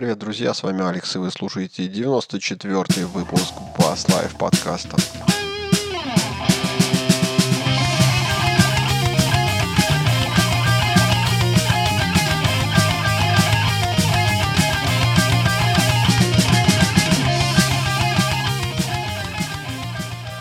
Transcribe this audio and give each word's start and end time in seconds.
Привет, 0.00 0.18
друзья, 0.18 0.54
с 0.54 0.62
вами 0.62 0.82
Алекс, 0.82 1.14
и 1.14 1.18
вы 1.18 1.30
слушаете 1.30 1.86
94-й 1.86 3.04
выпуск 3.04 3.52
Bass 3.76 4.08
Live 4.08 4.34
подкаста. 4.38 4.96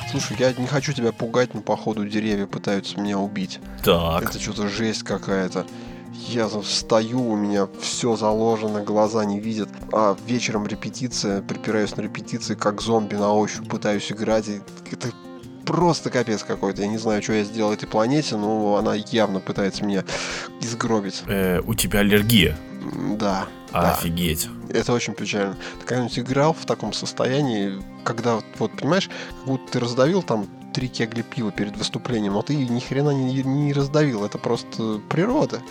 Слушай, 0.09 0.37
я 0.39 0.53
не 0.53 0.67
хочу 0.67 0.93
тебя 0.93 1.11
пугать, 1.11 1.53
но 1.53 1.59
походу 1.59 2.07
деревья 2.07 2.45
пытаются 2.45 2.97
меня 2.97 3.17
убить. 3.17 3.59
Так. 3.83 4.23
Это 4.23 4.39
что-то 4.39 4.69
жесть 4.69 5.03
какая-то. 5.03 5.65
Я 6.29 6.47
встаю, 6.47 7.27
у 7.31 7.35
меня 7.35 7.67
все 7.81 8.15
заложено, 8.15 8.83
глаза 8.83 9.25
не 9.25 9.39
видят. 9.39 9.67
А 9.91 10.15
вечером 10.27 10.67
репетиция, 10.67 11.41
припираюсь 11.41 11.95
на 11.97 12.01
репетиции, 12.01 12.53
как 12.53 12.81
зомби 12.81 13.15
на 13.15 13.33
ощупь 13.33 13.67
пытаюсь 13.67 14.11
играть. 14.11 14.47
И 14.47 14.61
это 14.91 15.09
просто 15.65 16.11
капец 16.11 16.43
какой-то. 16.43 16.83
Я 16.83 16.87
не 16.87 16.99
знаю, 16.99 17.23
что 17.23 17.33
я 17.33 17.43
сделал 17.43 17.73
этой 17.73 17.87
планете, 17.87 18.37
но 18.37 18.75
она 18.75 18.93
явно 18.93 19.39
пытается 19.39 19.83
меня 19.83 20.03
изгробить. 20.61 21.23
Э, 21.27 21.61
у 21.61 21.73
тебя 21.73 22.01
аллергия. 22.01 22.55
Да. 23.17 23.47
да. 23.73 23.93
Офигеть. 23.93 24.49
Это 24.69 24.93
очень 24.93 25.15
печально. 25.15 25.57
Ты 25.79 25.85
когда-нибудь 25.87 26.19
играл 26.19 26.53
в 26.53 26.65
таком 26.67 26.93
состоянии, 26.93 27.81
когда, 28.03 28.39
вот, 28.59 28.71
понимаешь, 28.77 29.09
как 29.39 29.45
будто 29.47 29.71
ты 29.71 29.79
раздавил 29.79 30.21
там 30.21 30.45
три 30.73 30.87
кегли 30.87 31.23
пива 31.23 31.51
перед 31.51 31.75
выступлением, 31.75 32.33
но 32.33 32.41
ты 32.41 32.55
ни 32.55 32.79
хрена 32.79 33.09
не, 33.09 33.43
не 33.43 33.73
раздавил. 33.73 34.23
Это 34.23 34.37
просто 34.37 35.01
природа. 35.09 35.61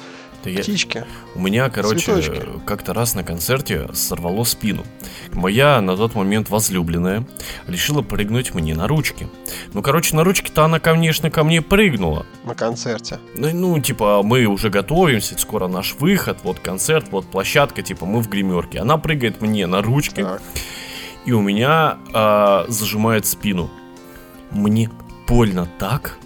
Да 0.45 0.51
я- 0.51 0.61
Птички. 0.61 1.05
У 1.35 1.41
меня, 1.41 1.69
короче, 1.69 2.23
как-то 2.65 2.95
раз 2.95 3.15
на 3.15 3.25
концерте 3.25 3.89
сорвало 3.93 4.45
спину. 4.45 4.85
Моя 5.33 5.81
на 5.81 5.97
тот 5.97 6.15
момент 6.15 6.49
возлюбленная 6.49 7.27
решила 7.67 8.03
прыгнуть 8.03 8.55
мне 8.55 8.75
на 8.77 8.87
ручки. 8.87 9.29
Ну, 9.73 9.83
короче, 9.83 10.15
на 10.15 10.23
ручки-то 10.23 10.65
она, 10.65 10.79
конечно, 10.79 11.29
ко 11.31 11.43
мне 11.43 11.61
прыгнула. 11.61 12.25
На 12.45 12.55
концерте. 12.55 13.19
Ну, 13.35 13.51
ну, 13.53 13.81
типа, 13.81 14.23
мы 14.23 14.45
уже 14.47 14.71
готовимся, 14.71 15.37
скоро 15.39 15.67
наш 15.67 15.95
выход, 15.99 16.39
вот 16.45 16.61
концерт, 16.61 17.09
вот 17.11 17.27
площадка, 17.27 17.83
типа, 17.83 18.07
мы 18.07 18.21
в 18.21 18.29
гримерке. 18.29 18.79
Она 18.79 18.97
прыгает 18.97 19.41
мне 19.41 19.67
на 19.67 19.83
ручки, 19.83 20.23
Так. 20.23 20.41
и 21.27 21.33
у 21.33 21.41
меня 21.43 21.99
а, 22.13 22.65
зажимает 22.69 23.27
спину. 23.27 23.71
Мне 24.53 24.89
больно 25.27 25.69
так, 25.79 26.17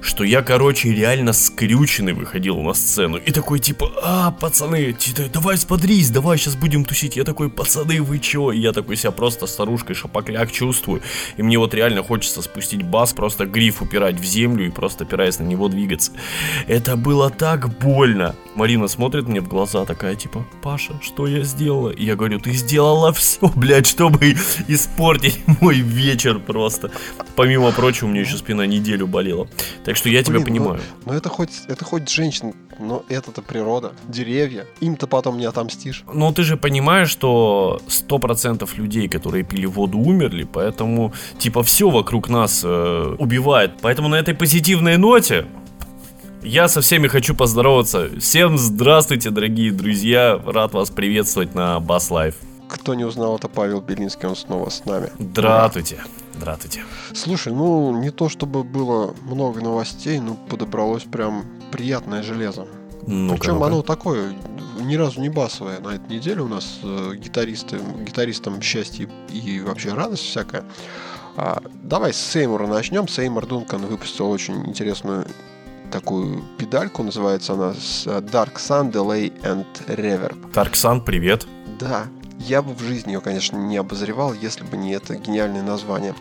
что 0.00 0.24
я, 0.24 0.42
короче, 0.42 0.92
реально 0.92 1.32
скрюченный 1.32 2.12
выходил 2.12 2.60
на 2.60 2.74
сцену. 2.74 3.16
И 3.16 3.32
такой, 3.32 3.58
типа, 3.58 3.90
а, 4.02 4.30
пацаны, 4.30 4.96
давай 5.32 5.56
сподрись, 5.56 6.10
давай 6.10 6.38
сейчас 6.38 6.56
будем 6.56 6.84
тусить. 6.84 7.16
Я 7.16 7.24
такой, 7.24 7.50
пацаны, 7.50 8.02
вы 8.02 8.18
чё? 8.18 8.52
И 8.52 8.60
я 8.60 8.72
такой 8.72 8.96
себя 8.96 9.10
просто 9.10 9.46
старушкой 9.46 9.94
шапокляк 9.94 10.52
чувствую. 10.52 11.02
И 11.36 11.42
мне 11.42 11.58
вот 11.58 11.74
реально 11.74 12.02
хочется 12.02 12.42
спустить 12.42 12.82
бас, 12.82 13.12
просто 13.12 13.46
гриф 13.46 13.82
упирать 13.82 14.18
в 14.18 14.24
землю 14.24 14.66
и 14.66 14.70
просто 14.70 15.04
опираясь 15.04 15.38
на 15.38 15.44
него 15.44 15.68
двигаться. 15.68 16.12
Это 16.66 16.96
было 16.96 17.30
так 17.30 17.68
больно. 17.78 18.34
Марина 18.54 18.88
смотрит 18.88 19.28
мне 19.28 19.40
в 19.40 19.48
глаза, 19.48 19.84
такая, 19.84 20.14
типа, 20.14 20.44
Паша, 20.62 20.94
что 21.02 21.26
я 21.26 21.42
сделала? 21.44 21.90
И 21.90 22.04
я 22.04 22.16
говорю, 22.16 22.40
ты 22.40 22.52
сделала 22.52 23.12
все, 23.12 23.48
блядь, 23.54 23.86
чтобы 23.86 24.36
испортить 24.68 25.40
мой 25.60 25.80
вечер 25.80 26.38
просто. 26.38 26.90
Помимо 27.36 27.70
прочего, 27.72 28.06
у 28.06 28.10
меня 28.10 28.22
еще 28.22 28.36
спина 28.36 28.66
неделю 28.66 29.06
болела. 29.06 29.48
Так 29.88 29.96
что 29.96 30.10
я 30.10 30.22
тебя 30.22 30.34
Блин, 30.34 30.44
понимаю. 30.44 30.80
Но 31.06 31.14
это 31.14 31.30
хоть, 31.30 31.62
это 31.66 31.82
хоть 31.82 32.10
женщин, 32.10 32.52
но 32.78 33.06
это-то 33.08 33.40
природа. 33.40 33.92
Деревья. 34.06 34.66
Им-то 34.80 35.06
потом 35.06 35.38
не 35.38 35.46
отомстишь. 35.46 36.04
Но 36.12 36.30
ты 36.30 36.42
же 36.42 36.58
понимаешь, 36.58 37.08
что 37.08 37.80
100% 37.88 38.68
людей, 38.76 39.08
которые 39.08 39.44
пили 39.44 39.64
воду, 39.64 39.96
умерли, 39.96 40.44
поэтому, 40.44 41.14
типа, 41.38 41.62
все 41.62 41.88
вокруг 41.88 42.28
нас 42.28 42.60
э, 42.62 43.16
убивает. 43.18 43.78
Поэтому 43.80 44.08
на 44.08 44.16
этой 44.16 44.34
позитивной 44.34 44.98
ноте 44.98 45.46
я 46.42 46.68
со 46.68 46.82
всеми 46.82 47.08
хочу 47.08 47.34
поздороваться. 47.34 48.10
Всем 48.20 48.58
здравствуйте, 48.58 49.30
дорогие 49.30 49.72
друзья. 49.72 50.38
Рад 50.44 50.74
вас 50.74 50.90
приветствовать 50.90 51.54
на 51.54 51.80
Bass 51.80 52.10
Live. 52.10 52.34
Кто 52.68 52.92
не 52.92 53.04
узнал, 53.04 53.36
это 53.36 53.48
Павел 53.48 53.80
Белинский, 53.80 54.28
он 54.28 54.36
снова 54.36 54.68
с 54.68 54.84
нами. 54.84 55.08
Здравствуйте. 55.18 55.96
Здравствуйте. 56.38 56.84
Слушай, 57.14 57.52
ну 57.52 58.00
не 58.00 58.10
то 58.10 58.28
чтобы 58.28 58.64
было 58.64 59.14
много 59.22 59.60
новостей, 59.60 60.20
но 60.20 60.34
подобралось 60.34 61.04
прям 61.04 61.44
приятное 61.72 62.22
железо. 62.22 62.66
Ну, 63.06 63.36
Причем 63.36 63.62
оно 63.62 63.82
такое, 63.82 64.34
ни 64.80 64.94
разу 64.94 65.20
не 65.20 65.28
басовое. 65.28 65.80
На 65.80 65.94
этой 65.94 66.16
неделе 66.16 66.42
у 66.42 66.48
нас 66.48 66.80
э, 66.82 67.14
гитаристы, 67.16 67.78
гитаристам 68.04 68.60
счастье 68.60 69.08
и 69.30 69.60
вообще 69.60 69.94
радость 69.94 70.24
всякая. 70.24 70.64
А, 71.36 71.62
давай 71.82 72.12
с 72.12 72.18
Сеймура 72.18 72.66
начнем. 72.66 73.08
Сеймур 73.08 73.46
Дункан 73.46 73.86
выпустил 73.86 74.30
очень 74.30 74.66
интересную 74.66 75.26
такую 75.90 76.44
педальку, 76.58 77.02
называется 77.02 77.54
она 77.54 77.70
э, 77.70 78.20
Dark 78.20 78.56
Sun 78.56 78.92
Delay 78.92 79.32
and 79.42 79.66
Reverb. 79.86 80.52
Тарксан, 80.52 81.00
привет. 81.00 81.46
Да, 81.80 82.06
я 82.38 82.62
бы 82.62 82.72
в 82.72 82.80
жизни 82.80 83.12
ее, 83.12 83.20
конечно, 83.20 83.56
не 83.56 83.76
обозревал, 83.76 84.32
если 84.32 84.64
бы 84.64 84.76
не 84.76 84.92
это 84.92 85.16
гениальное 85.16 85.62
название. 85.62 86.14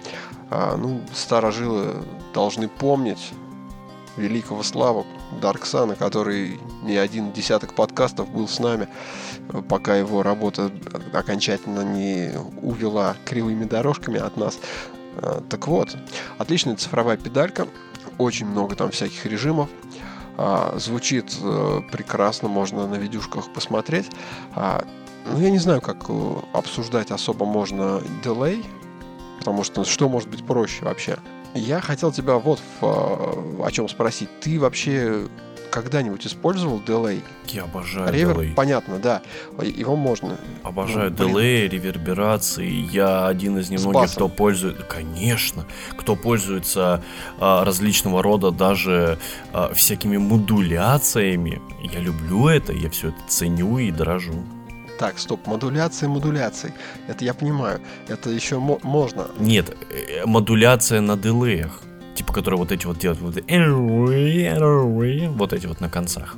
А, 0.49 0.75
ну, 0.75 1.01
старожилы 1.13 2.03
должны 2.33 2.67
помнить 2.67 3.33
великого 4.17 4.63
славу 4.63 5.05
Дарксана, 5.41 5.95
который 5.95 6.59
не 6.83 6.97
один 6.97 7.31
десяток 7.31 7.73
подкастов 7.73 8.29
был 8.29 8.47
с 8.47 8.59
нами, 8.59 8.87
э, 9.49 9.61
пока 9.61 9.95
его 9.95 10.23
работа 10.23 10.71
окончательно 11.13 11.81
не 11.81 12.31
увела 12.61 13.15
кривыми 13.25 13.65
дорожками 13.65 14.19
от 14.19 14.37
нас. 14.37 14.59
А, 15.17 15.41
Так 15.49 15.67
вот, 15.67 15.95
отличная 16.37 16.75
цифровая 16.75 17.17
педалька, 17.17 17.67
очень 18.17 18.47
много 18.47 18.75
там 18.75 18.89
всяких 18.89 19.25
режимов. 19.25 19.69
А, 20.37 20.75
Звучит 20.79 21.35
э, 21.41 21.81
прекрасно, 21.91 22.47
можно 22.47 22.87
на 22.87 22.95
видюшках 22.95 23.53
посмотреть. 23.53 24.09
Ну, 25.31 25.39
я 25.39 25.49
не 25.49 25.59
знаю, 25.59 25.81
как 25.81 26.05
э, 26.09 26.35
обсуждать 26.53 27.11
особо 27.11 27.45
можно 27.45 28.01
дилей, 28.23 28.63
потому 29.39 29.63
что 29.63 29.83
что 29.83 30.09
может 30.09 30.29
быть 30.29 30.45
проще 30.45 30.85
вообще. 30.85 31.17
Я 31.53 31.81
хотел 31.81 32.11
тебя 32.11 32.35
вот 32.35 32.59
в, 32.79 32.85
э, 32.85 33.63
о 33.63 33.71
чем 33.71 33.89
спросить. 33.89 34.29
Ты 34.39 34.59
вообще 34.59 35.27
когда-нибудь 35.69 36.25
использовал 36.25 36.81
дилей? 36.81 37.21
Я 37.47 37.63
обожаю 37.63 38.11
Реверб, 38.13 38.39
делей. 38.39 38.53
понятно, 38.55 38.99
да. 38.99 39.21
Его 39.61 39.95
можно. 39.95 40.37
Обожаю 40.63 41.11
Ну, 41.11 41.15
дилей, 41.15 41.67
реверберации. 41.67 42.67
Я 42.67 43.27
один 43.27 43.57
из 43.57 43.69
немногих, 43.69 44.11
кто 44.13 44.27
пользуется, 44.27 44.83
конечно, 44.83 45.65
кто 45.97 46.15
пользуется 46.15 47.03
а, 47.39 47.65
различного 47.65 48.23
рода 48.23 48.51
даже 48.51 49.19
а, 49.53 49.73
всякими 49.73 50.17
модуляциями. 50.17 51.61
Я 51.83 51.99
люблю 51.99 52.47
это, 52.47 52.73
я 52.73 52.89
все 52.89 53.09
это 53.09 53.17
ценю 53.27 53.77
и 53.77 53.91
дорожу. 53.91 54.43
Так, 54.99 55.19
стоп, 55.19 55.45
модуляции, 55.47 56.07
модуляции. 56.07 56.73
Это 57.07 57.23
я 57.25 57.33
понимаю. 57.33 57.79
Это 58.07 58.29
еще 58.31 58.57
мо- 58.59 58.79
можно. 58.83 59.27
Нет, 59.39 59.75
э, 59.91 60.25
модуляция 60.25 61.01
на 61.01 61.15
дилеях. 61.15 61.81
Типа, 62.15 62.33
которые 62.33 62.57
вот 62.57 62.71
эти 62.71 62.85
вот 62.87 62.97
делают. 62.97 63.21
Вот, 63.21 63.37
эти- 63.37 65.27
вот 65.27 65.53
эти 65.53 65.67
вот 65.67 65.81
на 65.81 65.89
концах. 65.89 66.35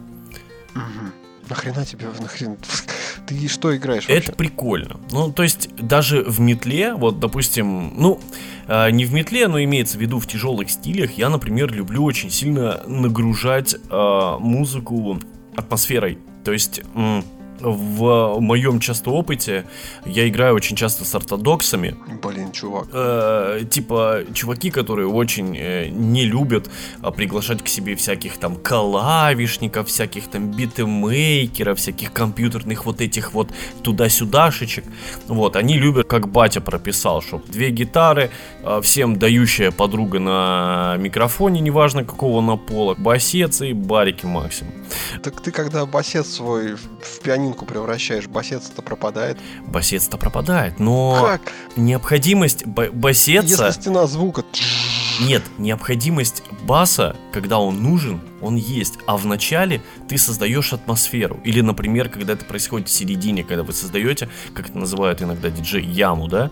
Нахрена 1.49 1.85
тебе, 1.85 2.07
нахрен? 2.21 2.57
Ты 3.25 3.47
что 3.47 3.75
играешь 3.75 4.07
вообще? 4.07 4.23
Это 4.23 4.33
прикольно. 4.33 4.99
Ну, 5.11 5.31
то 5.31 5.41
есть, 5.43 5.69
даже 5.75 6.21
в 6.23 6.39
метле, 6.39 6.93
вот, 6.93 7.19
допустим, 7.19 7.93
ну, 7.97 8.19
э, 8.67 8.91
не 8.91 9.05
в 9.05 9.13
метле, 9.13 9.47
но 9.47 9.61
имеется 9.63 9.97
в 9.97 10.01
виду 10.01 10.19
в 10.19 10.27
тяжелых 10.27 10.69
стилях, 10.69 11.11
я, 11.17 11.29
например, 11.29 11.71
люблю 11.73 12.03
очень 12.03 12.29
сильно 12.29 12.81
нагружать 12.85 13.73
э, 13.89 14.35
музыку 14.39 15.19
атмосферой. 15.55 16.19
То 16.43 16.51
есть, 16.51 16.81
м, 16.93 17.23
в 17.61 18.39
моем 18.39 18.79
часто 18.79 19.11
опыте 19.11 19.65
я 20.05 20.27
играю 20.27 20.55
очень 20.55 20.75
часто 20.75 21.05
с 21.05 21.15
ортодоксами, 21.15 21.95
Блин, 22.21 22.51
чувак. 22.51 22.87
э, 22.91 23.61
типа 23.69 24.21
чуваки, 24.33 24.71
которые 24.71 25.07
очень 25.07 25.55
э, 25.57 25.89
не 25.89 26.25
любят 26.25 26.69
а, 27.01 27.11
приглашать 27.11 27.63
к 27.63 27.67
себе 27.67 27.95
всяких 27.95 28.37
там 28.37 28.55
клавишников, 28.55 29.87
всяких 29.87 30.27
там 30.27 30.51
битмейкеров, 30.51 31.77
всяких 31.77 32.13
компьютерных 32.13 32.85
вот 32.85 33.01
этих 33.01 33.33
вот 33.33 33.49
туда-сюдашечек. 33.83 34.85
Вот, 35.27 35.55
они 35.55 35.77
любят, 35.77 36.07
как 36.07 36.27
батя 36.29 36.61
прописал, 36.61 37.21
что 37.21 37.41
две 37.47 37.69
гитары, 37.71 38.29
а, 38.63 38.81
всем 38.81 39.17
дающая 39.17 39.71
подруга 39.71 40.19
на 40.19 40.95
микрофоне, 40.97 41.59
неважно 41.61 42.03
какого 42.03 42.41
на 42.41 42.57
пола, 42.57 42.95
басец 42.97 43.61
и 43.61 43.73
барики 43.73 44.25
максимум. 44.25 44.73
Так 45.23 45.41
ты 45.41 45.51
когда 45.51 45.85
басет 45.85 46.25
свой 46.27 46.75
в, 46.75 46.79
в 47.01 47.19
пианинку 47.49 47.65
превращаешь, 47.65 48.27
басец-то 48.27 48.81
пропадает. 48.81 49.37
Басец-то 49.65 50.17
пропадает, 50.17 50.79
но 50.79 51.19
Как? 51.25 51.41
необходимость 51.75 52.65
ба-. 52.65 52.89
Если 53.09 53.71
стена 53.71 54.07
звука 54.07 54.43
Нет, 55.19 55.43
необходимость 55.57 56.43
баса, 56.63 57.15
когда 57.33 57.59
он 57.59 57.81
нужен, 57.81 58.21
он 58.41 58.55
есть. 58.55 58.99
А 59.05 59.17
в 59.17 59.25
начале 59.25 59.81
ты 60.07 60.17
создаешь 60.17 60.73
атмосферу. 60.73 61.39
Или, 61.43 61.61
например, 61.61 62.09
когда 62.09 62.33
это 62.33 62.45
происходит 62.45 62.87
в 62.87 62.91
середине, 62.91 63.43
когда 63.43 63.63
вы 63.63 63.73
создаете, 63.73 64.29
как 64.53 64.69
это 64.69 64.77
называют 64.77 65.21
иногда 65.21 65.49
диджей, 65.49 65.83
яму, 65.83 66.27
да? 66.27 66.51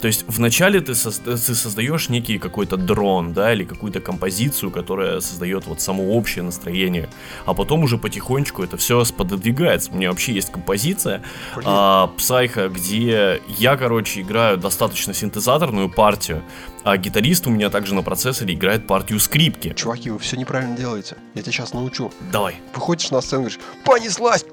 То 0.00 0.06
есть 0.06 0.24
вначале 0.28 0.80
ты, 0.80 0.94
со- 0.94 1.10
ты 1.22 1.36
создаешь 1.36 2.08
некий 2.08 2.38
какой-то 2.38 2.76
дрон, 2.76 3.32
да, 3.32 3.52
или 3.52 3.64
какую-то 3.64 4.00
композицию, 4.00 4.70
которая 4.70 5.20
создает 5.20 5.66
вот 5.66 5.80
само 5.80 6.14
общее 6.14 6.42
настроение, 6.42 7.10
а 7.44 7.54
потом 7.54 7.84
уже 7.84 7.98
потихонечку 7.98 8.62
это 8.62 8.76
все 8.76 9.04
спододвигается. 9.04 9.90
У 9.92 9.96
меня 9.96 10.10
вообще 10.10 10.32
есть 10.32 10.50
композиция 10.50 11.22
а, 11.64 12.08
Псайха, 12.16 12.68
где 12.68 13.42
я, 13.58 13.76
короче, 13.76 14.22
играю 14.22 14.56
достаточно 14.56 15.12
синтезаторную 15.12 15.90
партию, 15.90 16.42
а 16.82 16.96
гитарист 16.96 17.46
у 17.46 17.50
меня 17.50 17.68
также 17.68 17.94
на 17.94 18.02
процессоре 18.02 18.54
играет 18.54 18.86
партию 18.86 19.20
скрипки. 19.20 19.74
Чуваки, 19.76 20.10
вы 20.10 20.18
все 20.18 20.36
неправильно 20.36 20.76
делаете. 20.76 21.16
Я 21.34 21.42
тебя 21.42 21.52
сейчас 21.52 21.74
научу. 21.74 22.10
Давай. 22.32 22.56
Выходишь 22.74 23.10
на 23.10 23.20
сцену 23.20 23.42
и 23.42 23.44
говоришь, 23.50 23.60
понеслась! 23.84 24.46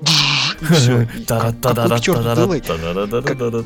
И 0.61 0.65
все. 0.73 1.07
Как, 1.27 1.55
как, 1.61 1.61
как, 1.61 1.89
как, 1.89 2.01
как, 2.01 3.23
как, 3.23 3.37
как, 3.37 3.51
как, 3.51 3.65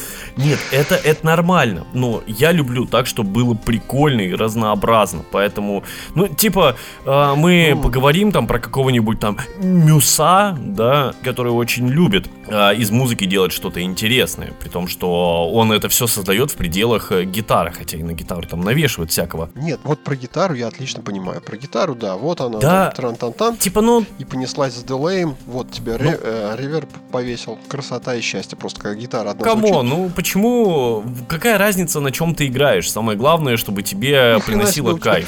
Нет, 0.37 0.59
это, 0.71 0.95
это 0.95 1.25
нормально, 1.25 1.85
но 1.93 2.21
я 2.27 2.51
люблю 2.51 2.85
так, 2.85 3.07
чтобы 3.07 3.29
было 3.31 3.53
прикольно 3.53 4.21
и 4.21 4.33
разнообразно, 4.33 5.23
поэтому, 5.31 5.83
ну, 6.15 6.27
типа, 6.27 6.75
э, 7.05 7.33
мы 7.35 7.73
Ну. 7.75 7.81
поговорим 7.83 8.31
там 8.31 8.47
про 8.47 8.59
какого-нибудь 8.59 9.19
там 9.19 9.37
Мюса, 9.81 10.57
да, 10.59 11.13
который 11.23 11.51
очень 11.51 11.87
любит 11.87 12.29
э, 12.47 12.75
из 12.75 12.91
музыки 12.91 13.25
делать 13.25 13.51
что-то 13.51 13.81
интересное, 13.81 14.51
при 14.59 14.69
том, 14.69 14.87
что 14.87 15.49
он 15.51 15.71
это 15.71 15.89
все 15.89 16.07
создает 16.07 16.51
в 16.51 16.55
пределах 16.55 17.11
э, 17.11 17.23
гитары, 17.23 17.71
хотя 17.71 17.97
и 17.97 18.03
на 18.03 18.13
гитару 18.13 18.43
там 18.43 18.61
навешивает 18.61 19.09
всякого. 19.11 19.49
Нет, 19.55 19.79
вот 19.83 20.03
про 20.03 20.15
гитару 20.15 20.53
я 20.53 20.67
отлично 20.67 21.01
понимаю. 21.01 21.41
Про 21.41 21.57
гитару, 21.57 21.95
да, 21.95 22.15
вот 22.17 22.41
она, 22.41 22.59
Да. 22.59 22.91
тран-тан-тан, 22.91 23.57
Типа, 23.57 23.81
ну, 23.81 24.05
и 24.19 24.25
понеслась 24.25 24.73
с 24.75 24.83
дилеем, 24.83 25.35
вот 25.45 25.71
тебе 25.71 25.93
Ну. 25.93 26.11
ре- 26.11 26.19
э, 26.21 26.55
реверб 26.57 26.89
повесил. 27.11 27.57
Красота 27.67 28.15
и 28.15 28.21
счастье, 28.21 28.57
просто 28.57 28.81
когда 28.81 28.95
гитара 28.99 29.31
одна 29.31 29.43
Кому? 29.43 29.81
Ну 29.83 30.09
почему? 30.21 31.03
Какая 31.27 31.57
разница, 31.57 31.99
на 31.99 32.11
чем 32.11 32.35
ты 32.35 32.45
играешь? 32.45 32.89
Самое 32.91 33.17
главное, 33.17 33.57
чтобы 33.57 33.81
тебе 33.81 34.37
приносило 34.45 34.95
кайф. 34.97 35.27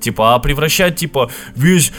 Типа, 0.00 0.36
а 0.36 0.38
превращать, 0.38 0.94
типа, 0.94 1.28
весь, 1.56 1.90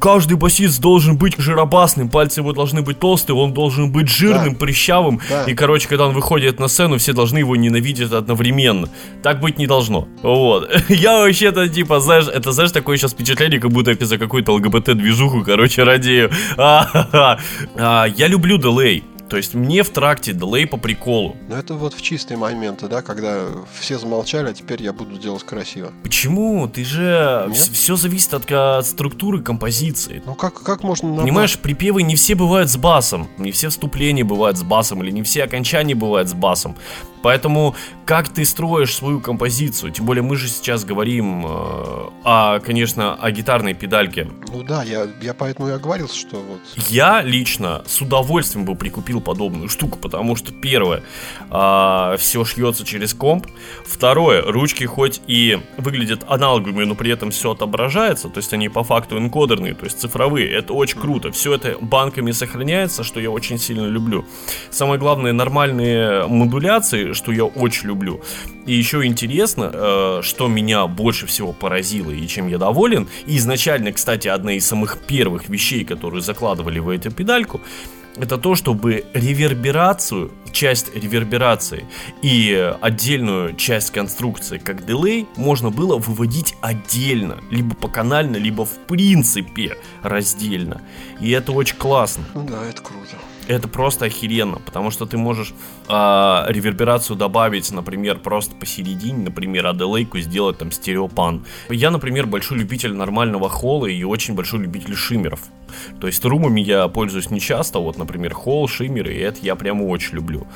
каждый 0.00 0.38
басист 0.38 0.80
должен 0.80 1.18
быть 1.18 1.34
жиробасным, 1.36 2.08
пальцы 2.08 2.40
его 2.40 2.54
должны 2.54 2.80
быть 2.80 2.98
толстые, 2.98 3.36
он 3.36 3.52
должен 3.52 3.92
быть 3.92 4.08
жирным, 4.08 4.54
Да. 4.54 4.58
прыщавым, 4.58 5.20
Да. 5.28 5.44
и, 5.44 5.52
короче, 5.54 5.86
когда 5.86 6.06
он 6.06 6.14
выходит 6.14 6.58
на 6.58 6.68
сцену, 6.68 6.96
все 6.96 7.12
должны 7.12 7.36
его 7.40 7.54
ненавидеть 7.54 8.10
одновременно. 8.10 8.88
Так 9.22 9.40
быть 9.40 9.58
не 9.58 9.66
должно. 9.66 10.08
Вот. 10.22 10.70
Я 10.88 11.18
вообще-то, 11.18 11.68
типа, 11.68 12.00
знаешь, 12.00 12.24
это, 12.26 12.52
знаешь, 12.52 12.72
такое 12.72 12.96
сейчас 12.96 13.12
впечатление, 13.12 13.60
как 13.60 13.70
будто 13.70 13.90
я 13.90 14.06
за 14.06 14.16
какую-то 14.16 14.54
ЛГБТ-движуху, 14.54 15.42
короче, 15.44 15.82
радею. 15.82 16.30
А, 16.56 18.06
Я 18.16 18.28
люблю 18.28 18.56
дилей. 18.56 19.04
То 19.32 19.38
есть 19.38 19.54
мне 19.54 19.82
в 19.82 19.88
тракте 19.88 20.34
дилей 20.34 20.66
по 20.66 20.76
приколу. 20.76 21.38
Но 21.48 21.56
это 21.56 21.72
вот 21.72 21.94
в 21.94 22.02
чистые 22.02 22.36
моменты, 22.36 22.86
да, 22.86 23.00
когда 23.00 23.46
все 23.80 23.98
замолчали, 23.98 24.50
а 24.50 24.52
теперь 24.52 24.82
я 24.82 24.92
буду 24.92 25.16
делать 25.16 25.42
красиво. 25.42 25.90
Почему? 26.02 26.68
Ты 26.68 26.84
же... 26.84 27.46
Нет? 27.48 27.56
Все 27.56 27.96
зависит 27.96 28.34
от, 28.34 28.52
от 28.52 28.84
структуры 28.84 29.40
композиции. 29.40 30.22
Ну 30.26 30.34
как, 30.34 30.62
как 30.62 30.82
можно... 30.82 31.14
на 31.14 31.22
Понимаешь, 31.22 31.58
припевы 31.58 32.02
не 32.02 32.14
все 32.14 32.34
бывают 32.34 32.68
с 32.68 32.76
басом, 32.76 33.30
не 33.38 33.52
все 33.52 33.70
вступления 33.70 34.22
бывают 34.22 34.58
с 34.58 34.62
басом, 34.62 35.02
или 35.02 35.10
не 35.10 35.22
все 35.22 35.44
окончания 35.44 35.94
бывают 35.94 36.28
с 36.28 36.34
басом. 36.34 36.76
Поэтому 37.22 37.74
как 38.04 38.28
ты 38.28 38.44
строишь 38.44 38.94
свою 38.94 39.20
композицию, 39.20 39.92
тем 39.92 40.06
более 40.06 40.22
мы 40.22 40.36
же 40.36 40.48
сейчас 40.48 40.84
говорим, 40.84 41.46
э, 41.46 41.48
о, 42.24 42.60
конечно, 42.60 43.14
о 43.14 43.30
гитарной 43.30 43.74
педальке. 43.74 44.28
Ну 44.52 44.62
да, 44.62 44.82
я, 44.82 45.06
я 45.20 45.34
поэтому 45.34 45.68
и 45.68 45.72
оговорился, 45.72 46.16
что 46.16 46.36
вот... 46.36 46.60
Я 46.88 47.22
лично 47.22 47.82
с 47.86 48.00
удовольствием 48.00 48.64
бы 48.64 48.74
прикупил 48.74 49.20
подобную 49.20 49.68
штуку, 49.68 49.98
потому 49.98 50.36
что 50.36 50.52
первое, 50.52 51.02
все 51.48 52.44
шьется 52.44 52.84
через 52.84 53.14
комп, 53.14 53.46
второе, 53.84 54.42
ручки 54.42 54.84
хоть 54.84 55.20
и 55.26 55.60
выглядят 55.76 56.24
аналоговыми, 56.28 56.84
но 56.84 56.94
при 56.94 57.10
этом 57.10 57.30
все 57.30 57.52
отображается, 57.52 58.28
то 58.28 58.38
есть 58.38 58.52
они 58.52 58.68
по 58.68 58.84
факту 58.84 59.18
энкодерные, 59.18 59.74
то 59.74 59.84
есть 59.84 60.00
цифровые, 60.00 60.50
это 60.52 60.72
очень 60.72 61.00
круто, 61.00 61.30
все 61.30 61.54
это 61.54 61.76
банками 61.80 62.32
сохраняется, 62.32 63.04
что 63.04 63.20
я 63.20 63.30
очень 63.30 63.58
сильно 63.58 63.86
люблю. 63.86 64.24
Самое 64.70 64.98
главное, 64.98 65.32
нормальные 65.32 66.26
модуляции, 66.26 67.11
что 67.14 67.32
я 67.32 67.44
очень 67.44 67.88
люблю. 67.88 68.20
И 68.66 68.74
еще 68.74 69.04
интересно, 69.04 69.70
э, 69.72 70.20
что 70.22 70.48
меня 70.48 70.86
больше 70.86 71.26
всего 71.26 71.52
поразило 71.52 72.10
и 72.10 72.26
чем 72.26 72.48
я 72.48 72.58
доволен. 72.58 73.08
И 73.26 73.36
изначально, 73.36 73.92
кстати, 73.92 74.28
одна 74.28 74.54
из 74.54 74.66
самых 74.66 74.98
первых 75.06 75.48
вещей, 75.48 75.84
которые 75.84 76.22
закладывали 76.22 76.78
в 76.78 76.88
эту 76.88 77.10
педальку, 77.10 77.60
это 78.16 78.36
то, 78.36 78.54
чтобы 78.54 79.04
реверберацию, 79.14 80.30
часть 80.52 80.94
реверберации 80.94 81.86
и 82.20 82.74
отдельную 82.80 83.56
часть 83.56 83.90
конструкции, 83.90 84.58
как 84.58 84.84
дилей, 84.84 85.26
можно 85.36 85.70
было 85.70 85.96
выводить 85.96 86.54
отдельно, 86.60 87.38
либо 87.50 87.74
поканально, 87.74 88.36
либо 88.36 88.66
в 88.66 88.78
принципе 88.86 89.78
раздельно. 90.02 90.82
И 91.20 91.30
это 91.30 91.52
очень 91.52 91.76
классно. 91.76 92.24
Ну 92.34 92.46
да, 92.46 92.64
это 92.68 92.82
круто. 92.82 93.16
Это 93.48 93.66
просто 93.66 94.04
охеренно, 94.04 94.58
потому 94.64 94.90
что 94.90 95.04
ты 95.04 95.16
можешь 95.16 95.52
а, 95.88 96.46
реверберацию 96.48 97.16
добавить, 97.16 97.70
например, 97.72 98.18
просто 98.18 98.54
посередине, 98.54 99.24
например, 99.24 99.66
аделейку 99.66 100.20
сделать 100.20 100.58
там 100.58 100.70
стереопан. 100.70 101.44
Я, 101.68 101.90
например, 101.90 102.26
большой 102.26 102.58
любитель 102.58 102.94
нормального 102.94 103.48
холла 103.48 103.86
и 103.86 104.04
очень 104.04 104.34
большой 104.34 104.60
любитель 104.60 104.94
шиммеров. 104.94 105.40
То 106.00 106.06
есть 106.06 106.24
румами 106.24 106.60
я 106.60 106.86
пользуюсь 106.88 107.30
не 107.30 107.40
часто, 107.40 107.80
вот, 107.80 107.98
например, 107.98 108.32
холл, 108.32 108.68
шиммеры, 108.68 109.12
и 109.12 109.18
это 109.18 109.38
я 109.42 109.56
прямо 109.56 109.84
очень 109.84 110.14
люблю. 110.14 110.46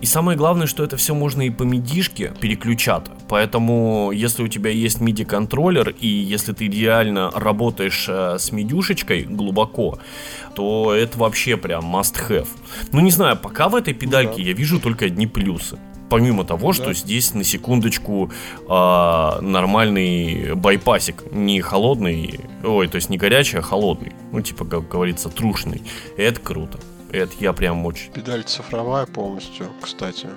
И 0.00 0.06
самое 0.06 0.36
главное, 0.38 0.66
что 0.66 0.82
это 0.82 0.96
все 0.96 1.14
можно 1.14 1.42
и 1.42 1.50
по 1.50 1.62
мидишке 1.62 2.32
переключать. 2.40 3.04
Поэтому, 3.28 4.12
если 4.12 4.42
у 4.42 4.48
тебя 4.48 4.70
есть 4.70 4.98
MIDI-контроллер, 4.98 5.90
и 6.00 6.08
если 6.08 6.52
ты 6.52 6.66
идеально 6.66 7.30
работаешь 7.34 8.06
э, 8.08 8.38
с 8.38 8.50
медюшечкой 8.50 9.24
глубоко, 9.24 9.98
то 10.54 10.94
это 10.94 11.18
вообще 11.18 11.58
прям 11.58 11.94
must 11.94 12.14
have. 12.28 12.48
Ну, 12.92 13.00
не 13.00 13.10
знаю, 13.10 13.36
пока 13.36 13.68
в 13.68 13.74
этой 13.74 13.92
педальке 13.92 14.36
да. 14.36 14.42
я 14.42 14.52
вижу 14.54 14.80
только 14.80 15.04
одни 15.04 15.26
плюсы. 15.26 15.78
Помимо 16.08 16.44
того, 16.44 16.72
что 16.72 16.86
Да. 16.86 16.92
здесь 16.94 17.34
на 17.34 17.44
секундочку 17.44 18.32
а, 18.68 19.40
нормальный 19.42 20.54
байпасик, 20.54 21.30
не 21.30 21.60
холодный, 21.60 22.40
ой, 22.64 22.88
то 22.88 22.96
есть 22.96 23.10
не 23.10 23.16
горячий, 23.16 23.58
а 23.58 23.62
холодный, 23.62 24.12
ну 24.32 24.40
типа 24.40 24.64
как 24.64 24.88
говорится 24.88 25.28
трушный. 25.28 25.82
Это 26.16 26.40
круто. 26.40 26.80
Это 27.12 27.32
я 27.40 27.52
прям 27.52 27.84
очень 27.86 28.12
Педаль 28.12 28.44
цифровая 28.44 29.06
полностью, 29.06 29.66
кстати. 29.82 30.28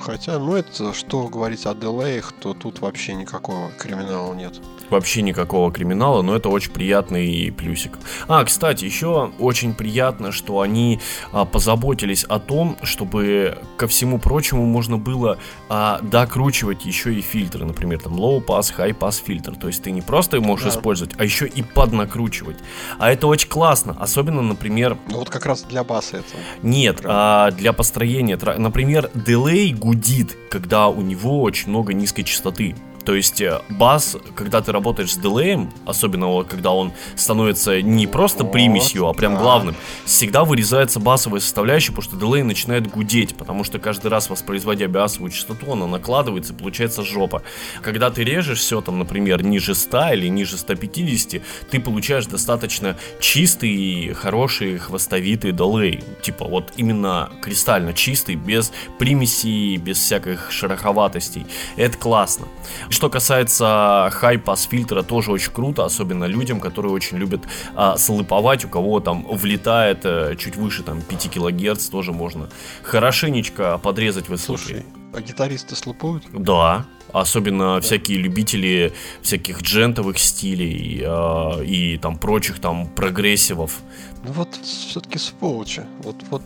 Хотя, 0.00 0.38
ну 0.38 0.56
это, 0.56 0.92
что 0.94 1.28
говорить 1.28 1.66
о 1.66 1.74
дилеях, 1.74 2.32
то 2.32 2.54
тут 2.54 2.80
вообще 2.80 3.14
никакого 3.14 3.70
криминала 3.78 4.34
нет. 4.34 4.54
Вообще 4.88 5.22
никакого 5.22 5.70
криминала, 5.72 6.22
но 6.22 6.34
это 6.34 6.48
очень 6.48 6.72
приятный 6.72 7.52
плюсик. 7.56 7.98
А, 8.26 8.44
кстати, 8.44 8.84
еще 8.84 9.30
очень 9.38 9.74
приятно, 9.74 10.32
что 10.32 10.60
они 10.60 11.00
а, 11.32 11.44
позаботились 11.44 12.24
о 12.24 12.40
том, 12.40 12.76
чтобы 12.82 13.58
ко 13.76 13.86
всему 13.86 14.18
прочему 14.18 14.64
можно 14.66 14.96
было 14.98 15.38
а, 15.68 16.00
докручивать 16.02 16.84
еще 16.86 17.14
и 17.14 17.20
фильтры, 17.20 17.64
например, 17.64 18.00
там 18.00 18.14
low 18.18 18.44
pass, 18.44 18.74
high 18.76 18.96
pass 18.98 19.22
фильтр. 19.24 19.54
То 19.54 19.68
есть 19.68 19.82
ты 19.82 19.90
не 19.92 20.00
просто 20.02 20.40
можешь 20.40 20.64
Да. 20.64 20.70
использовать, 20.78 21.14
а 21.18 21.24
еще 21.24 21.46
и 21.46 21.62
поднакручивать. 21.62 22.56
А 22.98 23.12
это 23.12 23.26
очень 23.28 23.48
классно, 23.48 23.96
особенно, 24.00 24.42
например, 24.42 24.96
Ну 25.08 25.18
вот 25.18 25.30
как 25.30 25.46
раз 25.46 25.62
для 25.62 25.84
баса 25.84 26.16
это. 26.18 26.26
нет, 26.62 27.00
а 27.04 27.50
для 27.52 27.72
построения, 27.72 28.36
например, 28.58 29.10
дилей 29.14 29.72
гудит, 29.90 30.36
когда 30.50 30.88
у 30.88 31.00
него 31.00 31.42
очень 31.42 31.70
много 31.70 31.92
низкой 31.92 32.22
частоты. 32.22 32.76
То 33.04 33.14
есть 33.14 33.40
э, 33.40 33.60
бас, 33.68 34.16
когда 34.34 34.60
ты 34.60 34.72
работаешь 34.72 35.12
с 35.12 35.16
дилеем, 35.16 35.70
особенно 35.86 36.42
когда 36.44 36.72
он 36.72 36.92
становится 37.16 37.80
не 37.82 38.06
просто 38.06 38.44
примесью, 38.44 39.06
а 39.06 39.12
прям 39.14 39.36
главным, 39.36 39.74
всегда 40.04 40.44
вырезается 40.44 41.00
басовая 41.00 41.40
составляющая, 41.40 41.92
потому 41.92 42.02
что 42.02 42.16
дилей 42.16 42.42
начинает 42.42 42.88
гудеть, 42.88 43.34
потому 43.36 43.64
что 43.64 43.78
каждый 43.78 44.08
раз 44.08 44.28
воспроизводя 44.28 44.88
басовую 44.88 45.30
частоту, 45.30 45.72
она 45.72 45.86
накладывается, 45.86 46.52
и 46.52 46.56
получается 46.56 47.02
жопа. 47.02 47.42
Когда 47.82 48.10
ты 48.10 48.24
режешь 48.24 48.58
все 48.58 48.80
там, 48.80 48.98
например, 48.98 49.42
ниже 49.42 49.74
100 49.74 50.12
или 50.14 50.28
ниже 50.28 50.56
150, 50.56 51.42
ты 51.70 51.80
получаешь 51.80 52.26
достаточно 52.26 52.96
чистый 53.20 54.12
хороший 54.14 54.78
хвостовитый 54.78 55.52
дилей. 55.52 56.02
Типа 56.22 56.44
вот 56.44 56.72
именно 56.76 57.30
кристально 57.42 57.94
чистый, 57.94 58.34
без 58.34 58.72
примесей, 58.98 59.76
без 59.76 59.98
всяких 59.98 60.50
шероховатостей. 60.50 61.46
Это 61.76 61.96
классно. 61.96 62.46
Что 62.90 63.08
касается 63.08 64.10
хай-пас 64.12 64.64
фильтра, 64.64 65.02
тоже 65.02 65.30
очень 65.30 65.52
круто, 65.52 65.84
особенно 65.84 66.24
людям, 66.24 66.58
которые 66.58 66.92
очень 66.92 67.18
любят 67.18 67.42
а, 67.76 67.96
слыповать, 67.96 68.64
у 68.64 68.68
кого 68.68 68.98
там 68.98 69.24
влетает 69.30 70.00
а, 70.04 70.34
чуть 70.34 70.56
выше 70.56 70.82
там 70.82 71.00
5 71.00 71.30
килогерц, 71.30 71.86
тоже 71.86 72.12
можно 72.12 72.50
хорошенечко 72.82 73.78
подрезать 73.78 74.28
высокие. 74.28 74.66
Слушай, 74.66 74.86
а 75.12 75.20
гитаристы 75.20 75.76
слупуют? 75.76 76.24
Да, 76.32 76.84
особенно 77.12 77.76
да. 77.76 77.80
всякие 77.80 78.18
любители 78.18 78.92
всяких 79.22 79.62
джентовых 79.62 80.18
стилей 80.18 81.02
э, 81.04 81.64
и 81.64 81.96
там 81.96 82.18
прочих 82.18 82.60
там 82.60 82.88
прогрессивов. 82.88 83.80
Ну 84.24 84.32
вот 84.32 84.54
все-таки 84.62 85.18
сволочи. 85.18 85.84
Вот, 86.02 86.16
вот 86.30 86.42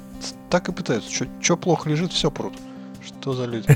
так 0.50 0.68
и 0.68 0.72
пытаются. 0.72 1.26
Что 1.40 1.56
плохо 1.56 1.88
лежит, 1.88 2.12
все 2.12 2.30
прут. 2.30 2.54
Что 3.24 3.32
за 3.32 3.46
люди? 3.46 3.66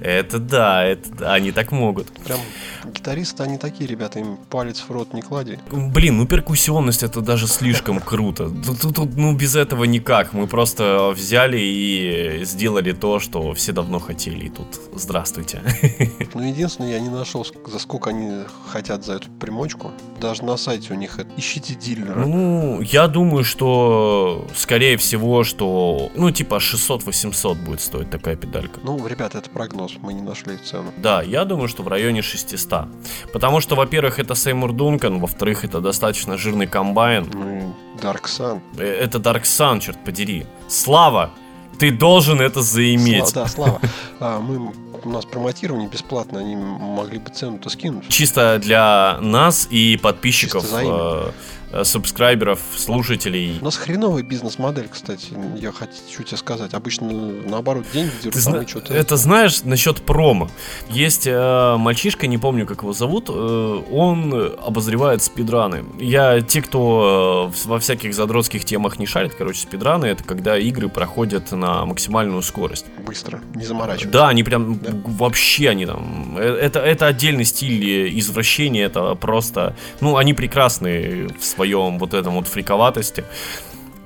Это 0.00 0.38
да, 0.38 0.82
это 0.84 1.34
они 1.34 1.52
так 1.52 1.70
могут. 1.70 2.06
Прям 2.24 2.40
гитаристы, 2.86 3.42
они 3.42 3.58
такие 3.58 3.86
ребята, 3.86 4.20
им 4.20 4.38
палец 4.48 4.80
в 4.80 4.90
рот 4.90 5.12
не 5.12 5.20
клади. 5.20 5.58
Блин, 5.70 6.16
ну 6.16 6.26
перкуссионность 6.26 7.02
это 7.02 7.20
даже 7.20 7.46
слишком 7.46 8.00
круто. 8.00 8.48
Тут, 8.48 8.94
тут, 8.94 9.16
ну 9.16 9.34
без 9.34 9.54
этого 9.54 9.84
никак. 9.84 10.32
Мы 10.32 10.46
просто 10.46 11.12
взяли 11.14 11.58
и 11.58 12.44
сделали 12.44 12.92
то, 12.92 13.20
что 13.20 13.52
все 13.52 13.72
давно 13.72 13.98
хотели. 13.98 14.46
И 14.46 14.48
тут 14.48 14.80
здравствуйте. 14.94 15.60
Ну 16.34 16.42
единственное, 16.42 16.92
я 16.92 17.00
не 17.00 17.08
нашел, 17.08 17.46
за 17.66 17.78
сколько 17.78 18.10
они 18.10 18.44
хотят 18.70 19.04
за 19.04 19.14
эту 19.14 19.30
примочку. 19.30 19.90
Даже 20.20 20.44
на 20.44 20.58
сайте 20.58 20.92
у 20.92 20.96
них 20.96 21.18
это. 21.18 21.30
Ищите 21.36 21.74
дилера. 21.74 22.26
Ну, 22.26 22.82
я 22.82 23.08
думаю, 23.08 23.42
что 23.42 24.46
скорее 24.54 24.98
всего, 24.98 25.44
что 25.44 26.10
ну 26.14 26.30
типа 26.30 26.56
600-800 26.56 27.54
будет 27.54 27.80
стоить 27.80 28.05
такая 28.10 28.36
педалька. 28.36 28.80
Ну, 28.82 29.06
ребята, 29.06 29.38
это 29.38 29.50
прогноз, 29.50 29.94
мы 30.00 30.12
не 30.14 30.22
нашли 30.22 30.56
цену. 30.56 30.92
Да, 30.96 31.22
я 31.22 31.44
думаю, 31.44 31.68
что 31.68 31.82
в 31.82 31.88
районе 31.88 32.22
600. 32.22 32.86
Потому 33.32 33.60
что, 33.60 33.74
во-первых, 33.76 34.18
это 34.18 34.34
Сеймур 34.34 34.72
Дункан, 34.72 35.20
во-вторых, 35.20 35.64
это 35.64 35.80
достаточно 35.80 36.36
жирный 36.36 36.66
комбайн. 36.66 37.28
Ну 37.32 37.74
Dark 38.00 38.24
Sun. 38.24 38.60
Э, 38.78 38.84
это 38.84 39.18
Dark 39.18 39.42
Sun, 39.42 39.80
черт 39.80 39.98
подери. 40.04 40.46
Слава! 40.68 41.30
Ты 41.78 41.90
должен 41.90 42.40
это 42.40 42.62
заиметь. 42.62 43.28
Слава, 43.28 43.48
да, 43.48 43.52
Слава. 43.52 43.80
А, 44.18 44.40
мы 44.40 44.72
у 45.04 45.10
нас 45.10 45.24
промотирование 45.24 45.88
бесплатно, 45.88 46.40
они 46.40 46.56
могли 46.56 47.18
бы 47.18 47.30
цену-то 47.30 47.68
скинуть. 47.70 48.08
Чисто 48.08 48.58
для 48.58 49.18
нас 49.20 49.68
и 49.70 49.98
подписчиков. 50.02 50.62
Чисто 50.62 50.76
за 50.76 51.34
субскрайберов, 51.82 52.60
слушателей. 52.76 53.58
У 53.60 53.64
нас 53.64 53.76
хреновый 53.76 54.22
бизнес-модель, 54.22 54.88
кстати, 54.90 55.28
я 55.56 55.72
хочу 55.72 56.22
тебе 56.22 56.36
сказать. 56.36 56.74
Обычно, 56.74 57.10
наоборот, 57.10 57.84
деньги 57.92 58.12
дерут, 58.22 58.34
Ты 58.34 58.40
зна- 58.40 58.66
что-то... 58.66 58.94
Это 58.94 59.16
знаешь 59.16 59.62
насчет 59.64 60.02
промо. 60.02 60.48
Есть 60.88 61.26
э, 61.26 61.76
мальчишка, 61.78 62.26
не 62.26 62.38
помню, 62.38 62.66
как 62.66 62.82
его 62.82 62.92
зовут, 62.92 63.28
э, 63.28 63.82
он 63.90 64.54
обозревает 64.64 65.22
спидраны. 65.22 65.84
Я, 65.98 66.40
те, 66.40 66.62
кто 66.62 67.50
э, 67.52 67.68
во 67.68 67.78
всяких 67.78 68.14
задротских 68.14 68.64
темах 68.64 68.98
не 68.98 69.06
шарит, 69.06 69.34
короче, 69.34 69.60
спидраны, 69.60 70.06
это 70.06 70.24
когда 70.24 70.56
игры 70.58 70.88
проходят 70.88 71.52
на 71.52 71.84
максимальную 71.84 72.42
скорость. 72.42 72.86
Быстро, 73.04 73.40
не 73.54 73.64
заморачивайся. 73.64 74.10
Да, 74.10 74.28
они 74.28 74.42
прям, 74.42 74.78
да. 74.78 74.92
вообще 75.04 75.70
они 75.70 75.86
там, 75.86 76.36
э, 76.38 76.42
это, 76.42 76.80
это 76.80 77.06
отдельный 77.06 77.44
стиль 77.44 78.18
извращения, 78.18 78.86
это 78.86 79.14
просто, 79.14 79.76
ну, 80.00 80.16
они 80.16 80.34
прекрасны 80.34 81.28
в 81.38 81.44
своем 81.56 81.98
вот 81.98 82.14
этом 82.14 82.34
вот 82.34 82.46
фриковатости. 82.46 83.24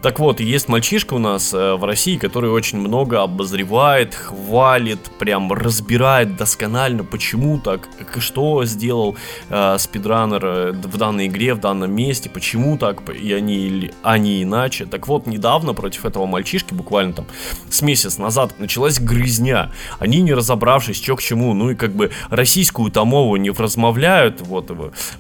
Так 0.03 0.19
вот, 0.19 0.41
есть 0.41 0.69
мальчишка 0.69 1.13
у 1.13 1.19
нас 1.19 1.53
э, 1.53 1.75
в 1.75 1.85
России, 1.85 2.17
который 2.17 2.49
очень 2.49 2.79
много 2.79 3.23
обозревает, 3.23 4.15
хвалит, 4.15 4.99
прям 5.19 5.53
разбирает 5.53 6.37
досконально, 6.37 7.05
почему 7.05 7.59
так, 7.59 7.87
что 8.19 8.65
сделал 8.65 9.17
э, 9.51 9.77
спидранер 9.79 10.45
э, 10.47 10.73
в 10.73 10.97
данной 10.97 11.27
игре, 11.27 11.53
в 11.53 11.61
данном 11.61 11.93
месте, 11.93 12.31
почему 12.31 12.79
так, 12.79 13.03
и 13.11 13.31
они, 13.35 13.91
они 14.03 14.43
иначе. 14.43 14.87
Так 14.87 15.07
вот, 15.07 15.27
недавно 15.27 15.75
против 15.75 16.07
этого 16.07 16.25
мальчишки, 16.25 16.73
буквально 16.73 17.13
там 17.13 17.27
с 17.69 17.83
месяц 17.83 18.17
назад, 18.17 18.59
началась 18.59 18.99
грызня. 18.99 19.71
Они 19.99 20.23
не 20.23 20.33
разобравшись, 20.33 20.97
что 20.97 21.15
к 21.17 21.23
чему, 21.23 21.53
ну 21.53 21.73
и 21.73 21.75
как 21.75 21.93
бы 21.93 22.11
российскую 22.31 22.91
томову 22.91 23.37
не 23.37 23.51
размовляют, 23.51 24.41
вот, 24.41 24.71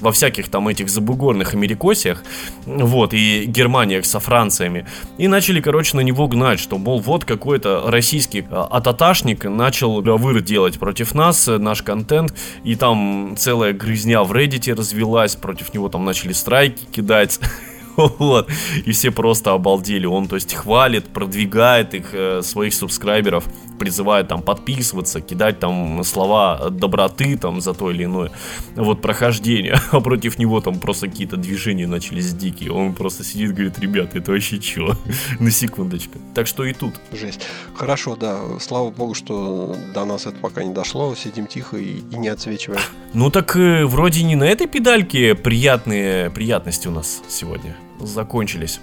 во 0.00 0.12
всяких 0.12 0.48
там 0.48 0.68
этих 0.68 0.88
забугорных 0.88 1.52
америкосиях, 1.52 2.22
вот, 2.64 3.12
и 3.12 3.44
Германиях 3.44 4.06
со 4.06 4.20
Францией 4.20 4.69
комментариями. 4.70 4.86
И 5.18 5.28
начали, 5.28 5.60
короче, 5.60 5.96
на 5.96 6.00
него 6.00 6.28
гнать, 6.28 6.60
что, 6.60 6.78
мол, 6.78 7.00
вот 7.00 7.24
какой-то 7.24 7.84
российский 7.86 8.44
а, 8.50 8.68
ататашник 8.70 9.44
начал 9.44 10.00
выр 10.00 10.40
делать 10.40 10.78
против 10.78 11.14
нас, 11.14 11.48
э, 11.48 11.58
наш 11.58 11.82
контент, 11.82 12.34
и 12.64 12.76
там 12.76 13.34
целая 13.36 13.72
грызня 13.72 14.22
в 14.22 14.32
Reddit 14.32 14.74
развелась, 14.74 15.36
против 15.36 15.74
него 15.74 15.88
там 15.88 16.04
начали 16.04 16.32
страйки 16.32 16.84
кидать. 16.92 17.40
Вот. 17.96 18.48
И 18.86 18.92
все 18.92 19.10
просто 19.10 19.52
обалдели. 19.52 20.06
Он, 20.06 20.26
то 20.26 20.36
есть, 20.36 20.54
хвалит, 20.54 21.08
продвигает 21.08 21.92
их, 21.92 22.14
э, 22.14 22.40
своих 22.40 22.72
субскрайберов, 22.72 23.44
призывает 23.80 24.28
там 24.28 24.42
подписываться, 24.42 25.22
кидать 25.22 25.58
там 25.58 26.04
слова 26.04 26.68
доброты 26.70 27.38
там 27.38 27.62
за 27.62 27.72
то 27.72 27.90
или 27.90 28.04
иное 28.04 28.30
вот 28.76 29.00
прохождение. 29.00 29.80
А 29.90 30.00
против 30.00 30.38
него 30.38 30.60
там 30.60 30.78
просто 30.78 31.08
какие-то 31.08 31.36
движения 31.36 31.86
начались 31.86 32.32
дикие. 32.34 32.72
Он 32.72 32.92
просто 32.92 33.24
сидит 33.24 33.50
и 33.50 33.52
говорит, 33.52 33.78
ребята, 33.78 34.18
это 34.18 34.32
вообще 34.32 34.58
чё? 34.58 34.94
На 35.40 35.50
секундочку. 35.50 36.18
Так 36.34 36.46
что 36.46 36.64
и 36.64 36.74
тут. 36.74 36.94
Жесть. 37.12 37.40
Хорошо, 37.74 38.16
да. 38.16 38.38
Слава 38.60 38.90
богу, 38.90 39.14
что 39.14 39.74
до 39.94 40.04
нас 40.04 40.26
это 40.26 40.36
пока 40.36 40.62
не 40.62 40.74
дошло. 40.74 41.14
Сидим 41.14 41.46
тихо 41.46 41.78
и, 41.78 42.00
и 42.12 42.16
не 42.16 42.28
отсвечиваем. 42.28 42.80
Ну 43.12 43.28
так 43.30 43.56
э, 43.56 43.84
вроде 43.86 44.22
не 44.22 44.36
на 44.36 44.44
этой 44.44 44.68
педальке 44.68 45.34
приятные 45.34 46.30
приятности 46.30 46.86
у 46.86 46.92
нас 46.92 47.22
сегодня 47.28 47.76
закончились. 47.98 48.80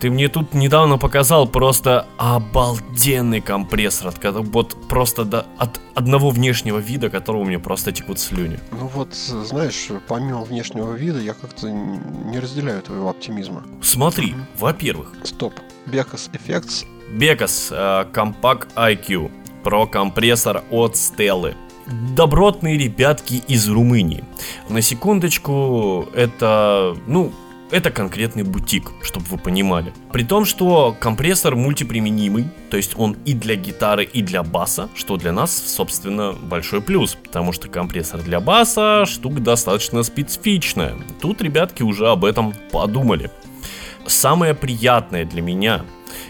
Ты 0.00 0.10
мне 0.10 0.28
тут 0.28 0.52
недавно 0.54 0.98
показал 0.98 1.48
просто 1.48 2.06
обалденный 2.18 3.40
компрессор, 3.40 4.08
от, 4.08 4.18
вот 4.22 4.76
просто 4.88 5.24
до, 5.24 5.46
от 5.58 5.80
одного 5.94 6.30
внешнего 6.30 6.78
вида, 6.78 7.08
которого 7.08 7.42
у 7.42 7.44
меня 7.44 7.58
просто 7.58 7.92
текут 7.92 8.18
слюни. 8.18 8.58
Ну 8.72 8.88
вот, 8.88 9.14
знаешь, 9.14 9.88
помимо 10.06 10.42
внешнего 10.42 10.92
вида, 10.92 11.20
я 11.20 11.32
как-то 11.32 11.70
не 11.70 12.38
разделяю 12.38 12.82
твоего 12.82 13.08
оптимизма. 13.08 13.64
Смотри, 13.80 14.32
mm-hmm. 14.32 14.58
во-первых... 14.58 15.12
Стоп. 15.24 15.54
Becas 15.86 16.30
Effects. 16.32 16.84
Uh, 17.70 18.10
Compact 18.12 18.68
IQ. 18.74 19.30
Про 19.62 19.86
компрессор 19.86 20.62
от 20.70 20.96
Стеллы 20.96 21.54
добротные 21.86 22.76
ребятки 22.76 23.42
из 23.46 23.68
Румынии. 23.68 24.24
На 24.68 24.82
секундочку, 24.82 26.08
это, 26.14 26.96
ну, 27.06 27.32
это 27.70 27.90
конкретный 27.90 28.42
бутик, 28.42 28.92
чтобы 29.02 29.26
вы 29.26 29.38
понимали. 29.38 29.92
При 30.12 30.22
том, 30.22 30.44
что 30.44 30.96
компрессор 30.98 31.56
мультиприменимый, 31.56 32.48
то 32.70 32.76
есть 32.76 32.92
он 32.96 33.16
и 33.24 33.34
для 33.34 33.56
гитары, 33.56 34.04
и 34.04 34.22
для 34.22 34.42
баса, 34.42 34.88
что 34.94 35.16
для 35.16 35.32
нас, 35.32 35.56
собственно, 35.56 36.32
большой 36.32 36.80
плюс, 36.80 37.14
потому 37.14 37.52
что 37.52 37.68
компрессор 37.68 38.22
для 38.22 38.40
баса 38.40 39.04
штука 39.06 39.40
достаточно 39.40 40.02
специфичная. 40.02 40.94
Тут 41.20 41.42
ребятки 41.42 41.82
уже 41.82 42.08
об 42.08 42.24
этом 42.24 42.54
подумали. 42.70 43.30
Самое 44.06 44.54
приятное 44.54 45.24
для 45.24 45.42
меня 45.42 45.84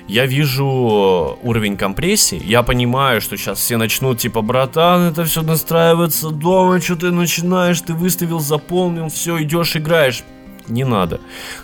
я 0.09 0.25
вижу 0.25 1.39
уровень 1.43 1.77
компрессии, 1.77 2.41
я 2.43 2.63
понимаю, 2.63 3.21
что 3.21 3.37
сейчас 3.37 3.59
все 3.59 3.77
начнут, 3.77 4.19
типа, 4.19 4.41
братан, 4.41 5.11
это 5.11 5.25
все 5.25 5.43
настраивается 5.43 6.31
дома, 6.31 6.81
что 6.81 6.97
ты 6.97 7.11
начинаешь, 7.11 7.81
ты 7.83 7.93
выставил, 7.93 8.41
заполнил, 8.41 9.09
все, 9.09 9.43
идешь, 9.43 9.77
играешь 9.77 10.25
не 10.69 10.85
надо. 10.85 11.21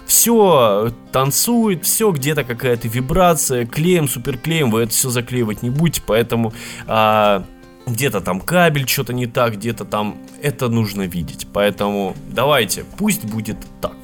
Все 0.07 0.93
танцует, 1.13 1.85
все 1.85 2.11
где-то 2.11 2.45
какая-то 2.45 2.89
вибрация, 2.89 3.67
клеем, 3.67 4.09
суперклеем, 4.09 4.71
вы 4.71 4.83
это 4.83 4.93
все 4.93 5.11
заклеивать 5.11 5.63
не 5.63 5.71
будете, 5.71 6.03
поэтому 6.07 6.53
а, 6.87 7.45
где-то 7.87 8.21
там 8.21 8.41
кабель 8.41 8.89
что-то 8.89 9.13
не 9.13 9.27
так, 9.27 9.55
где-то 9.55 9.85
там 9.85 10.19
это 10.41 10.69
нужно 10.69 11.03
видеть. 11.03 11.47
Поэтому 11.53 12.17
давайте, 12.31 12.85
пусть 12.97 13.25
будет 13.25 13.57
так. 13.81 13.97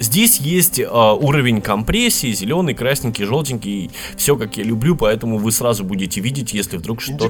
Здесь 0.00 0.38
есть 0.38 0.78
э, 0.78 0.86
уровень 0.86 1.60
компрессии, 1.60 2.32
зеленый, 2.32 2.74
красненький, 2.74 3.24
желтенький, 3.24 3.90
все 4.16 4.36
как 4.36 4.56
я 4.56 4.64
люблю, 4.64 4.96
поэтому 4.96 5.38
вы 5.38 5.52
сразу 5.52 5.84
будете 5.84 6.20
видеть, 6.20 6.52
если 6.52 6.76
вдруг 6.76 7.00
что-то... 7.00 7.24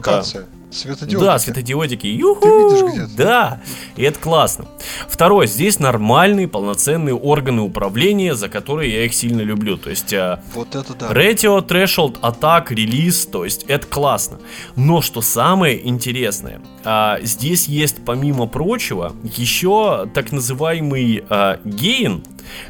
Светодиодики. 0.70 1.25
Да, 1.25 1.38
светодиодики. 1.38 2.06
Юху! 2.06 2.40
Ты 2.42 2.48
видишь 2.48 2.92
где-то? 2.92 3.16
Да, 3.16 3.60
и 3.96 4.02
это 4.02 4.18
классно. 4.18 4.66
Второе, 5.08 5.46
здесь 5.46 5.78
нормальные 5.78 6.48
полноценные 6.48 7.14
органы 7.14 7.62
управления, 7.62 8.34
за 8.34 8.48
которые 8.48 8.92
я 8.92 9.04
их 9.04 9.14
сильно 9.14 9.40
люблю. 9.40 9.76
То 9.78 9.90
есть 9.90 10.12
а, 10.12 10.42
вот 10.54 10.75
это 10.75 10.94
да. 10.94 11.12
Ratio, 11.12 11.66
Threshold, 11.66 12.20
Attack, 12.20 12.66
релиз, 12.75 13.26
то 13.26 13.44
есть 13.44 13.64
это 13.68 13.87
классно. 13.87 14.38
Но 14.76 15.00
что 15.00 15.20
самое 15.20 15.87
интересное, 15.87 16.60
а, 16.84 17.18
здесь 17.22 17.66
есть 17.66 18.04
помимо 18.04 18.46
прочего 18.46 19.14
еще 19.37 20.08
так 20.12 20.32
называемый 20.32 21.25
гейн, 21.64 22.25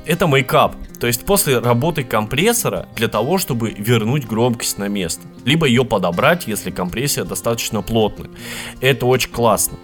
Это 0.06 0.26
мейкап, 0.26 0.76
то 1.00 1.06
есть 1.06 1.24
после 1.24 1.58
работы 1.58 2.04
компрессора 2.04 2.88
для 2.96 3.08
того, 3.08 3.38
чтобы 3.38 3.70
вернуть 3.70 4.26
громкость 4.26 4.78
на 4.78 4.88
место. 4.88 5.22
Либо 5.44 5.66
ее 5.66 5.84
подобрать, 5.84 6.46
если 6.46 6.70
компрессия 6.70 7.24
достаточно 7.24 7.82
плотная. 7.82 8.30
Это 8.80 9.06
очень 9.06 9.30
классно 9.30 9.78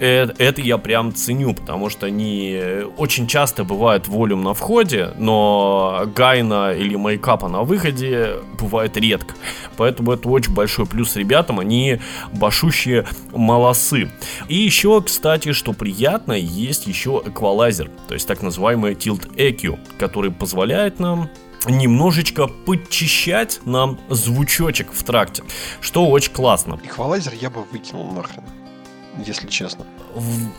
это, 0.00 0.34
это 0.42 0.60
я 0.62 0.78
прям 0.78 1.14
ценю, 1.14 1.54
потому 1.54 1.90
что 1.90 2.06
они 2.06 2.60
очень 2.96 3.26
часто 3.26 3.64
бывают 3.64 4.08
волюм 4.08 4.42
на 4.42 4.54
входе, 4.54 5.12
но 5.18 6.04
гайна 6.14 6.72
или 6.72 6.96
мейкапа 6.96 7.48
на 7.48 7.62
выходе 7.62 8.36
бывает 8.58 8.96
редко. 8.96 9.34
Поэтому 9.76 10.12
это 10.12 10.28
очень 10.28 10.54
большой 10.54 10.86
плюс 10.86 11.16
ребятам, 11.16 11.60
они 11.60 12.00
башущие 12.32 13.06
молосы. 13.32 14.10
И 14.48 14.56
еще, 14.56 15.00
кстати, 15.02 15.52
что 15.52 15.72
приятно, 15.72 16.32
есть 16.32 16.86
еще 16.86 17.22
эквалайзер, 17.24 17.90
то 18.08 18.14
есть 18.14 18.26
так 18.26 18.42
называемый 18.42 18.94
Tilt 18.94 19.34
EQ, 19.36 19.78
который 19.98 20.30
позволяет 20.30 20.98
нам 20.98 21.28
немножечко 21.66 22.46
подчищать 22.46 23.60
нам 23.66 24.00
звучочек 24.08 24.92
в 24.92 25.02
тракте, 25.04 25.42
что 25.82 26.06
очень 26.06 26.32
классно. 26.32 26.80
Эквалайзер 26.82 27.34
я 27.34 27.50
бы 27.50 27.64
выкинул 27.64 28.10
нахрен 28.12 28.44
если 29.26 29.46
честно. 29.48 29.86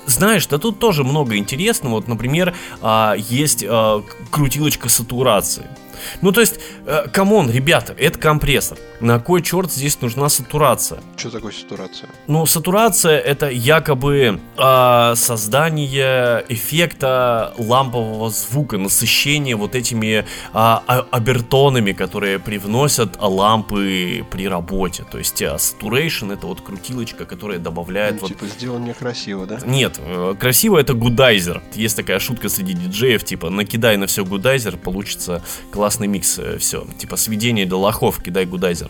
Знаешь, 0.06 0.48
да 0.48 0.58
тут 0.58 0.80
тоже 0.80 1.04
много 1.04 1.38
интересного. 1.38 1.96
Вот, 1.96 2.08
например, 2.08 2.56
а, 2.82 3.16
есть 3.18 3.64
а, 3.68 4.04
крутилочка 4.30 4.90
сатурации. 4.90 5.66
Ну, 6.22 6.32
то 6.32 6.42
есть, 6.42 6.60
э, 6.86 7.08
come 7.12 7.33
on, 7.33 7.50
ребята, 7.50 7.94
это 7.98 8.18
компрессор. 8.20 8.78
На 9.00 9.20
кой 9.20 9.42
черт 9.42 9.72
здесь 9.72 10.00
нужна 10.02 10.30
сатурация? 10.30 11.00
Что 11.18 11.32
такое 11.32 11.52
сатурация? 11.52 12.10
Ну, 12.28 12.46
сатурация 12.46 13.20
это 13.20 13.50
якобы 13.50 14.40
э, 14.58 15.14
создание 15.16 16.46
эффекта 16.50 17.54
лампового 17.58 18.30
звука, 18.30 18.78
насыщение 18.78 19.56
вот 19.56 19.76
этими 19.76 20.26
э, 20.54 20.54
обертонами, 20.54 21.92
которые 21.94 22.40
привносят 22.40 23.18
лампы 23.20 24.26
при 24.30 24.48
работе. 24.48 25.04
То 25.12 25.18
есть, 25.18 25.42
э, 25.42 25.56
saturation 25.56 26.34
это 26.34 26.48
вот 26.48 26.62
крутилочка, 26.62 27.26
которая 27.26 27.60
добавляет... 27.60 28.16
Ну, 28.16 28.20
вот... 28.22 28.28
Типа, 28.30 28.46
сделан 28.46 28.84
некрасиво, 28.86 29.46
да? 29.46 29.60
Нет, 29.66 30.00
э, 30.00 30.36
красиво 30.40 30.78
это 30.78 30.94
goodizer. 30.94 31.62
Есть 31.74 31.96
такая 31.96 32.20
шутка 32.20 32.50
среди 32.50 32.74
диджеев, 32.74 33.24
типа, 33.24 33.50
накидай 33.50 33.98
на 33.98 34.08
все 34.08 34.26
goodizer, 34.26 34.78
получится 34.78 35.42
класс 35.72 35.91
классный 35.92 36.08
микс, 36.08 36.40
э, 36.40 36.58
все. 36.58 36.86
Типа 36.98 37.18
сведение 37.18 37.66
для 37.66 37.78
лохов, 37.78 38.24
кидай 38.24 38.46
goodizer. 38.46 38.90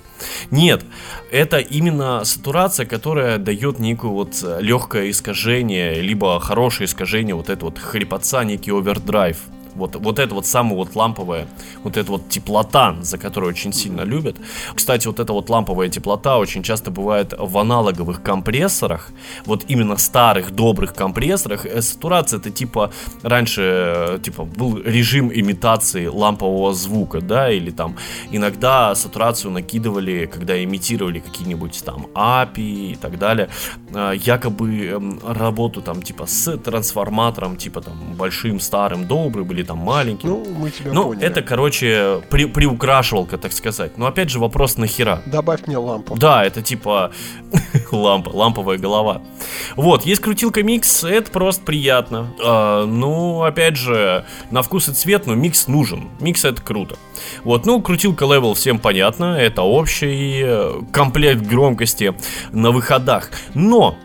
Нет, 0.52 0.86
это 1.32 1.58
именно 1.58 2.24
сатурация, 2.26 2.86
которая 2.86 3.40
дает 3.40 3.80
некую 3.80 4.14
вот 4.14 4.44
э, 4.44 4.60
легкое 4.62 5.10
искажение, 5.10 6.00
либо 6.02 6.40
хорошее 6.40 6.86
искажение, 6.86 7.34
вот 7.34 7.50
это 7.50 7.66
вот 7.66 7.80
хрипотца, 7.80 8.44
некий 8.44 8.72
овердрайв. 8.72 9.38
Вот, 9.76 9.96
вот 9.96 10.20
это 10.20 10.36
вот 10.36 10.46
самое 10.46 10.76
вот 10.76 10.96
ламповое, 10.96 11.48
вот 11.84 11.98
эта 11.98 12.12
вот 12.12 12.30
теплота, 12.30 12.96
за 13.02 13.18
которую 13.18 13.50
очень 13.50 13.74
сильно 13.74 14.02
любят. 14.02 14.38
Кстати, 14.76 15.08
вот 15.08 15.20
эта 15.20 15.34
вот 15.34 15.50
ламповая 15.50 15.90
теплота 15.90 16.38
очень 16.38 16.64
часто 16.64 16.92
бывает 16.92 17.34
в 17.38 17.58
аналоговых 17.58 18.22
компрессорах, 18.22 19.10
вот 19.46 19.66
именно 19.68 19.98
старых 19.98 20.52
добрых 20.52 20.94
компрессорах. 20.94 21.66
Э, 21.66 21.82
сатурация 21.82 22.40
это 22.40 22.52
типа 22.52 22.92
раньше 23.24 23.62
э, 23.62 24.20
типа 24.24 24.46
был 24.46 24.78
режим 24.78 25.32
имитации 25.34 26.08
лампового 26.08 26.74
звука, 26.74 27.22
да, 27.22 27.52
или 27.52 27.72
там 27.72 27.96
иногда 28.32 28.96
сатурацию 28.96 29.52
накидывали, 29.52 30.26
когда 30.26 30.62
имитировали 30.64 31.20
какие-нибудь 31.20 31.84
там 31.86 32.08
API 32.14 32.92
и 32.92 32.96
так 32.96 33.18
далее, 33.18 33.50
э, 33.94 34.14
якобы 34.16 34.86
эм, 34.86 35.20
работу 35.26 35.82
там 35.82 36.02
типа 36.02 36.26
с 36.26 36.58
трансформатором, 36.58 37.58
типа 37.58 37.82
там 37.82 37.96
большим, 38.18 38.60
старым, 38.60 39.08
добрым 39.08 39.52
или 39.52 39.61
там 39.64 39.78
маленький. 39.80 40.28
Ну, 40.28 40.44
мы 40.58 40.70
тебя 40.72 40.92
Ну, 40.94 41.10
поняли. 41.10 41.26
это, 41.26 41.42
короче, 41.42 42.22
при, 42.30 42.46
приукрашивалка, 42.46 43.38
так 43.38 43.54
сказать. 43.54 43.98
Но 43.98 44.06
опять 44.08 44.30
же 44.30 44.40
вопрос 44.40 44.78
нахера. 44.78 45.22
Добавь 45.26 45.68
мне 45.68 45.78
лампу. 45.78 46.16
Да, 46.16 46.44
это 46.46 46.62
типа 46.62 47.12
лампа, 47.92 48.30
ламповая 48.30 48.78
голова. 48.78 49.22
Вот, 49.76 50.06
есть 50.06 50.22
крутилка 50.22 50.64
микс, 50.64 51.04
это 51.04 51.32
просто 51.32 51.64
приятно. 51.64 52.34
А, 52.44 52.86
ну, 52.86 53.44
опять 53.44 53.76
же, 53.76 54.26
на 54.52 54.62
вкус 54.62 54.90
и 54.90 54.94
цвет, 54.94 55.28
но 55.28 55.36
микс 55.36 55.68
нужен. 55.68 56.10
Микс 56.20 56.46
это 56.46 56.62
круто. 56.62 56.96
Вот, 57.44 57.66
ну, 57.66 57.82
крутилка 57.82 58.26
level 58.26 58.54
всем 58.54 58.80
понятно, 58.80 59.36
это 59.38 59.62
общий 59.62 60.42
э, 60.44 60.82
комплект 60.92 61.42
громкости 61.42 62.14
на 62.52 62.72
выходах. 62.72 63.32
Но 63.54 63.96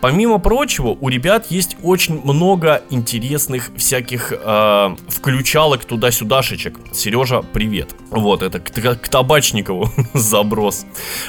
Помимо 0.00 0.38
прочего, 0.38 0.96
у 0.98 1.08
ребят 1.08 1.50
есть 1.50 1.76
очень 1.82 2.20
много 2.22 2.82
интересных 2.88 3.70
всяких 3.76 4.32
э, 4.32 4.96
включалок 5.08 5.84
туда-сюдашечек. 5.84 6.78
Сережа, 6.92 7.42
привет. 7.42 7.94
Вот, 8.10 8.42
это 8.42 8.60
к, 8.60 8.70
к 8.70 9.08
табачникову 9.08 9.90
заброс. 10.14 10.86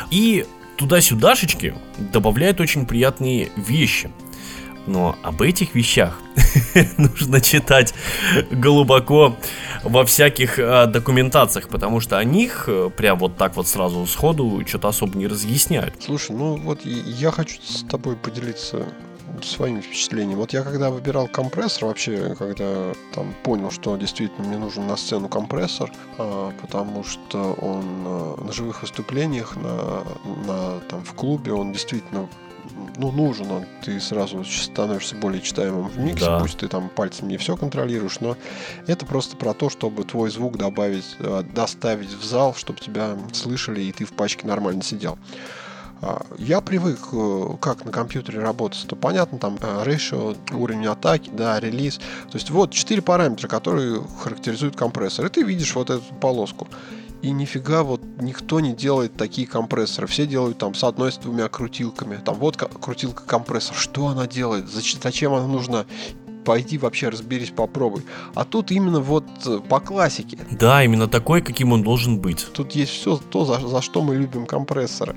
И 0.10 0.46
туда-сюдашечки 0.78 1.74
добавляют 1.98 2.62
очень 2.62 2.86
приятные 2.86 3.50
вещи. 3.58 4.10
Но 4.88 5.16
об 5.22 5.42
этих 5.42 5.76
вещах 5.76 6.18
нужно 6.98 7.42
читать 7.42 7.94
глубоко 8.52 9.36
во 9.84 10.06
всяких 10.06 10.60
э, 10.60 10.88
документациях, 10.88 11.70
потому 11.70 12.00
что 12.00 12.18
о 12.18 12.24
них 12.24 12.66
э, 12.68 12.90
прям 12.96 13.20
вот 13.20 13.38
так 13.38 13.56
вот 13.56 13.68
сразу 13.68 14.06
сходу 14.08 14.64
что-то 14.68 14.88
особо 14.88 15.18
не 15.18 15.28
разъясняют. 15.28 15.96
Слушай, 16.00 16.36
ну 16.36 16.56
вот 16.58 16.86
я 16.86 17.32
хочу 17.32 17.62
с 17.62 17.84
тобой 17.84 18.16
поделиться 18.16 18.86
своим 19.44 19.82
впечатлением. 19.82 20.38
Вот 20.38 20.54
я 20.54 20.64
когда 20.64 20.90
выбирал 20.90 21.28
компрессор, 21.28 21.86
вообще, 21.86 22.36
когда 22.38 22.94
там 23.14 23.34
понял, 23.44 23.72
что 23.72 23.96
действительно 23.98 24.48
мне 24.48 24.58
нужен 24.58 24.88
на 24.88 24.98
сцену 24.98 25.30
компрессор, 25.30 25.92
а, 26.18 26.52
потому 26.62 27.04
что 27.04 27.54
он 27.54 27.86
а, 28.06 28.44
на 28.44 28.52
живых 28.52 28.82
выступлениях, 28.82 29.56
на, 29.56 30.04
на, 30.48 30.80
там, 30.90 31.04
в 31.04 31.14
клубе, 31.14 31.54
он 31.54 31.72
действительно 31.72 32.28
ну, 32.98 33.12
нужен 33.12 33.52
он, 33.52 33.66
ты 33.84 34.00
сразу 34.00 34.44
становишься 34.44 35.16
более 35.16 35.42
читаемым 35.42 35.88
в 35.88 35.98
миксе, 35.98 36.26
да. 36.26 36.40
пусть 36.40 36.58
ты 36.58 36.68
там 36.68 36.90
пальцем 36.90 37.28
не 37.28 37.38
все 37.38 37.56
контролируешь, 37.58 38.20
но 38.20 38.38
это 38.88 39.06
просто 39.06 39.38
про 39.38 39.54
то, 39.54 39.70
чтобы 39.70 40.04
твой 40.04 40.30
звук 40.30 40.58
добавить, 40.58 41.16
э, 41.20 41.44
доставить 41.54 42.14
в 42.14 42.24
зал, 42.24 42.54
чтобы 42.56 42.80
тебя 42.80 43.18
слышали 43.34 43.82
и 43.82 43.92
ты 43.92 44.06
в 44.06 44.14
пачке 44.14 44.48
нормально 44.48 44.84
сидел. 44.84 45.18
А, 46.02 46.26
я 46.40 46.62
привык, 46.62 47.00
э, 47.14 47.44
как 47.60 47.86
на 47.86 47.92
компьютере 47.92 48.40
работать, 48.40 48.86
то 48.88 48.96
понятно, 48.96 49.38
там 49.38 49.56
ratio, 49.56 50.36
э, 50.50 50.56
уровень 50.56 50.88
атаки, 50.88 51.30
да, 51.32 51.60
релиз. 51.60 51.98
То 51.98 52.36
есть 52.36 52.50
вот 52.50 52.72
четыре 52.72 53.02
параметра, 53.04 53.48
которые 53.48 54.02
характеризуют 54.20 54.76
компрессор. 54.76 55.28
И 55.28 55.30
ты 55.30 55.44
видишь 55.44 55.76
вот 55.76 55.92
эту 55.92 56.04
полоску. 56.20 56.68
И 57.22 57.32
нифига 57.32 57.84
вот 57.84 58.02
никто 58.20 58.60
не 58.60 58.74
делает 58.74 59.16
такие 59.16 59.48
компрессоры. 59.48 60.08
Все 60.08 60.26
делают 60.26 60.58
там 60.58 60.74
с 60.74 60.84
одной, 60.84 61.12
с 61.12 61.18
двумя 61.18 61.48
крутилками. 61.50 62.18
Там 62.18 62.36
вот 62.36 62.58
крутилка 62.58 63.24
компрессор. 63.26 63.76
Что 63.76 64.08
она 64.08 64.28
делает? 64.28 64.68
Зачем 64.70 65.34
она 65.34 65.48
нужна? 65.48 65.86
пойди 66.44 66.78
вообще 66.78 67.10
разберись, 67.10 67.52
попробуй. 67.52 68.04
А 68.34 68.46
тут 68.46 68.72
именно 68.72 69.00
вот 69.00 69.26
э, 69.46 69.60
по 69.68 69.80
классике. 69.80 70.38
Да, 70.52 70.84
именно 70.84 71.08
такой, 71.08 71.42
каким 71.42 71.72
он 71.72 71.84
должен 71.84 72.20
быть. 72.20 72.48
Тут 72.54 72.74
есть 72.74 72.92
все 72.92 73.18
то, 73.18 73.46
за, 73.46 73.60
за 73.60 73.82
что 73.82 74.02
мы 74.02 74.16
любим 74.16 74.46
компрессоры. 74.46 75.16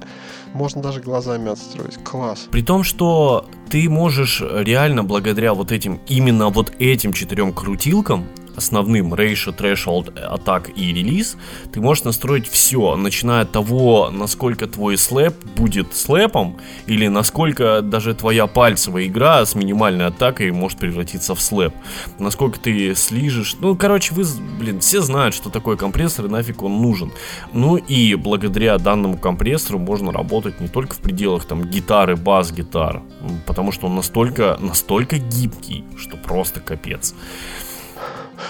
Можно 0.53 0.83
даже 0.83 1.01
глазами 1.01 1.51
отстроить. 1.51 1.97
Класс. 2.05 2.47
При 2.51 2.63
том, 2.63 2.85
что 2.85 3.47
ты 3.71 3.89
можешь 3.89 4.43
реально 4.43 5.05
благодаря 5.05 5.55
вот 5.55 5.73
этим, 5.73 6.01
именно 6.09 6.51
вот 6.51 6.73
этим 6.79 7.13
четырем 7.13 7.53
крутилкам 7.53 8.27
основным 8.57 9.15
ratio, 9.15 9.57
threshold, 9.57 10.19
атак 10.19 10.71
и 10.77 10.93
релиз, 10.93 11.37
ты 11.73 11.81
можешь 11.81 12.05
настроить 12.05 12.49
все, 12.49 12.97
начиная 12.97 13.43
от 13.43 13.53
того, 13.53 14.11
насколько 14.11 14.67
твой 14.67 14.97
слэп 14.97 15.35
будет 15.57 15.95
слэпом, 15.95 16.57
или 16.87 17.09
насколько 17.09 17.81
даже 17.83 18.15
твоя 18.15 18.47
пальцевая 18.47 19.07
игра 19.07 19.45
с 19.45 19.55
минимальной 19.55 20.07
атакой 20.07 20.51
может 20.51 20.79
превратиться 20.79 21.35
в 21.35 21.41
слэп. 21.41 21.75
Насколько 22.19 22.59
ты 22.61 22.95
слижешь. 22.95 23.57
Ну, 23.61 23.77
короче, 23.77 24.15
вы, 24.15 24.25
блин, 24.59 24.81
все 24.81 25.01
знают, 25.01 25.35
что 25.35 25.51
такое 25.51 25.77
компрессор 25.77 26.27
и 26.27 26.29
нафиг 26.29 26.63
он 26.63 26.81
нужен. 26.81 27.13
Ну 27.53 27.77
и 27.77 28.15
благодаря 28.15 28.79
данному 28.79 29.19
компрессору 29.19 29.79
можно 29.79 30.13
работать 30.13 30.61
не 30.61 30.69
только 30.69 30.95
в 30.95 30.99
пределах 30.99 31.45
там 31.45 31.65
гитары, 31.65 32.17
бас-гитар, 32.17 33.03
потому 33.47 33.73
что 33.73 33.87
он 33.87 33.97
настолько, 33.97 34.57
настолько 34.61 35.19
гибкий, 35.19 35.85
что 35.97 36.17
просто 36.17 36.61
капец. 36.61 37.15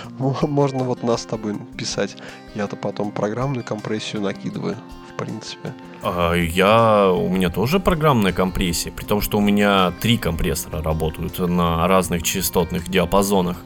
Можно 0.19 0.85
вот 0.85 1.03
нас 1.03 1.23
с 1.23 1.27
тобой 1.27 1.57
писать. 1.77 2.17
Я-то 2.55 2.77
потом 2.77 3.11
программную 3.11 3.65
компрессию 3.65 4.23
накидываю, 4.23 4.77
в 5.13 5.17
принципе. 5.19 5.75
А 6.03 6.33
я... 6.35 7.11
У 7.11 7.29
меня 7.29 7.51
тоже 7.51 7.81
программная 7.81 8.33
компрессия, 8.33 8.93
при 8.93 9.05
том, 9.05 9.21
что 9.21 9.39
у 9.39 9.41
меня 9.41 9.93
три 10.01 10.19
компрессора 10.19 10.83
работают 10.83 11.39
на 11.39 11.87
разных 11.89 12.23
частотных 12.23 12.89
диапазонах. 12.89 13.57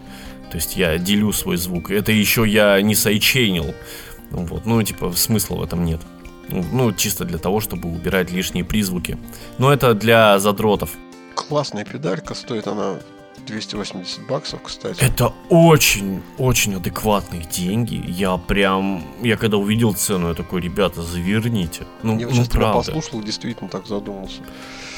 То 0.50 0.56
есть 0.56 0.76
я 0.76 0.98
делю 0.98 1.32
свой 1.32 1.56
звук. 1.56 1.90
Это 1.90 2.12
еще 2.12 2.46
я 2.46 2.80
не 2.80 2.94
сайчейнил. 2.94 3.74
Вот, 4.30 4.66
ну, 4.66 4.82
типа, 4.82 5.12
смысла 5.12 5.56
в 5.56 5.62
этом 5.62 5.84
нет. 5.84 6.00
Ну, 6.48 6.92
чисто 6.92 7.24
для 7.24 7.38
того, 7.38 7.60
чтобы 7.60 7.90
убирать 7.90 8.30
лишние 8.32 8.64
призвуки. 8.64 9.18
Но 9.58 9.72
это 9.72 9.94
для 9.94 10.38
задротов. 10.38 10.90
Классная 11.34 11.84
педалька, 11.84 12.34
стоит 12.34 12.66
она 12.66 12.96
280 13.48 14.26
баксов, 14.26 14.60
кстати. 14.62 15.00
Это 15.02 15.32
очень, 15.48 16.22
очень 16.38 16.74
адекватные 16.74 17.42
деньги. 17.42 18.02
Я 18.06 18.36
прям, 18.36 19.02
я 19.22 19.36
когда 19.36 19.56
увидел 19.56 19.94
цену, 19.94 20.28
я 20.28 20.34
такой, 20.34 20.60
ребята, 20.60 21.02
заверните. 21.02 21.84
Ну, 22.02 22.18
я 22.18 22.26
ну 22.26 22.32
сейчас 22.32 22.48
тебя 22.48 22.60
правда. 22.60 22.92
послушал, 22.92 23.22
действительно 23.22 23.68
так 23.68 23.86
задумался. 23.86 24.42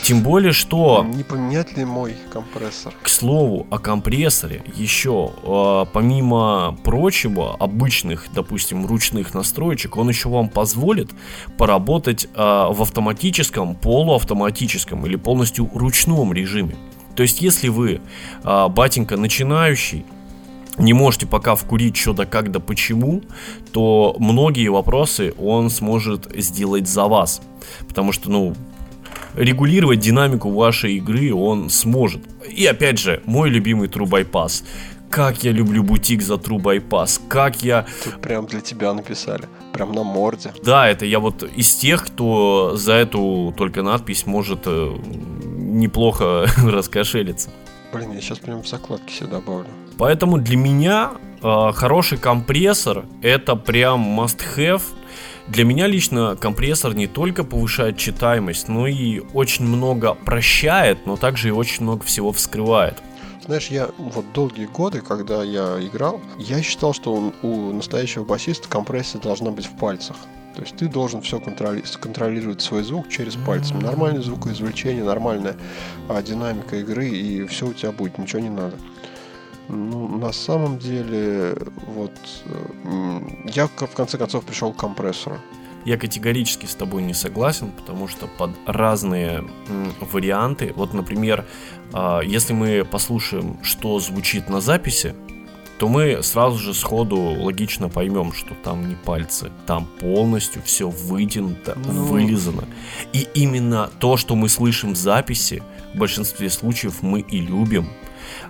Тем 0.02 0.22
более, 0.22 0.52
что, 0.52 1.04
Не 1.06 1.24
поменять 1.24 1.76
ли 1.76 1.84
мой 1.84 2.16
компрессор? 2.32 2.94
к 3.02 3.08
слову, 3.08 3.66
о 3.70 3.78
компрессоре 3.78 4.62
еще, 4.74 5.32
э, 5.42 5.86
помимо 5.92 6.76
прочего, 6.84 7.54
обычных, 7.56 8.26
допустим, 8.32 8.86
ручных 8.86 9.34
настроечек, 9.34 9.96
он 9.98 10.08
еще 10.08 10.30
вам 10.30 10.48
позволит 10.48 11.10
поработать 11.58 12.24
э, 12.24 12.28
в 12.34 12.80
автоматическом, 12.80 13.74
полуавтоматическом 13.74 15.04
или 15.06 15.16
полностью 15.16 15.70
ручном 15.74 16.32
режиме. 16.32 16.76
То 17.20 17.24
есть, 17.24 17.42
если 17.42 17.68
вы, 17.68 18.00
э, 18.44 18.68
батенька, 18.68 19.18
начинающий, 19.18 20.06
не 20.78 20.94
можете 20.94 21.26
пока 21.26 21.54
вкурить 21.54 21.94
что 21.94 22.14
да 22.14 22.24
как 22.24 22.50
да 22.50 22.60
почему, 22.60 23.20
то 23.72 24.16
многие 24.18 24.68
вопросы 24.68 25.34
он 25.36 25.68
сможет 25.68 26.34
сделать 26.34 26.88
за 26.88 27.04
вас. 27.04 27.42
Потому 27.86 28.12
что, 28.12 28.30
ну, 28.30 28.54
регулировать 29.34 30.00
динамику 30.00 30.50
вашей 30.50 30.94
игры 30.94 31.34
он 31.34 31.68
сможет. 31.68 32.22
И 32.48 32.64
опять 32.64 32.98
же, 32.98 33.20
мой 33.26 33.50
любимый 33.50 33.88
True 33.88 34.08
Bypass. 34.08 34.64
Как 35.10 35.44
я 35.44 35.52
люблю 35.52 35.82
бутик 35.82 36.22
за 36.22 36.36
True 36.36 36.58
Bypass. 36.58 37.20
Как 37.28 37.62
я... 37.62 37.84
Тут 38.02 38.22
прям 38.22 38.46
для 38.46 38.62
тебя 38.62 38.94
написали. 38.94 39.46
Прям 39.74 39.92
на 39.92 40.04
морде. 40.04 40.54
Да, 40.64 40.88
это 40.88 41.04
я 41.04 41.18
вот 41.18 41.42
из 41.42 41.74
тех, 41.74 42.06
кто 42.06 42.76
за 42.76 42.94
эту 42.94 43.52
только 43.58 43.82
надпись 43.82 44.24
может 44.24 44.60
э, 44.64 44.96
неплохо 45.78 46.46
раскошелиться. 46.64 47.50
Блин, 47.92 48.12
я 48.12 48.20
сейчас 48.20 48.38
прям 48.38 48.62
в 48.62 48.68
закладке 48.68 49.12
себе 49.14 49.26
добавлю. 49.28 49.66
Поэтому 49.98 50.38
для 50.38 50.56
меня 50.56 51.12
э, 51.42 51.72
хороший 51.74 52.18
компрессор 52.18 53.04
это 53.22 53.56
прям 53.56 54.18
must 54.20 54.40
have. 54.56 54.82
Для 55.48 55.64
меня 55.64 55.88
лично 55.88 56.36
компрессор 56.36 56.94
не 56.94 57.08
только 57.08 57.42
повышает 57.42 57.96
читаемость, 57.96 58.68
но 58.68 58.86
и 58.86 59.20
очень 59.34 59.64
много 59.66 60.14
прощает, 60.14 61.06
но 61.06 61.16
также 61.16 61.48
и 61.48 61.50
очень 61.50 61.82
много 61.82 62.04
всего 62.04 62.30
вскрывает. 62.32 63.02
Знаешь, 63.44 63.66
я 63.68 63.88
вот 63.98 64.32
долгие 64.32 64.66
годы, 64.66 65.00
когда 65.00 65.42
я 65.42 65.78
играл, 65.80 66.20
я 66.38 66.62
считал, 66.62 66.94
что 66.94 67.12
у- 67.12 67.32
у 67.46 67.72
настоящего 67.72 68.22
басиста 68.24 68.68
компрессия 68.68 69.20
должна 69.20 69.50
быть 69.50 69.66
в 69.66 69.76
пальцах. 69.76 70.16
То 70.60 70.64
есть 70.66 70.76
ты 70.76 70.88
должен 70.88 71.22
все 71.22 71.40
контролировать 71.40 72.60
свой 72.60 72.82
звук 72.82 73.08
через 73.08 73.34
пальцы. 73.34 73.72
Нормальное 73.72 74.20
звукоизвлечение, 74.20 75.02
нормальная 75.02 75.56
а, 76.06 76.20
динамика 76.22 76.76
игры, 76.76 77.08
и 77.08 77.46
все 77.46 77.68
у 77.68 77.72
тебя 77.72 77.92
будет, 77.92 78.18
ничего 78.18 78.42
не 78.42 78.50
надо. 78.50 78.76
Ну, 79.68 80.18
на 80.18 80.32
самом 80.32 80.78
деле, 80.78 81.56
вот 81.86 82.12
э, 82.44 83.20
я 83.46 83.68
в 83.68 83.94
конце 83.96 84.18
концов 84.18 84.44
пришел 84.44 84.74
к 84.74 84.76
компрессору. 84.76 85.38
Я 85.86 85.96
категорически 85.96 86.66
с 86.66 86.74
тобой 86.74 87.04
не 87.04 87.14
согласен, 87.14 87.70
потому 87.70 88.06
что 88.06 88.26
под 88.26 88.50
разные 88.66 89.42
варианты, 90.12 90.74
вот, 90.76 90.92
например, 90.92 91.46
а, 91.94 92.20
если 92.20 92.52
мы 92.52 92.84
послушаем, 92.84 93.56
что 93.62 93.98
звучит 93.98 94.50
на 94.50 94.60
записи, 94.60 95.14
то 95.80 95.88
мы 95.88 96.22
сразу 96.22 96.58
же 96.58 96.74
сходу 96.74 97.16
логично 97.16 97.88
поймем, 97.88 98.34
что 98.34 98.54
там 98.62 98.86
не 98.86 98.96
пальцы, 98.96 99.50
там 99.66 99.86
полностью 99.98 100.60
все 100.62 100.90
вытянуто, 100.90 101.78
Ну. 101.86 102.04
вылизано. 102.04 102.64
И 103.14 103.26
именно 103.32 103.88
то, 103.98 104.18
что 104.18 104.36
мы 104.36 104.50
слышим 104.50 104.92
в 104.92 104.96
записи, 104.96 105.62
в 105.94 105.98
большинстве 105.98 106.50
случаев 106.50 107.00
мы 107.00 107.20
и 107.20 107.40
любим. 107.40 107.88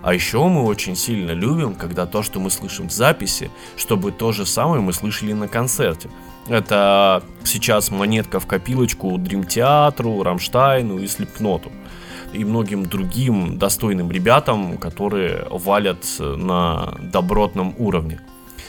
А 0.03 0.12
еще 0.12 0.49
мы 0.49 0.64
очень 0.64 0.97
сильно 0.97 1.31
любим, 1.31 1.77
когда 1.77 2.05
то, 2.05 2.25
что 2.25 2.40
мы 2.40 2.51
слышим 2.51 2.88
в 2.88 2.93
записи, 2.93 3.49
чтобы 3.77 4.11
то 4.11 4.33
же 4.33 4.45
самое 4.45 4.83
мы 4.83 4.93
слышали 4.93 5.33
на 5.33 5.47
концерте. 5.47 6.11
Это 6.49 7.23
сейчас 7.45 7.93
монетка 7.93 8.40
в 8.40 8.47
копилочку 8.47 9.16
Дрим 9.19 9.45
Театру, 9.45 10.25
Рамштайну 10.25 10.99
и 10.99 11.07
Слепноту 11.07 11.71
и 12.33 12.45
многим 12.45 12.87
другим 12.87 13.59
достойным 13.59 14.11
ребятам, 14.11 14.79
которые 14.79 15.47
валят 15.51 16.05
на 16.19 16.95
добротном 17.12 17.75
уровне. 17.79 18.21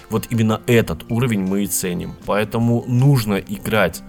Вот 0.10 0.28
именно 0.30 0.62
этот 0.68 1.10
уровень 1.10 1.42
мы 1.42 1.64
и 1.64 1.68
ценим. 1.68 2.16
Поэтому 2.26 2.84
нужно 2.88 3.36
играть 3.36 4.02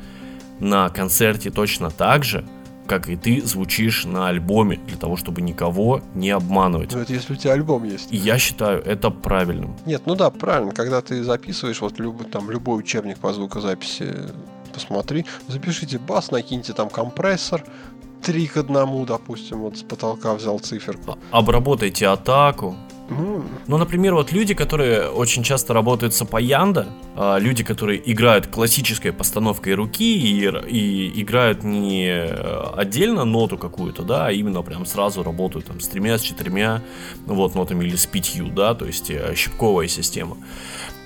на 0.58 0.88
концерте 0.88 1.50
точно 1.50 1.90
так 1.90 2.24
же, 2.24 2.44
как 2.86 3.08
и 3.08 3.16
ты 3.16 3.40
звучишь 3.40 4.04
на 4.04 4.28
альбоме, 4.28 4.80
для 4.88 4.96
того, 4.96 5.16
чтобы 5.16 5.40
никого 5.40 6.02
не 6.14 6.30
обманывать. 6.30 6.92
Ну, 6.92 7.00
это 7.00 7.12
если 7.12 7.34
у 7.34 7.36
тебя 7.36 7.52
альбом 7.52 7.84
есть. 7.84 8.12
И 8.12 8.16
я 8.16 8.38
считаю 8.38 8.82
это 8.82 9.10
правильным. 9.10 9.76
Нет, 9.86 10.02
ну 10.06 10.16
да, 10.16 10.30
правильно. 10.30 10.72
Когда 10.72 11.00
ты 11.00 11.22
записываешь 11.22 11.80
вот 11.80 11.98
любой, 12.00 12.26
там, 12.26 12.50
любой 12.50 12.80
учебник 12.80 13.18
по 13.18 13.32
звукозаписи, 13.32 14.12
посмотри, 14.74 15.24
запишите 15.46 15.98
бас, 15.98 16.30
накиньте 16.30 16.72
там 16.72 16.90
компрессор, 16.90 17.64
3 18.22 18.46
к 18.46 18.56
1, 18.56 19.04
допустим, 19.06 19.58
вот 19.60 19.76
с 19.78 19.82
потолка 19.82 20.34
взял 20.34 20.58
циферку. 20.58 21.18
А- 21.30 21.38
Обработайте 21.38 22.06
атаку. 22.06 22.76
Ну, 23.10 23.44
Ну, 23.66 23.76
например, 23.78 24.14
вот 24.14 24.32
люди, 24.32 24.54
которые 24.54 25.08
очень 25.08 25.42
часто 25.42 25.74
работают 25.74 26.14
с 26.14 26.22
апаянда, 26.22 26.86
а, 27.16 27.36
люди, 27.38 27.62
которые 27.62 28.00
играют 28.10 28.46
классической 28.46 29.12
постановкой 29.12 29.74
руки 29.74 30.16
и, 30.16 30.48
и 30.70 31.20
играют 31.22 31.62
не 31.64 32.06
э, 32.08 32.72
отдельно 32.76 33.24
ноту 33.24 33.58
какую-то, 33.58 34.02
да, 34.02 34.28
а 34.28 34.32
именно 34.32 34.62
прям 34.62 34.86
сразу 34.86 35.22
работают 35.22 35.66
там 35.66 35.80
с 35.80 35.88
тремя, 35.88 36.16
с 36.16 36.22
четырьмя 36.22 36.80
вот 37.26 37.54
нотами 37.54 37.84
или 37.84 37.96
с 37.96 38.06
пятью, 38.06 38.48
да, 38.48 38.74
то 38.74 38.86
есть 38.86 39.10
э, 39.10 39.34
щипковая 39.36 39.88
система. 39.88 40.36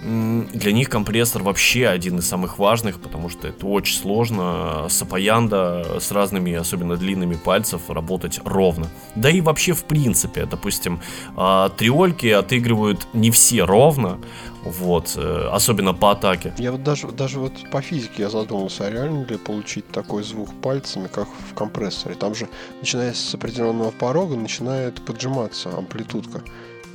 Для 0.02 0.72
них 0.72 0.90
компрессор 0.90 1.42
вообще 1.42 1.88
один 1.88 2.18
из 2.18 2.28
самых 2.28 2.58
важных, 2.58 3.00
потому 3.00 3.28
что 3.28 3.48
это 3.48 3.66
очень 3.66 3.98
сложно 3.98 4.86
с 4.88 5.02
апаянда, 5.02 5.98
с 6.00 6.12
разными, 6.12 6.52
особенно 6.52 6.96
длинными 6.96 7.34
пальцев, 7.34 7.88
работать 7.88 8.40
ровно. 8.44 8.88
Да 9.14 9.30
и 9.30 9.40
вообще 9.40 9.72
в 9.72 9.84
принципе, 9.84 10.44
допустим, 10.44 11.00
а, 11.36 11.70
триольки 11.70 12.26
отыгрывают 12.26 13.06
не 13.14 13.30
все 13.30 13.64
ровно, 13.64 14.18
вот, 14.66 15.14
э, 15.16 15.48
особенно 15.52 15.94
по 15.94 16.10
атаке. 16.10 16.52
я 16.58 16.72
вот 16.72 16.82
даже, 16.82 17.08
даже 17.08 17.38
вот 17.38 17.52
по 17.70 17.80
физике 17.80 18.24
я 18.24 18.30
задумался, 18.30 18.86
а 18.86 18.90
реально 18.90 19.24
ли 19.24 19.36
получить 19.38 19.88
такой 19.88 20.24
звук 20.24 20.50
пальцами, 20.60 21.06
как 21.06 21.28
в 21.28 21.54
компрессоре? 21.54 22.16
Там 22.16 22.34
же, 22.34 22.48
начиная 22.80 23.14
с 23.14 23.34
определенного 23.34 23.92
порога, 23.92 24.34
начинает 24.34 25.04
поджиматься 25.04 25.70
амплитудка. 25.70 26.42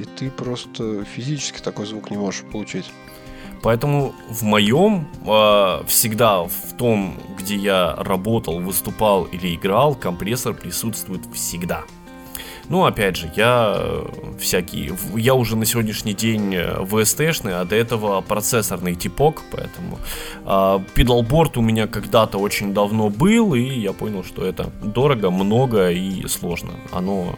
И 0.01 0.05
ты 0.05 0.31
просто 0.31 1.03
физически 1.05 1.61
такой 1.61 1.85
звук 1.85 2.09
не 2.09 2.17
можешь 2.17 2.41
получить. 2.41 2.85
Поэтому 3.61 4.15
в 4.29 4.41
моем 4.41 5.07
а, 5.27 5.83
всегда 5.85 6.43
в 6.43 6.75
том, 6.75 7.19
где 7.37 7.55
я 7.55 7.95
работал, 7.97 8.59
выступал 8.59 9.25
или 9.25 9.53
играл, 9.53 9.93
компрессор 9.93 10.55
присутствует 10.55 11.21
всегда. 11.35 11.83
Ну, 12.67 12.85
опять 12.85 13.17
же, 13.17 13.29
я 13.35 13.75
э, 13.75 14.05
всякие... 14.39 14.95
Я 15.15 15.35
уже 15.35 15.55
на 15.57 15.65
сегодняшний 15.65 16.13
день 16.13 16.55
э, 16.55 16.77
VST-шный, 16.79 17.59
а 17.59 17.65
до 17.65 17.75
этого 17.75 18.21
процессорный 18.21 18.95
типок, 18.95 19.41
поэтому... 19.51 19.99
а, 20.45 20.81
педалборд 20.95 21.57
у 21.57 21.61
меня 21.61 21.87
когда-то 21.87 22.37
очень 22.37 22.73
давно 22.73 23.09
был, 23.09 23.55
и 23.55 23.61
я 23.61 23.91
понял, 23.93 24.23
что 24.23 24.45
это 24.45 24.71
дорого, 24.81 25.29
много 25.31 25.91
и 25.91 26.25
сложно. 26.27 26.71
Оно 26.91 27.35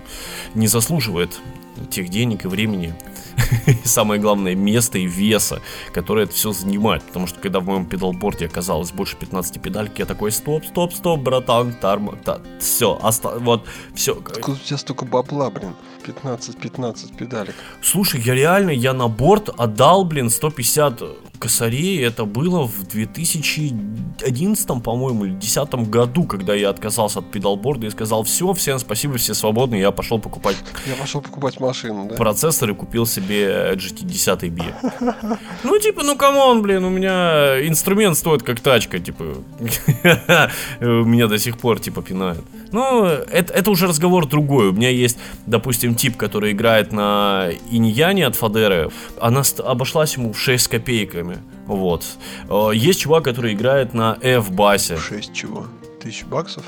не 0.54 0.68
заслуживает 0.68 1.42
тех 1.90 2.10
денег 2.10 2.46
и 2.46 2.48
времени, 2.48 2.94
и 3.68 3.88
самое 3.88 4.20
главное, 4.20 4.56
места 4.56 4.98
и 4.98 5.06
веса, 5.06 5.62
который 5.94 6.26
это 6.26 6.34
все 6.34 6.52
занимает. 6.52 7.04
Потому 7.04 7.28
что 7.28 7.40
когда 7.40 7.60
в 7.60 7.66
моем 7.66 7.86
педалборде 7.86 8.46
оказалось 8.46 8.92
больше 8.92 9.16
15 9.18 9.62
педальки, 9.62 10.02
я 10.02 10.06
такой, 10.06 10.32
стоп, 10.32 10.66
стоп, 10.66 10.94
стоп, 10.94 11.20
братан, 11.22 11.74
тарма, 11.74 12.18
все, 12.60 13.00
вот, 13.38 13.66
все. 13.96 14.14
Откуда 14.14 14.58
у 14.58 14.66
тебя 14.66 14.78
столько 14.78 15.06
бабла, 15.06 15.50
блин? 15.50 15.76
15-15 16.06 17.16
педалек. 17.16 17.56
Слушай, 17.82 18.22
я 18.22 18.36
реально, 18.36 18.72
я 18.72 18.94
на 18.94 19.08
борт 19.08 19.50
отдал, 19.58 20.04
блин, 20.04 20.30
150 20.30 21.02
косарей, 21.44 22.02
это 22.02 22.24
было 22.24 22.66
в 22.66 22.88
2011, 22.88 24.68
по-моему, 24.82 25.26
или 25.26 25.34
2010 25.34 25.90
году, 25.90 26.24
когда 26.24 26.56
я 26.56 26.70
отказался 26.70 27.20
от 27.20 27.30
педалборда 27.32 27.88
и 27.88 27.90
сказал, 27.90 28.24
все, 28.24 28.54
всем 28.54 28.80
спасибо, 28.80 29.18
все 29.18 29.34
свободны, 29.34 29.76
я 29.76 29.92
пошел 29.92 30.20
покупать 30.20 30.56
Я 30.88 30.96
пошел 30.96 31.22
покупать 31.22 31.60
машину, 31.60 32.08
да? 32.10 32.16
процессор 32.16 32.70
и 32.70 32.74
купил 32.74 33.06
себе 33.06 33.74
GT 33.74 34.06
10B. 34.06 35.38
Ну, 35.64 35.80
типа, 35.80 36.04
ну 36.04 36.16
come 36.16 36.42
on, 36.42 36.62
блин, 36.62 36.86
у 36.86 36.90
меня 36.90 37.68
инструмент 37.68 38.18
стоит 38.18 38.44
как 38.44 38.60
тачка, 38.60 39.00
типа. 39.00 39.24
Меня 40.80 41.28
до 41.28 41.38
сих 41.38 41.58
пор, 41.58 41.80
типа, 41.80 42.02
пинают. 42.02 42.44
Ну, 42.72 43.06
это, 43.06 43.54
это 43.54 43.72
уже 43.72 43.88
разговор 43.88 44.28
другой. 44.28 44.70
У 44.70 44.74
меня 44.74 44.90
есть, 44.90 45.18
допустим, 45.46 45.96
тип, 45.96 46.18
который 46.18 46.52
играет 46.52 46.92
на 46.92 47.50
Иньяне 47.72 48.26
от 48.26 48.36
Фадеры. 48.36 48.90
Она 49.22 49.44
обошлась 49.64 50.18
ему 50.18 50.34
в 50.34 50.40
6 50.40 50.64
с 50.64 50.68
копейками. 50.68 51.33
Вот. 51.66 52.06
Э, 52.50 52.72
Есть 52.74 53.02
чувак, 53.02 53.24
который 53.24 53.54
играет 53.54 53.94
на 53.94 54.18
F-басе. 54.22 54.98
6 54.98 55.34
чего? 55.34 55.68
Тысяч 56.02 56.26
баксов? 56.26 56.66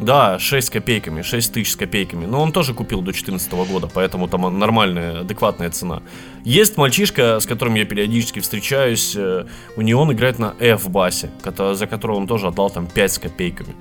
Да, 0.00 0.40
6 0.40 0.66
с 0.66 0.70
копейками, 0.70 1.22
6 1.22 1.52
тысяч 1.52 1.72
с 1.72 1.76
копейками. 1.76 2.26
Но 2.26 2.42
он 2.42 2.50
тоже 2.52 2.74
купил 2.74 2.98
до 2.98 3.12
2014 3.12 3.52
года, 3.70 3.88
поэтому 3.92 4.26
там 4.26 4.58
нормальная, 4.58 5.20
адекватная 5.20 5.70
цена. 5.70 6.02
Есть 6.44 6.76
мальчишка, 6.76 7.38
с 7.38 7.46
которым 7.46 7.74
я 7.74 7.84
периодически 7.84 8.40
встречаюсь, 8.40 9.14
э, 9.16 9.46
у 9.76 9.82
него 9.82 10.02
он 10.02 10.12
играет 10.12 10.38
на 10.38 10.54
F-басе, 10.58 11.30
за 11.74 11.86
которого 11.86 12.16
он 12.16 12.26
тоже 12.26 12.48
отдал 12.48 12.70
там 12.70 12.88
5 12.88 13.12
с 13.12 13.18
копейками. 13.18 13.74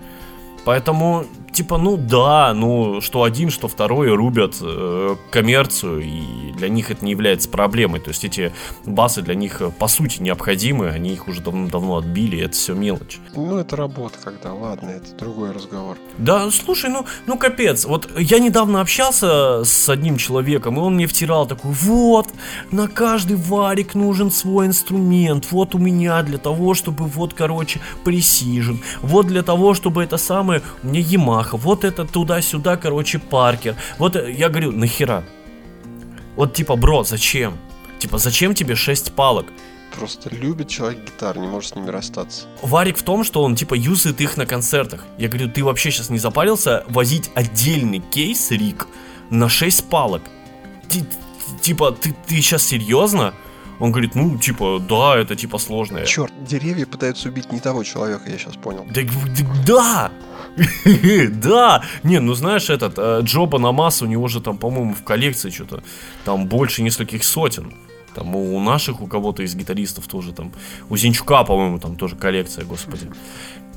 Поэтому, 0.66 1.26
типа, 1.52 1.78
ну 1.78 1.98
да, 1.98 2.54
ну 2.54 3.02
что 3.02 3.24
один, 3.24 3.50
что 3.50 3.68
второй 3.68 4.14
рубят 4.14 4.56
э, 4.62 5.16
коммерцию, 5.30 6.02
и 6.02 6.52
для 6.54 6.70
них 6.70 6.92
это 6.92 7.04
не 7.04 7.12
является 7.12 7.50
проблемой. 7.50 8.00
То 8.00 8.10
есть 8.10 8.24
эти 8.24 8.54
басы 8.86 9.22
для 9.22 9.36
них 9.36 9.62
э, 9.62 9.70
по 9.72 9.88
сути 9.88 10.22
необходимы, 10.22 10.90
они 10.90 11.14
их 11.14 11.28
уже 11.28 11.42
давно-давно 11.42 11.98
отбили, 11.98 12.40
это 12.40 12.54
все 12.54 12.74
мелочь. 12.74 13.20
Ну 13.36 13.58
это 13.58 13.76
работа 13.76 14.18
когда, 14.24 14.54
ладно, 14.54 14.90
это 14.90 15.14
другой 15.16 15.52
разговор. 15.52 15.98
Да, 16.18 16.50
слушай, 16.52 16.90
ну, 16.90 17.06
ну 17.26 17.38
капец, 17.38 17.86
вот 17.86 18.10
я 18.18 18.40
недавно 18.40 18.80
общался 18.82 19.64
с 19.66 19.90
одним 19.90 20.18
человеком, 20.18 20.78
и 20.78 20.80
он 20.80 20.96
мне 20.96 21.08
втирал 21.08 21.46
такой, 21.46 21.72
вот, 21.72 22.30
на 22.72 22.88
каждый 22.88 23.36
варик 23.36 23.96
нужен 23.96 24.32
свой 24.32 24.68
инструмент, 24.68 25.52
вот 25.52 25.76
у 25.76 25.78
меня 25.78 26.22
для 26.24 26.38
того, 26.38 26.74
чтобы, 26.74 27.06
вот, 27.06 27.34
короче, 27.34 27.82
пресижен, 28.04 28.80
вот 29.02 29.28
для 29.28 29.44
того, 29.44 29.74
чтобы 29.74 30.04
это 30.04 30.18
самое 30.18 30.53
самое, 30.54 30.62
у 30.84 30.88
меня 30.88 31.00
Ямаха, 31.00 31.58
вот 31.58 31.84
это 31.84 32.06
туда-сюда, 32.06 32.78
короче, 32.78 33.20
Паркер. 33.20 33.76
Вот 33.98 34.16
э, 34.16 34.32
я 34.32 34.50
говорю, 34.50 34.72
нахера? 34.72 35.24
Вот 36.36 36.54
типа, 36.54 36.76
бро, 36.76 37.04
зачем? 37.04 37.58
Типа, 38.00 38.18
зачем 38.18 38.54
тебе 38.54 38.76
6 38.76 39.14
палок? 39.14 39.46
Просто 39.96 40.30
любит 40.36 40.70
человек 40.70 41.06
гитар, 41.06 41.38
не 41.38 41.48
может 41.48 41.72
с 41.72 41.76
ними 41.76 41.90
расстаться. 41.90 42.48
Варик 42.64 42.98
в 42.98 43.04
том, 43.04 43.24
что 43.24 43.44
он 43.44 43.56
типа 43.56 43.76
юзает 43.76 44.22
их 44.22 44.38
на 44.38 44.46
концертах. 44.46 45.06
Я 45.20 45.28
говорю, 45.28 45.50
ты 45.50 45.64
вообще 45.64 45.92
сейчас 45.92 46.10
не 46.10 46.18
запарился 46.18 46.84
возить 46.90 47.30
отдельный 47.36 48.00
кейс 48.00 48.50
Рик 48.52 48.88
на 49.30 49.50
6 49.50 49.90
палок? 49.90 50.24
Ты, 50.90 51.06
типа, 51.62 51.92
ты, 51.92 52.16
ты 52.28 52.36
сейчас 52.42 52.64
серьезно? 52.64 53.34
Он 53.80 53.92
говорит, 53.92 54.16
ну, 54.16 54.38
типа, 54.38 54.80
да, 54.80 55.18
это 55.18 55.36
типа 55.36 55.58
сложное. 55.58 56.06
Черт, 56.06 56.32
деревья 56.44 56.86
пытаются 56.86 57.30
убить 57.30 57.52
не 57.52 57.60
того 57.60 57.84
человека, 57.84 58.30
я 58.30 58.38
сейчас 58.38 58.56
понял. 58.56 58.86
Да, 58.90 59.02
да, 59.68 60.12
да! 61.44 61.84
Не, 62.04 62.20
ну 62.20 62.34
знаешь, 62.34 62.70
этот, 62.70 62.94
э, 62.98 63.22
Джоба 63.24 63.60
на 63.60 63.72
массу, 63.72 64.06
у 64.06 64.08
него 64.08 64.28
же 64.28 64.42
там, 64.42 64.58
по-моему, 64.58 64.94
в 64.94 65.04
коллекции 65.04 65.50
что-то, 65.50 65.84
там 66.26 66.48
больше 66.48 66.84
нескольких 66.84 67.24
сотен. 67.24 67.74
Там 68.14 68.36
у 68.36 68.60
наших, 68.60 69.02
у 69.02 69.08
кого-то 69.08 69.42
из 69.44 69.56
гитаристов 69.56 70.08
тоже 70.08 70.34
там, 70.34 70.52
у 70.90 70.98
Зинчука, 70.98 71.44
по-моему, 71.44 71.80
там 71.80 71.96
тоже 71.96 72.16
коллекция, 72.16 72.64
господи. 72.64 73.10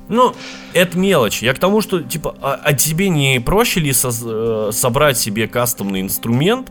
Ну, 0.08 0.34
это 0.72 0.98
мелочь. 0.98 1.42
Я 1.42 1.54
к 1.54 1.58
тому, 1.58 1.80
что, 1.80 2.02
типа, 2.02 2.36
а, 2.40 2.60
а 2.62 2.72
тебе 2.74 3.08
не 3.08 3.40
проще 3.40 3.80
ли 3.80 3.92
со 3.92 4.10
э, 4.10 4.70
собрать 4.72 5.18
себе 5.18 5.48
кастомный 5.48 6.00
инструмент, 6.00 6.70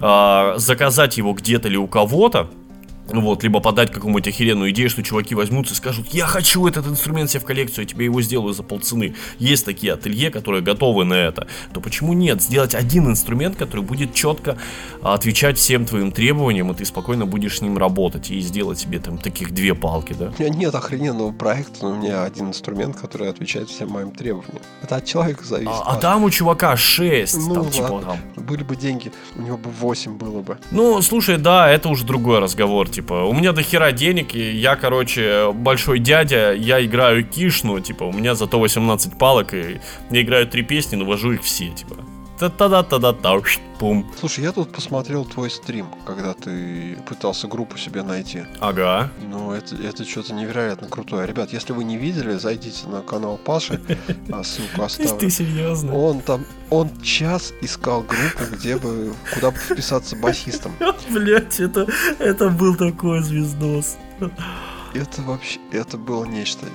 э, 0.00 0.54
заказать 0.56 1.16
его 1.16 1.32
где-то 1.32 1.68
или 1.68 1.76
у 1.76 1.88
кого-то, 1.88 2.48
вот, 3.08 3.42
либо 3.42 3.60
подать 3.60 3.90
какую-нибудь 3.92 4.26
охеренную 4.28 4.70
идею, 4.70 4.90
что 4.90 5.02
чуваки 5.02 5.34
возьмутся 5.34 5.74
и 5.74 5.76
скажут, 5.76 6.08
я 6.12 6.26
хочу 6.26 6.66
этот 6.66 6.86
инструмент 6.86 7.30
себе 7.30 7.40
в 7.40 7.44
коллекцию, 7.44 7.84
я 7.84 7.88
тебе 7.88 8.04
его 8.06 8.20
сделаю 8.20 8.52
за 8.52 8.62
полцены. 8.62 9.14
Есть 9.38 9.64
такие 9.64 9.92
ателье, 9.92 10.30
которые 10.30 10.62
готовы 10.62 11.04
на 11.04 11.14
это. 11.14 11.46
То 11.72 11.80
почему 11.80 12.12
нет? 12.12 12.42
Сделать 12.42 12.74
один 12.74 13.08
инструмент, 13.08 13.56
который 13.56 13.82
будет 13.82 14.14
четко 14.14 14.58
отвечать 15.02 15.58
всем 15.58 15.86
твоим 15.86 16.10
требованиям, 16.10 16.70
и 16.72 16.74
ты 16.74 16.84
спокойно 16.84 17.26
будешь 17.26 17.58
с 17.58 17.60
ним 17.62 17.78
работать 17.78 18.30
и 18.30 18.40
сделать 18.40 18.78
себе 18.78 18.98
там 18.98 19.18
таких 19.18 19.52
две 19.52 19.74
палки, 19.74 20.14
да? 20.18 20.32
У 20.36 20.42
меня 20.42 20.52
нет 20.52 20.74
охрененного 20.74 21.32
проекта, 21.32 21.84
но 21.84 21.90
у 21.90 21.96
меня 21.96 22.24
один 22.24 22.48
инструмент, 22.48 22.96
который 22.96 23.30
отвечает 23.30 23.68
всем 23.68 23.90
моим 23.90 24.10
требованиям. 24.10 24.62
Это 24.82 24.96
от 24.96 25.04
человека 25.04 25.44
зависит. 25.44 25.72
А, 25.72 25.94
а 25.94 25.96
там 25.96 26.24
у 26.24 26.30
чувака 26.30 26.76
6, 26.76 27.36
ну, 27.36 27.54
там, 27.54 27.70
типа, 27.70 28.02
там. 28.04 28.44
Были 28.44 28.64
бы 28.64 28.76
деньги, 28.76 29.12
у 29.36 29.42
него 29.42 29.56
бы 29.56 29.70
8 29.70 30.18
было 30.18 30.42
бы. 30.42 30.58
Ну, 30.70 31.00
слушай, 31.02 31.38
да, 31.38 31.70
это 31.70 31.88
уже 31.88 32.04
другой 32.04 32.40
разговор 32.40 32.88
типа, 32.96 33.24
у 33.24 33.34
меня 33.34 33.52
до 33.52 33.62
хера 33.62 33.92
денег, 33.92 34.34
и 34.34 34.52
я, 34.52 34.74
короче, 34.76 35.52
большой 35.52 35.98
дядя, 35.98 36.52
я 36.52 36.82
играю 36.82 37.24
кишну, 37.24 37.80
типа, 37.80 38.04
у 38.04 38.12
меня 38.12 38.34
зато 38.34 38.58
18 38.58 39.18
палок, 39.18 39.52
и 39.52 39.80
я 40.10 40.22
играю 40.22 40.46
три 40.46 40.62
песни, 40.62 40.96
но 40.96 41.04
вожу 41.04 41.32
их 41.32 41.42
все, 41.42 41.68
типа. 41.68 41.96
Та-та-да-та-да-та, 42.38 43.40
пум. 43.78 44.06
Слушай, 44.18 44.44
я 44.44 44.52
тут 44.52 44.72
посмотрел 44.72 45.24
твой 45.24 45.50
стрим, 45.50 45.86
когда 46.04 46.34
ты 46.34 46.96
пытался 47.08 47.48
группу 47.48 47.78
себе 47.78 48.02
найти. 48.02 48.44
Ага. 48.60 49.10
Ну, 49.30 49.52
это, 49.52 49.74
это 49.76 50.04
что-то 50.04 50.34
невероятно 50.34 50.88
крутое. 50.88 51.26
Ребят, 51.26 51.52
если 51.52 51.72
вы 51.72 51.84
не 51.84 51.96
видели, 51.96 52.32
зайдите 52.32 52.88
на 52.88 53.02
канал 53.02 53.38
Паши, 53.42 53.80
а 54.30 54.44
ссылку 54.44 54.82
оставлю. 54.84 55.18
Ты 55.18 55.30
серьезно? 55.30 55.94
Он 55.94 56.20
там, 56.20 56.44
он 56.70 56.90
час 57.02 57.52
искал 57.62 58.02
группу, 58.02 58.54
где 58.54 58.76
бы, 58.76 59.14
куда 59.34 59.50
бы 59.50 59.56
вписаться 59.56 60.16
басистом. 60.16 60.72
Блять, 61.10 61.60
это, 61.60 61.86
это 62.18 62.50
был 62.50 62.76
такой 62.76 63.22
звездос. 63.22 63.96
Это 64.94 65.22
вообще, 65.22 65.58
это 65.72 65.98
было 65.98 66.24
нечто 66.24 66.66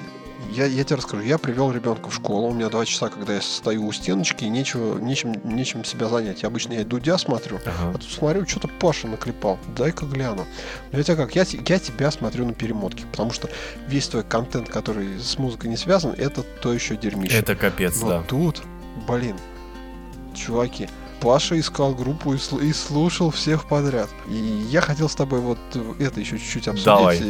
я, 0.51 0.65
я 0.65 0.83
тебе 0.83 0.97
расскажу. 0.97 1.23
Я 1.23 1.37
привел 1.37 1.71
ребенка 1.71 2.09
в 2.09 2.13
школу. 2.13 2.49
У 2.49 2.53
меня 2.53 2.69
два 2.69 2.85
часа, 2.85 3.09
когда 3.09 3.35
я 3.35 3.41
стою 3.41 3.87
у 3.87 3.91
стеночки, 3.91 4.43
и 4.43 4.49
нечего, 4.49 4.99
нечем, 4.99 5.33
нечем 5.43 5.83
себя 5.85 6.07
занять. 6.07 6.43
Обычно 6.43 6.73
я 6.73 6.83
Дудя 6.83 7.17
смотрю, 7.17 7.57
ага. 7.65 7.91
а 7.95 7.97
тут 7.97 8.09
смотрю, 8.09 8.45
что-то 8.47 8.67
Паша 8.67 9.07
наклепал. 9.07 9.57
Дай-ка 9.75 10.05
гляну. 10.05 10.45
Но 10.91 10.97
я 10.97 11.03
тебя 11.03 11.15
как, 11.15 11.35
я, 11.35 11.43
я 11.43 11.79
тебя 11.79 12.11
смотрю 12.11 12.45
на 12.45 12.53
перемотке, 12.53 13.05
потому 13.11 13.31
что 13.31 13.49
весь 13.87 14.07
твой 14.07 14.23
контент, 14.23 14.69
который 14.69 15.19
с 15.19 15.37
музыкой 15.37 15.69
не 15.69 15.77
связан, 15.77 16.13
это 16.17 16.43
то 16.43 16.73
еще 16.73 16.97
дерьмище. 16.97 17.37
Это 17.37 17.55
капец, 17.55 17.97
вот 17.97 18.09
да. 18.09 18.23
тут, 18.23 18.61
блин, 19.07 19.37
чуваки, 20.35 20.89
Паша 21.21 21.59
искал 21.59 21.93
группу 21.93 22.33
и, 22.33 22.37
сл- 22.37 22.63
и 22.63 22.73
слушал 22.73 23.29
всех 23.29 23.67
подряд. 23.67 24.09
И 24.27 24.33
я 24.71 24.81
хотел 24.81 25.07
с 25.07 25.15
тобой 25.15 25.39
вот 25.39 25.59
это 25.99 26.19
еще 26.19 26.37
чуть-чуть 26.39 26.67
обсудить. 26.67 26.85
Давай. 26.85 27.21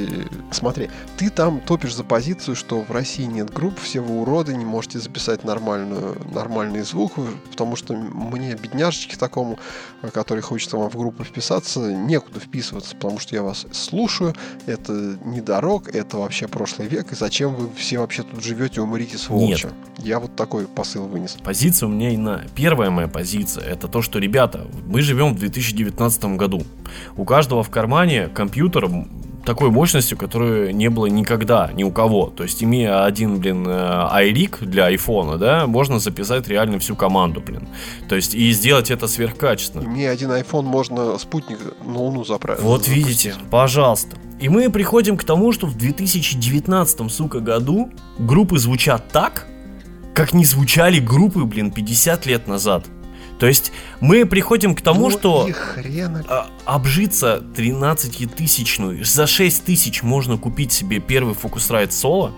Смотри, 0.51 0.89
ты 1.17 1.29
там 1.29 1.59
топишь 1.59 1.93
за 1.95 2.03
позицию, 2.05 2.55
что 2.55 2.81
в 2.81 2.91
России 2.91 3.25
нет 3.25 3.53
групп, 3.53 3.77
все 3.79 3.99
вы 3.99 4.21
уроды, 4.21 4.55
не 4.55 4.63
можете 4.65 4.99
записать 4.99 5.43
нормальную, 5.43 6.15
нормальный 6.33 6.81
звук, 6.83 7.13
потому 7.51 7.75
что 7.75 7.93
мне, 7.93 8.55
бедняжечке 8.55 9.17
такому, 9.17 9.59
который 10.13 10.41
хочет 10.41 10.71
вам 10.71 10.89
в 10.89 10.95
группу 10.95 11.23
вписаться, 11.23 11.93
некуда 11.93 12.39
вписываться, 12.39 12.95
потому 12.95 13.19
что 13.19 13.35
я 13.35 13.43
вас 13.43 13.65
слушаю, 13.73 14.33
это 14.65 15.17
не 15.25 15.41
дорог, 15.41 15.89
это 15.93 16.17
вообще 16.17 16.47
прошлый 16.47 16.87
век, 16.87 17.11
и 17.11 17.15
зачем 17.15 17.55
вы 17.55 17.69
все 17.75 17.99
вообще 17.99 18.23
тут 18.23 18.41
живете, 18.41 18.79
умрите 18.81 19.17
сволочи. 19.17 19.65
Нет. 19.65 19.73
Я 19.97 20.19
вот 20.19 20.35
такой 20.35 20.65
посыл 20.65 21.05
вынес. 21.07 21.37
Позиция 21.43 21.87
у 21.87 21.91
меня 21.91 22.15
иная. 22.15 22.47
Первая 22.55 22.89
моя 22.89 23.07
позиция, 23.07 23.63
это 23.65 23.80
это 23.81 23.87
то, 23.87 24.03
что, 24.03 24.19
ребята, 24.19 24.67
мы 24.85 25.01
живем 25.01 25.33
в 25.33 25.39
2019 25.39 26.25
году. 26.37 26.61
У 27.17 27.25
каждого 27.25 27.63
в 27.63 27.71
кармане 27.71 28.27
компьютер 28.27 28.87
такой 29.43 29.71
мощностью, 29.71 30.19
которой 30.19 30.71
не 30.71 30.89
было 30.89 31.07
никогда 31.07 31.71
ни 31.73 31.83
у 31.83 31.89
кого. 31.89 32.27
То 32.27 32.43
есть, 32.43 32.63
имея 32.63 33.05
один, 33.05 33.39
блин, 33.39 33.67
iRig 33.67 34.57
э, 34.61 34.65
для 34.65 34.85
айфона, 34.85 35.39
да, 35.39 35.65
можно 35.65 35.97
записать 35.97 36.47
реально 36.47 36.77
всю 36.77 36.95
команду, 36.95 37.41
блин. 37.41 37.67
То 38.07 38.15
есть, 38.15 38.35
и 38.35 38.51
сделать 38.51 38.91
это 38.91 39.07
сверхкачественно. 39.07 39.83
Имея 39.83 40.11
один 40.11 40.29
iPhone, 40.29 40.61
можно 40.61 41.17
спутник 41.17 41.57
на 41.83 41.97
Луну 41.97 42.23
заправить. 42.23 42.61
Вот 42.61 42.87
видите, 42.87 43.33
пожалуйста. 43.49 44.15
И 44.39 44.47
мы 44.47 44.69
приходим 44.69 45.17
к 45.17 45.23
тому, 45.23 45.51
что 45.53 45.65
в 45.65 45.75
2019, 45.75 47.11
сука, 47.11 47.39
году 47.39 47.89
группы 48.19 48.59
звучат 48.59 49.07
так, 49.11 49.47
как 50.13 50.33
не 50.33 50.45
звучали 50.45 50.99
группы, 50.99 51.45
блин, 51.45 51.71
50 51.71 52.27
лет 52.27 52.47
назад. 52.47 52.85
То 53.41 53.47
есть 53.47 53.71
мы 54.01 54.27
приходим 54.27 54.75
к 54.75 54.81
тому, 54.81 55.09
ну, 55.09 55.09
что 55.09 55.49
а, 56.27 56.47
обжиться 56.63 57.41
13-тысячную, 57.55 59.03
за 59.03 59.25
6 59.25 59.65
тысяч 59.65 60.03
можно 60.03 60.37
купить 60.37 60.71
себе 60.71 60.99
первый 60.99 61.33
Focusrite 61.33 61.89
Solo, 61.89 62.33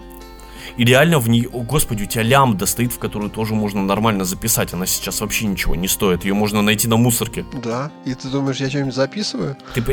и 0.77 0.85
реально 0.85 1.19
в 1.19 1.29
ней, 1.29 1.47
о 1.47 1.61
господи, 1.61 2.03
у 2.03 2.05
тебя 2.05 2.23
лямбда 2.23 2.65
стоит, 2.65 2.93
в 2.93 2.99
которую 2.99 3.29
тоже 3.29 3.53
можно 3.53 3.81
нормально 3.83 4.25
записать. 4.25 4.73
Она 4.73 4.85
сейчас 4.85 5.21
вообще 5.21 5.45
ничего 5.45 5.75
не 5.75 5.87
стоит. 5.87 6.25
Ее 6.25 6.33
можно 6.33 6.61
найти 6.61 6.87
на 6.87 6.97
мусорке. 6.97 7.45
Да. 7.63 7.91
И 8.05 8.13
ты 8.13 8.29
думаешь, 8.29 8.57
я 8.57 8.69
что-нибудь 8.69 8.95
записываю? 8.95 9.57
Ты 9.73 9.83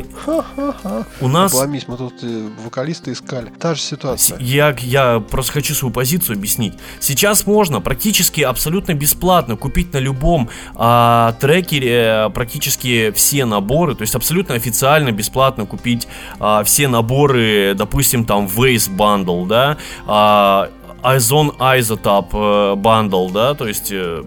У 1.21 1.29
нас... 1.29 1.53
Обломись, 1.53 1.87
мы 1.89 1.97
тут 1.97 2.15
э, 2.23 2.49
вокалисты 2.65 3.13
искали. 3.13 3.51
Та 3.59 3.75
же 3.75 3.81
ситуация. 3.81 4.39
Я, 4.39 4.75
я 4.81 5.21
просто 5.21 5.53
хочу 5.53 5.75
свою 5.75 5.93
позицию 5.93 6.37
объяснить. 6.37 6.75
Сейчас 7.01 7.47
можно 7.47 7.81
практически 7.81 8.41
абсолютно 8.41 8.95
бесплатно 8.95 9.57
купить 9.57 9.93
на 9.93 9.99
любом 9.99 10.49
а, 10.75 11.35
трекере 11.41 12.27
э, 12.27 12.31
практически 12.31 13.11
все 13.13 13.45
наборы. 13.45 13.95
То 13.95 14.03
есть 14.03 14.15
абсолютно 14.15 14.55
официально 14.55 15.13
бесплатно 15.13 15.67
купить 15.67 16.09
а, 16.39 16.65
все 16.65 16.89
наборы, 16.89 17.75
допустим, 17.77 18.25
там 18.25 18.47
Waze 18.47 18.91
Bundle, 18.95 19.47
да, 19.47 19.77
а, 20.07 20.70
Ozone 21.03 21.57
Isotop 21.59 22.29
э, 22.33 22.77
Bundle, 22.77 23.33
да, 23.33 23.55
то 23.55 23.67
есть 23.67 23.91
э, 23.91 24.25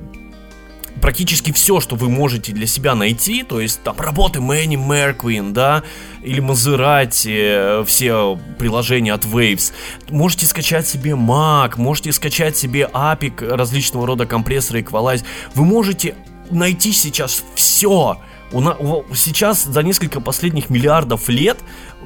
практически 1.02 1.52
все, 1.52 1.80
что 1.80 1.96
вы 1.96 2.10
можете 2.10 2.54
для 2.54 2.66
себя 2.66 2.96
найти, 2.96 3.44
то 3.44 3.60
есть 3.60 3.84
там 3.84 4.00
работы 4.00 4.40
Мэнни 4.40 4.78
Мерквин, 4.78 5.54
да, 5.54 5.84
или 6.22 6.40
Мазерати, 6.40 7.84
все 7.86 8.40
приложения 8.58 9.14
от 9.14 9.26
Waves. 9.26 9.74
Можете 10.10 10.46
скачать 10.46 10.88
себе 10.88 11.12
Mac, 11.12 11.74
можете 11.78 12.12
скачать 12.14 12.56
себе 12.56 12.90
APIC, 12.94 13.46
различного 13.46 14.08
рода 14.08 14.26
компрессоры, 14.26 14.82
Equalize. 14.82 15.26
Вы 15.56 15.66
можете 15.66 16.16
найти 16.50 16.92
сейчас 16.94 17.44
все. 17.56 18.18
У 18.54 18.62
на, 18.62 18.74
у, 18.76 19.04
сейчас 19.16 19.64
за 19.64 19.84
несколько 19.84 20.22
последних 20.22 20.70
миллиардов 20.70 21.28
лет 21.28 21.58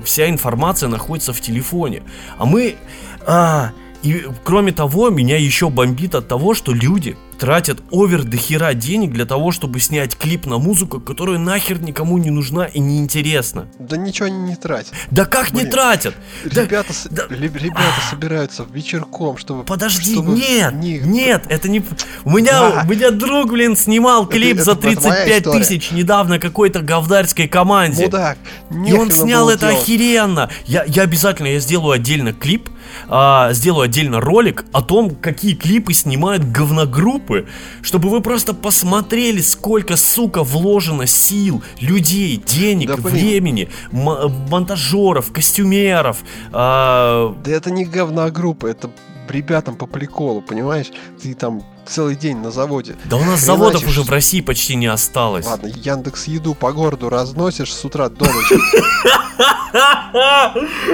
вся 0.04 0.30
информация 0.30 0.90
находится 0.90 1.34
в 1.34 1.42
телефоне. 1.42 2.04
А 2.38 2.46
мы... 2.46 2.78
А, 3.26 3.72
и 4.04 4.26
кроме 4.44 4.72
того, 4.72 5.10
меня 5.10 5.38
еще 5.38 5.70
бомбит 5.70 6.16
от 6.16 6.28
того, 6.28 6.54
что 6.54 6.74
люди 6.74 7.18
тратят 7.38 7.82
овер 7.92 8.24
до 8.24 8.38
хера 8.38 8.74
денег 8.74 9.14
для 9.14 9.26
того, 9.26 9.52
чтобы 9.52 9.80
снять 9.80 10.16
клип 10.18 10.46
на 10.46 10.58
музыку, 10.58 11.00
которая 11.00 11.38
нахер 11.38 11.80
никому 11.80 12.18
не 12.18 12.30
нужна 12.30 12.66
и 12.66 12.80
не 12.80 13.00
интересна. 13.00 13.68
Да 13.80 13.98
ничего 13.98 14.28
они 14.28 14.40
не 14.40 14.56
тратят. 14.56 14.94
Да 15.12 15.26
как 15.26 15.52
Блин, 15.52 15.66
не 15.66 15.72
тратят? 15.72 16.16
Ребята, 16.44 16.88
да, 16.90 16.94
с... 16.94 17.08
да... 17.10 17.24
ребята 17.30 18.02
собираются 18.10 18.66
вечерком, 18.72 19.38
чтобы... 19.38 19.64
Подожди, 19.64 20.14
чтобы 20.14 20.34
нет, 20.34 20.74
не... 20.74 21.00
нет, 21.00 21.46
это 21.50 21.70
не... 21.70 21.84
У 22.24 22.32
меня, 22.32 22.82
а. 22.82 22.84
у 22.86 22.90
меня 22.90 23.12
друг, 23.12 23.52
блин, 23.52 23.76
снимал 23.76 24.26
клип 24.28 24.56
это, 24.56 24.64
за 24.66 24.76
35 24.76 25.44
тысяч 25.44 25.92
недавно 25.92 26.40
какой-то 26.40 26.82
говдарской 26.82 27.48
команде. 27.48 28.06
Мудак, 28.06 28.38
И 28.72 28.94
он 28.94 29.12
снял 29.12 29.50
это 29.50 29.68
делать. 29.68 29.84
охеренно. 29.84 30.50
Я, 30.66 30.84
я 30.86 31.04
обязательно, 31.04 31.48
я 31.48 31.60
сделаю 31.60 31.92
отдельно 31.92 32.34
клип, 32.34 32.70
а, 33.08 33.54
сделаю 33.54 33.84
отдельно 33.84 34.20
ролик 34.20 34.66
о 34.72 34.82
том, 34.82 35.12
какие 35.12 35.56
клипы 35.56 35.94
снимают 35.94 36.44
говногруппы, 36.44 37.48
чтобы 37.82 38.10
вы 38.10 38.22
просто 38.22 38.54
посмотрели, 38.54 39.42
сколько, 39.42 39.98
сука, 39.98 40.44
вложено 40.44 41.08
сил, 41.08 41.64
людей, 41.80 42.42
денег, 42.46 42.88
да, 42.88 42.96
времени, 42.96 43.70
монтажеров, 43.92 45.32
костюмеров. 45.32 46.18
А... 46.52 47.36
Да 47.44 47.52
это 47.52 47.72
не 47.72 47.86
говногруппа, 47.86 48.68
это 48.68 48.90
ребятам 49.32 49.76
по 49.76 49.86
приколу, 49.86 50.42
понимаешь? 50.42 50.88
Ты 51.22 51.34
там 51.34 51.64
целый 51.86 52.16
день 52.16 52.38
на 52.38 52.52
заводе. 52.52 52.96
Да 53.06 53.18
у 53.18 53.24
нас 53.24 53.40
заводов 53.42 53.86
уже 53.88 54.04
в 54.04 54.10
России 54.10 54.42
почти 54.42 54.76
не 54.76 54.88
осталось. 54.88 55.46
Ладно, 55.46 55.68
Яндекс 55.68 56.28
Еду 56.28 56.54
по 56.54 56.72
городу 56.72 57.10
разносишь 57.10 57.74
с 57.74 57.86
утра 57.86 58.10
до 58.10 58.26
ночи. 58.26 58.56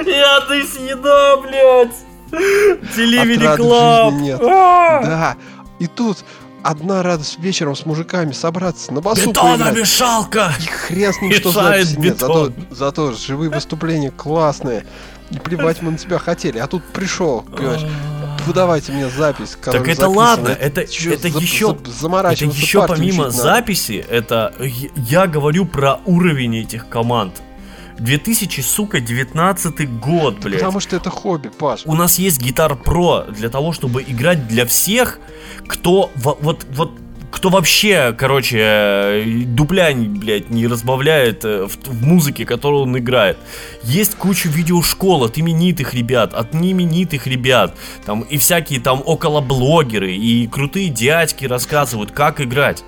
Яндекс 0.06 0.76
Еда, 0.80 1.38
блядь! 1.38 1.96
Delivery 2.96 3.56
Club! 3.56 4.13
нет. 4.13 4.41
А! 4.41 5.02
Да, 5.04 5.36
и 5.80 5.88
тут 5.88 6.26
одна 6.63 7.04
радость 7.04 7.39
вечером 7.39 7.76
с 7.76 7.86
мужиками 7.86 8.32
собраться 8.32 8.91
на 8.93 9.02
басу 9.02 9.30
Бетономешалка! 9.30 10.54
И 10.60 10.65
хрен 10.65 11.13
с 11.13 11.22
ним, 11.22 11.32
что 11.34 11.52
записи 11.52 12.00
нет. 12.00 12.19
Зато, 12.19 12.52
зато 12.72 13.12
живые 13.13 13.50
выступления 13.52 14.12
классные. 14.12 14.86
И 15.30 15.39
плевать 15.39 15.82
мы 15.82 15.91
на 15.91 15.98
тебя 15.98 16.19
хотели. 16.19 16.60
А 16.60 16.67
тут 16.67 16.84
пришел, 16.86 17.41
понимаешь, 17.41 17.86
выдавайте 18.45 18.91
мне 18.91 19.10
запись. 19.10 19.58
Так 19.62 19.88
это 19.88 20.08
ладно, 20.08 20.49
это, 20.49 20.82
это 20.82 20.91
за, 21.29 21.39
еще, 21.39 21.77
это 22.34 22.45
еще 22.45 22.88
помимо 22.88 23.29
записи, 23.29 24.06
это 24.10 24.53
я 24.95 25.27
говорю 25.27 25.65
про 25.65 25.99
уровень 26.06 26.58
этих 26.58 26.89
команд. 26.89 27.41
2000, 27.99 28.62
сука, 28.62 28.99
19 28.99 29.99
год, 29.99 30.39
блядь. 30.39 30.60
Потому 30.60 30.79
что 30.79 30.95
это 30.95 31.10
хобби, 31.10 31.49
Паш. 31.49 31.84
У 31.86 31.93
нас 31.93 32.17
есть 32.17 32.41
Guitar 32.41 32.82
Pro 32.82 33.32
для 33.32 33.49
того, 33.49 33.71
чтобы 33.71 34.01
играть 34.01 34.47
для 34.47 34.65
всех, 34.65 35.19
кто 35.67 36.12
вот, 36.15 36.65
вот 36.71 36.91
кто 37.34 37.50
вообще, 37.50 38.13
короче, 38.15 38.60
э, 38.62 39.24
дупля, 39.48 39.91
блядь, 39.96 40.52
не 40.52 40.67
разбавляет 40.67 41.43
э, 41.43 41.65
в, 41.65 41.76
в 41.84 42.06
музыке, 42.06 42.46
которую 42.46 42.84
он 42.84 42.96
играет. 42.96 43.38
Есть 43.82 44.15
куча 44.15 44.48
видеошкол 44.50 45.24
от 45.24 45.39
именитых 45.39 45.96
ребят, 45.96 46.36
от 46.36 46.54
неименитых 46.54 47.26
ребят, 47.26 47.76
там, 48.06 48.22
и 48.22 48.38
всякие 48.38 48.80
там 48.80 49.02
около 49.04 49.41
блогеры, 49.41 50.13
и 50.13 50.46
крутые 50.48 50.89
дядьки 50.89 51.46
рассказывают, 51.46 52.12
как 52.12 52.39
играть. 52.39 52.84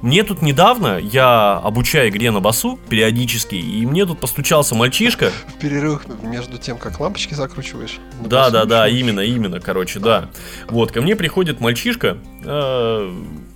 Мне 0.00 0.22
тут 0.24 0.40
недавно, 0.40 0.98
я 0.98 1.58
обучаю 1.58 2.08
игре 2.08 2.30
на 2.30 2.40
басу 2.40 2.78
периодически, 2.88 3.56
и 3.56 3.84
мне 3.84 4.06
тут 4.06 4.20
постучался 4.20 4.74
мальчишка. 4.74 5.30
В 5.48 5.60
перерывах 5.60 6.06
между 6.22 6.56
тем, 6.56 6.78
как 6.78 6.98
лампочки 6.98 7.34
закручиваешь. 7.34 7.98
Да, 8.24 8.48
да, 8.48 8.64
да, 8.64 8.88
именно, 8.88 9.20
именно, 9.20 9.60
короче, 9.60 9.98
да. 9.98 10.30
Вот, 10.68 10.92
ко 10.92 11.02
мне 11.02 11.14
приходит 11.14 11.60
мальчишка, 11.60 12.16
э, 12.42 13.12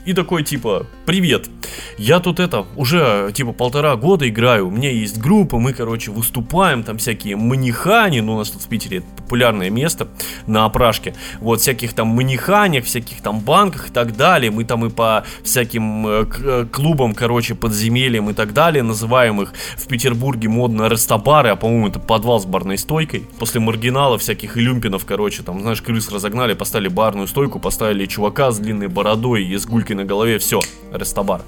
и 0.07 0.13
такой 0.13 0.45
типа, 0.45 0.87
привет, 1.05 1.51
я 1.99 2.21
тут 2.21 2.39
это, 2.39 2.65
уже 2.77 3.33
типа 3.35 3.53
полтора 3.53 3.97
года 3.97 4.29
играю, 4.29 4.69
у 4.69 4.71
меня 4.71 4.91
есть 4.91 5.19
группа, 5.19 5.59
мы, 5.59 5.73
короче, 5.73 6.13
выступаем, 6.13 6.85
там 6.85 6.99
всякие 6.99 7.35
манихани, 7.35 8.21
ну 8.21 8.35
у 8.35 8.39
нас 8.39 8.51
тут 8.51 8.63
в 8.63 8.69
Питере 8.69 8.99
это 8.99 9.07
популярное 9.17 9.69
место 9.69 10.07
на 10.47 10.65
опрашке, 10.65 11.15
вот 11.41 11.61
всяких 11.61 11.93
там 11.93 12.07
маниханях, 12.09 12.85
всяких 12.85 13.21
там 13.21 13.41
банках 13.41 13.91
и 13.91 13.93
так 13.93 14.17
далее, 14.17 14.53
мы 14.53 14.63
там 14.63 14.87
и 14.87 14.91
по 14.91 15.25
всяким 15.43 16.07
э, 16.07 16.27
э, 16.39 16.67
клубам, 16.71 17.13
короче, 17.13 17.57
подземельям 17.57 18.31
и 18.31 18.33
так 18.33 18.53
далее, 18.53 18.85
называем 18.85 19.43
их. 19.43 19.55
В 19.77 19.89
Петербурге 19.89 20.49
модно 20.49 20.87
рестобары, 20.87 21.49
а 21.49 21.57
по-моему 21.57 21.89
это 21.89 21.99
подвал 21.99 22.41
с 22.41 22.47
барной 22.47 22.79
стойкой, 22.79 23.25
после 23.41 23.61
маргинала 23.61 24.19
всяких 24.19 24.57
и 24.57 24.61
люмпинов, 24.61 25.05
короче, 25.05 25.43
там, 25.43 25.61
знаешь, 25.61 25.83
крыс 25.83 26.13
разогнали, 26.13 26.55
поставили 26.55 26.89
барную 26.89 27.27
стойку, 27.27 27.59
поставили 27.59 28.07
чувака 28.07 28.53
с 28.53 28.59
длинной 28.59 28.87
бородой 28.87 29.45
и 29.45 29.57
с 29.57 29.67
гулькой 29.67 29.96
на 29.97 30.05
голове, 30.05 30.39
все, 30.39 30.61
Рестобар. 30.93 31.43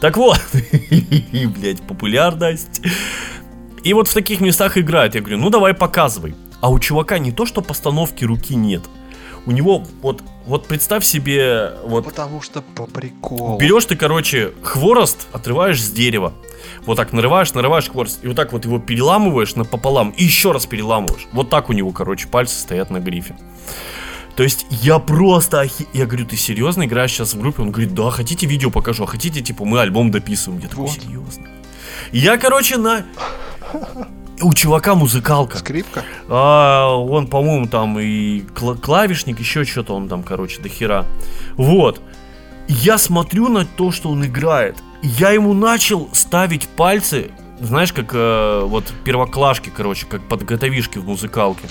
Так 0.00 0.16
вот, 0.16 0.40
блять, 1.56 1.82
популярность. 1.82 2.80
И 3.82 3.92
вот 3.92 4.08
в 4.08 4.14
таких 4.14 4.40
местах 4.40 4.78
играют. 4.78 5.14
Я 5.14 5.20
говорю, 5.20 5.38
ну 5.38 5.50
давай 5.50 5.74
показывай. 5.74 6.34
А 6.60 6.70
у 6.70 6.78
чувака 6.78 7.18
не 7.18 7.32
то, 7.32 7.46
что 7.46 7.62
постановки 7.62 8.24
руки 8.24 8.54
нет. 8.54 8.82
У 9.46 9.52
него 9.52 9.84
вот, 10.02 10.22
вот 10.44 10.66
представь 10.66 11.04
себе, 11.04 11.72
вот. 11.84 12.04
Потому 12.04 12.42
что 12.42 12.62
по 12.62 12.86
приколу. 12.86 13.58
Берешь 13.58 13.84
ты, 13.84 13.94
короче, 13.94 14.52
хворост, 14.62 15.28
отрываешь 15.32 15.80
с 15.80 15.90
дерева. 15.90 16.32
Вот 16.84 16.96
так 16.96 17.12
нарываешь, 17.12 17.54
нарываешь 17.54 17.88
хворост. 17.88 18.24
И 18.24 18.26
вот 18.26 18.36
так 18.36 18.52
вот 18.52 18.64
его 18.64 18.80
переламываешь 18.80 19.54
напополам. 19.54 20.10
И 20.10 20.24
еще 20.24 20.50
раз 20.50 20.66
переламываешь. 20.66 21.28
Вот 21.32 21.48
так 21.48 21.70
у 21.70 21.72
него, 21.72 21.92
короче, 21.92 22.26
пальцы 22.26 22.58
стоят 22.58 22.90
на 22.90 22.98
грифе. 22.98 23.36
То 24.36 24.42
есть 24.42 24.66
я 24.70 24.98
просто 24.98 25.60
охи... 25.60 25.86
Я 25.94 26.04
говорю, 26.04 26.26
ты 26.26 26.36
серьезно 26.36 26.84
играешь 26.84 27.12
сейчас 27.12 27.32
в 27.32 27.40
группе? 27.40 27.62
Он 27.62 27.70
говорит, 27.70 27.94
да, 27.94 28.10
хотите 28.10 28.46
видео 28.46 28.70
покажу, 28.70 29.04
а 29.04 29.06
хотите, 29.06 29.40
типа, 29.40 29.64
мы 29.64 29.80
альбом 29.80 30.10
дописываем. 30.10 30.60
Я 30.60 30.68
такой, 30.68 30.84
вот. 30.84 30.92
серьезно? 30.92 31.48
Я, 32.12 32.36
короче, 32.36 32.76
на... 32.76 33.06
У 34.42 34.52
чувака 34.52 34.94
музыкалка. 34.94 35.56
Скрипка? 35.56 36.04
А, 36.28 36.94
он, 36.94 37.26
по-моему, 37.26 37.66
там 37.66 37.98
и 37.98 38.40
кла- 38.54 38.78
клавишник, 38.78 39.40
еще 39.40 39.64
что-то 39.64 39.94
он 39.94 40.08
там, 40.08 40.22
короче, 40.22 40.60
до 40.60 40.68
хера. 40.68 41.06
Вот. 41.56 42.02
Я 42.68 42.98
смотрю 42.98 43.48
на 43.48 43.64
то, 43.64 43.90
что 43.90 44.10
он 44.10 44.26
играет. 44.26 44.76
Я 45.02 45.30
ему 45.30 45.54
начал 45.54 46.10
ставить 46.12 46.68
пальцы, 46.68 47.30
знаешь, 47.60 47.94
как 47.94 48.10
э, 48.12 48.60
вот 48.64 48.84
первоклашки, 49.04 49.72
короче, 49.74 50.04
как 50.04 50.22
подготовишки 50.28 50.98
в 50.98 51.06
музыкалке 51.06 51.66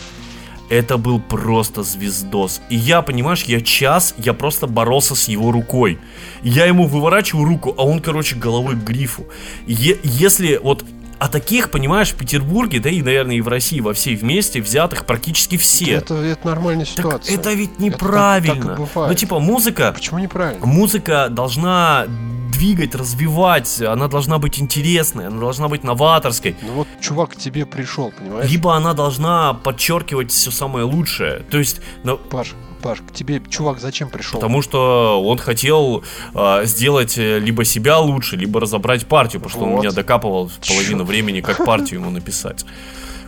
это 0.70 0.98
был 0.98 1.20
просто 1.20 1.84
звездос. 1.84 2.62
И 2.70 2.76
я, 2.76 3.02
понимаешь, 3.02 3.44
я 3.44 3.62
час, 3.62 4.16
я 4.18 4.34
просто 4.34 4.68
боролся 4.68 5.16
с 5.16 5.28
его 5.28 5.52
рукой. 5.52 6.00
Я 6.44 6.66
ему 6.66 6.88
выворачиваю 6.88 7.46
руку, 7.46 7.74
а 7.78 7.84
он, 7.86 8.00
короче, 8.00 8.36
головой 8.36 8.76
к 8.76 8.84
грифу. 8.84 9.26
Е- 9.68 10.00
если 10.04 10.60
вот 10.62 10.86
а 11.20 11.28
таких, 11.28 11.72
понимаешь, 11.72 12.12
в 12.12 12.16
Петербурге, 12.16 12.80
да 12.80 12.90
и, 12.90 13.02
наверное, 13.02 13.36
и 13.38 13.42
в 13.42 13.48
России, 13.48 13.80
во 13.80 13.94
всей 13.94 14.16
вместе 14.16 14.62
взятых 14.62 15.06
практически 15.06 15.58
все. 15.58 15.94
Это, 15.94 16.16
это 16.16 16.48
нормальная 16.48 16.86
ситуация. 16.86 17.36
Так 17.36 17.46
это 17.46 17.54
ведь 17.54 17.80
неправильно. 17.80 18.74
Это 18.74 18.78
так, 18.78 18.90
так 18.94 19.08
ну, 19.10 19.14
типа, 19.14 19.40
музыка... 19.40 19.92
Почему 19.94 20.20
неправильно? 20.20 20.66
Музыка 20.66 21.28
должна 21.30 22.06
двигать, 22.52 22.96
развивать, 22.96 23.82
она 23.82 24.08
должна 24.08 24.38
быть 24.38 24.60
интересной, 24.60 25.28
она 25.28 25.40
должна 25.40 25.68
быть 25.68 25.84
новаторской. 25.84 26.56
Ну 26.62 26.74
вот 26.74 26.88
чувак 27.02 27.32
к 27.32 27.36
тебе 27.36 27.66
пришел, 27.66 28.12
понимаешь? 28.18 28.50
Либо 28.50 28.76
она 28.76 28.94
должна 28.94 29.54
подчеркивать 29.54 30.32
все 30.32 30.52
самое 30.52 30.86
лучшее. 30.86 31.40
То 31.50 31.58
есть... 31.58 31.82
Ну... 32.04 32.18
Паш, 32.18 32.54
Паш, 32.86 33.02
к 33.02 33.12
тебе 33.12 33.42
чувак 33.50 33.80
зачем 33.80 34.12
пришел? 34.12 34.40
Потому 34.40 34.62
что 34.62 35.20
он 35.26 35.40
хотел 35.40 36.04
э, 36.36 36.66
сделать 36.66 37.18
либо 37.18 37.66
себя 37.66 37.98
лучше, 37.98 38.36
либо 38.36 38.60
разобрать 38.62 39.08
партию, 39.08 39.42
потому 39.42 39.50
что 39.50 39.60
вот. 39.66 39.74
он 39.74 39.80
меня 39.80 39.92
докапывал 39.92 40.52
половину 40.68 41.04
времени, 41.04 41.42
как 41.42 41.66
партию 41.66 42.02
ему 42.02 42.12
написать. 42.12 42.64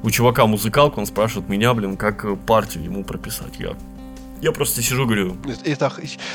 У 0.03 0.11
чувака 0.11 0.45
музыкалка, 0.45 0.99
он 0.99 1.07
спрашивает 1.07 1.49
меня, 1.49 1.73
блин, 1.73 1.97
как 1.97 2.23
партию 2.45 2.83
ему 2.83 3.03
прописать. 3.03 3.53
Я 3.57 3.73
я 4.41 4.51
просто 4.51 4.83
сижу, 4.83 5.05
говорю. 5.05 5.35
Это, 5.65 5.91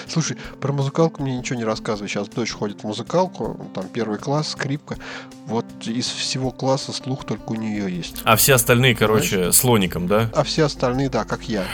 слушай, 0.09 0.37
про 0.61 0.73
музыкалку 0.73 1.23
мне 1.23 1.39
ничего 1.39 1.57
не 1.57 1.65
рассказывай. 1.65 2.09
Сейчас 2.09 2.29
дочь 2.29 2.51
ходит 2.51 2.81
в 2.81 2.85
музыкалку, 2.85 3.65
там 3.73 3.87
первый 3.87 4.19
класс, 4.19 4.49
скрипка. 4.49 4.97
Вот 5.47 5.67
из 5.87 6.09
всего 6.09 6.51
класса 6.51 6.93
слух 6.93 7.25
только 7.25 7.53
у 7.53 7.55
нее 7.55 7.95
есть. 7.95 8.17
А 8.25 8.35
все 8.35 8.55
остальные, 8.55 8.97
короче, 8.97 9.37
Знаешь? 9.37 9.55
слоником, 9.55 10.09
да? 10.09 10.29
А 10.35 10.43
все 10.43 10.65
остальные, 10.65 11.11
да, 11.11 11.25
как 11.25 11.45
я. 11.45 11.65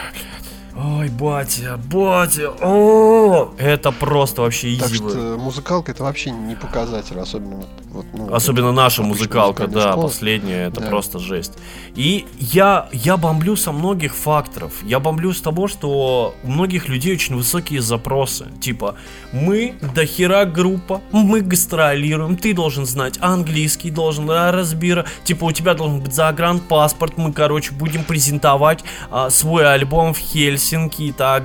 Ой, 0.81 1.09
батя, 1.09 1.77
батя, 1.93 2.51
о, 2.63 3.51
это 3.59 3.91
просто 3.91 4.43
вообще 4.43 4.77
Так 4.79 4.89
изи. 4.91 4.95
что 4.97 5.37
музыкалка 5.37 5.91
это 5.91 6.05
вообще 6.05 6.31
не 6.31 6.55
показатель, 6.55 7.19
особенно 7.19 7.65
вот, 7.91 8.07
ну, 8.13 8.33
Особенно 8.33 8.71
наша 8.71 9.03
музыкалка, 9.03 9.67
да, 9.67 9.91
школа. 9.93 10.03
последняя, 10.03 10.69
это 10.69 10.81
Да. 10.81 10.87
просто 10.89 11.19
жесть. 11.19 11.55
И 11.97 12.27
я, 12.39 12.89
я 12.93 13.17
бомблю 13.17 13.57
со 13.57 13.73
многих 13.73 14.15
факторов. 14.15 14.73
Я 14.85 15.01
бомблю 15.01 15.33
с 15.33 15.41
того, 15.41 15.67
что 15.67 16.35
у 16.45 16.49
многих 16.49 16.89
людей 16.89 17.15
очень 17.15 17.35
высокие 17.35 17.81
запросы. 17.81 18.47
Типа, 18.61 18.95
мы 19.33 19.75
дохера 19.95 20.45
группа, 20.45 21.01
мы 21.11 21.41
гастролируем, 21.41 22.37
ты 22.37 22.55
должен 22.55 22.87
знать 22.87 23.19
английский, 23.21 23.91
должен 23.91 24.31
а, 24.31 24.53
разбира. 24.53 25.07
Типа, 25.25 25.47
у 25.47 25.53
тебя 25.53 25.75
должен 25.75 26.01
быть 26.01 26.15
загранпаспорт, 26.15 27.17
мы, 27.19 27.33
короче, 27.33 27.73
будем 27.73 28.05
презентовать 28.05 28.85
а, 29.11 29.29
свой 29.31 29.67
альбом 29.73 30.15
в 30.15 30.19
Хельсинки 30.19 30.68
и 30.77 31.13
так. 31.13 31.45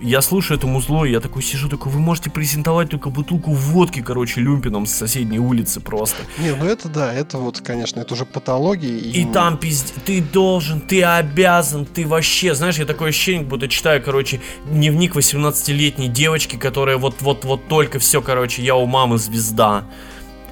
Я 0.00 0.20
слушаю 0.20 0.58
это 0.58 0.66
музло, 0.66 1.04
и 1.04 1.12
я 1.12 1.20
такой 1.20 1.42
сижу, 1.42 1.68
такой, 1.68 1.92
вы 1.92 2.00
можете 2.00 2.30
презентовать 2.30 2.90
только 2.90 3.10
бутылку 3.10 3.52
водки, 3.52 4.02
короче, 4.02 4.40
люмпином 4.40 4.84
с 4.86 4.92
соседней 4.92 5.38
улицы 5.38 5.80
просто. 5.80 6.22
Не, 6.38 6.54
ну 6.54 6.64
это 6.64 6.88
да, 6.88 7.12
это 7.12 7.38
вот, 7.38 7.60
конечно, 7.60 8.00
это 8.00 8.14
уже 8.14 8.24
патология. 8.24 8.98
И 8.98 9.24
там 9.24 9.58
пиздец, 9.58 9.92
ты 10.04 10.20
должен, 10.20 10.80
ты 10.80 11.04
обязан, 11.04 11.86
ты 11.86 12.06
вообще, 12.06 12.54
знаешь, 12.54 12.78
я 12.78 12.84
такое 12.84 13.10
ощущение, 13.10 13.44
будто 13.44 13.68
читаю, 13.68 14.02
короче, 14.02 14.40
дневник 14.66 15.14
18-летней 15.14 16.08
девочки, 16.08 16.56
которая 16.56 16.96
вот-вот-вот 16.96 17.68
только 17.68 17.98
все, 17.98 18.20
короче, 18.20 18.62
я 18.62 18.74
у 18.74 18.86
мамы 18.86 19.18
звезда. 19.18 19.84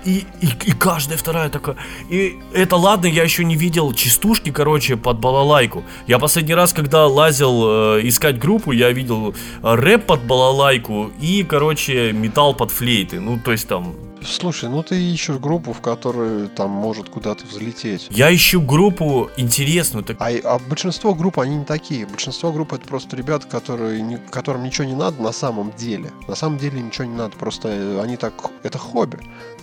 И, 0.05 0.25
и, 0.41 0.47
и 0.65 0.73
каждая 0.73 1.19
вторая 1.19 1.51
такая. 1.51 1.77
И 2.09 2.39
это 2.53 2.77
ладно, 2.77 3.07
я 3.07 3.23
еще 3.23 3.45
не 3.45 3.57
видел 3.57 3.93
частушки, 3.93 4.51
короче, 4.51 4.97
под 4.97 5.19
балалайку. 5.19 5.85
Я 6.07 6.19
последний 6.19 6.55
раз, 6.55 6.73
когда 6.73 7.07
лазил 7.07 7.97
э, 7.97 8.01
искать 8.05 8.39
группу, 8.39 8.73
я 8.73 8.91
видел 8.93 9.35
э, 9.35 9.35
рэп 9.63 10.07
под 10.07 10.23
балалайку 10.25 11.11
и, 11.21 11.43
короче, 11.43 12.13
металл 12.13 12.55
под 12.55 12.71
флейты. 12.71 13.21
Ну, 13.21 13.39
то 13.39 13.53
есть 13.53 13.69
там 13.69 13.95
Слушай, 14.23 14.69
ну 14.69 14.83
ты 14.83 15.01
ищешь 15.03 15.37
группу, 15.37 15.73
в 15.73 15.81
которой 15.81 16.49
там 16.49 16.71
может 16.71 17.09
куда-то 17.09 17.47
взлететь. 17.47 18.09
Я 18.11 18.35
ищу 18.35 18.61
группу 18.61 19.31
интересную, 19.37 20.05
так 20.05 20.19
А, 20.21 20.29
а 20.45 20.59
большинство 20.59 21.15
групп, 21.15 21.41
они 21.41 21.57
не 21.57 21.65
такие. 21.65 22.07
Большинство 22.07 22.53
групп 22.53 22.73
это 22.75 22.87
просто 22.87 23.17
ребята, 23.17 23.47
которые, 23.47 24.03
не- 24.03 24.19
которым 24.19 24.63
ничего 24.65 24.87
не 24.87 24.95
надо 24.95 25.23
на 25.23 25.33
самом 25.33 25.73
деле. 25.73 26.11
На 26.29 26.35
самом 26.35 26.59
деле 26.59 26.81
ничего 26.83 27.07
не 27.07 27.17
надо, 27.17 27.37
просто 27.37 27.69
э, 27.69 28.01
они 28.03 28.17
так... 28.17 28.35
Это 28.63 28.77
хобби. 28.79 29.19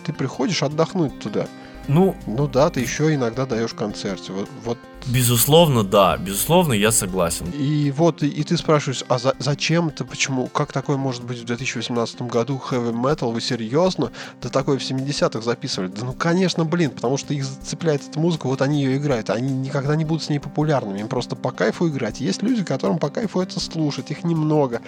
Ты 0.05 0.13
приходишь 0.13 0.63
отдохнуть 0.63 1.19
туда. 1.19 1.47
ну, 1.87 2.15
Ну 2.25 2.47
да, 2.47 2.69
ты 2.69 2.81
еще 2.81 3.13
иногда 3.13 3.45
даешь 3.45 3.73
концерты. 3.73 4.33
Вот, 4.33 4.49
вот. 4.65 4.77
безусловно, 5.05 5.83
да, 5.85 6.17
безусловно, 6.17 6.73
я 6.73 6.91
согласен. 6.91 7.45
И 7.57 7.93
вот, 7.95 8.23
и, 8.23 8.27
и 8.27 8.43
ты 8.43 8.57
спрашиваешь, 8.57 9.05
а 9.07 9.17
за- 9.17 9.35
зачем 9.39 9.87
это, 9.87 10.03
почему, 10.03 10.47
как 10.47 10.73
такое 10.73 10.97
может 10.97 11.23
быть 11.23 11.39
в 11.39 11.45
2018 11.45 12.23
году 12.23 12.61
heavy 12.69 12.91
metal, 12.93 13.31
вы 13.31 13.39
серьезно? 13.39 14.11
Да 14.41 14.49
такое 14.49 14.77
в 14.77 14.81
70-х 14.81 15.41
записывали. 15.41 15.87
Да 15.87 16.03
ну 16.03 16.11
конечно, 16.13 16.65
блин, 16.65 16.91
потому 16.91 17.15
что 17.15 17.33
их 17.33 17.45
зацепляет 17.45 18.01
эта 18.09 18.19
музыка, 18.19 18.47
вот 18.47 18.61
они 18.61 18.83
ее 18.83 18.97
играют. 18.97 19.29
Они 19.29 19.53
никогда 19.53 19.95
не 19.95 20.03
будут 20.03 20.23
с 20.23 20.29
ней 20.29 20.39
популярными, 20.39 20.99
им 20.99 21.07
просто 21.07 21.37
по 21.37 21.51
кайфу 21.51 21.87
играть. 21.87 22.19
Есть 22.19 22.43
люди, 22.43 22.65
которым 22.65 22.99
по 22.99 23.09
кайфу 23.09 23.39
это 23.39 23.61
слушать, 23.61 24.11
их 24.11 24.25
немного. 24.25 24.81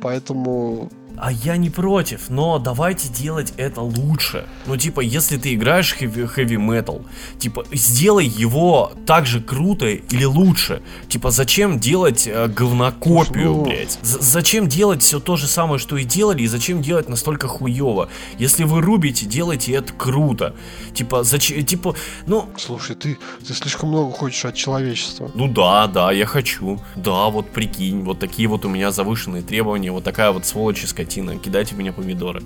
Поэтому 0.00 0.88
А 1.16 1.30
я 1.30 1.56
не 1.56 1.70
против, 1.70 2.28
но 2.28 2.58
давайте 2.58 3.08
делать 3.08 3.52
это 3.56 3.80
лучше. 3.80 4.46
Ну, 4.66 4.76
типа, 4.76 5.00
если 5.00 5.36
ты 5.36 5.54
играешь 5.54 5.92
хэви, 5.94 6.26
хэви 6.26 6.56
метал, 6.56 7.02
типа, 7.38 7.64
сделай 7.72 8.26
его 8.26 8.92
так 9.06 9.24
же 9.26 9.40
круто 9.40 9.86
или 9.86 10.24
лучше. 10.24 10.82
Типа, 11.08 11.30
зачем 11.30 11.78
делать 11.78 12.26
э, 12.26 12.48
говнокопию, 12.48 13.54
Ну. 13.54 13.64
блядь? 13.64 13.98
З- 14.02 14.18
зачем 14.20 14.68
делать 14.68 15.02
все 15.02 15.20
то 15.20 15.36
же 15.36 15.46
самое, 15.46 15.78
что 15.78 15.96
и 15.96 16.04
делали, 16.04 16.42
и 16.42 16.46
зачем 16.48 16.82
делать 16.82 17.08
настолько 17.08 17.46
хуево? 17.48 18.08
Если 18.38 18.64
вы 18.64 18.80
рубите, 18.80 19.26
делайте 19.26 19.72
это 19.72 19.92
круто. 19.92 20.54
Типа, 20.94 21.22
зачем, 21.22 21.64
типа, 21.64 21.94
ну, 22.26 22.48
Слушай, 22.58 22.96
ты, 22.96 23.18
ты 23.46 23.54
слишком 23.54 23.90
много 23.90 24.10
хочешь 24.12 24.44
от 24.44 24.54
человечества. 24.54 25.30
Ну 25.34 25.48
да, 25.48 25.86
да, 25.86 26.12
я 26.12 26.26
хочу. 26.26 26.80
Да, 26.96 27.28
вот 27.28 27.50
прикинь, 27.50 28.02
вот 28.02 28.18
такие 28.18 28.48
вот 28.48 28.64
у 28.64 28.68
меня 28.68 28.90
завышенные 28.90 29.42
требования, 29.42 29.90
вот 29.92 30.04
такая 30.04 30.32
вот 30.32 30.44
сволочь 30.46 30.82
и 30.82 30.86
скотина, 31.04 31.36
кидайте 31.38 31.74
в 31.74 31.78
меня 31.78 31.92
помидоры. 31.92 32.42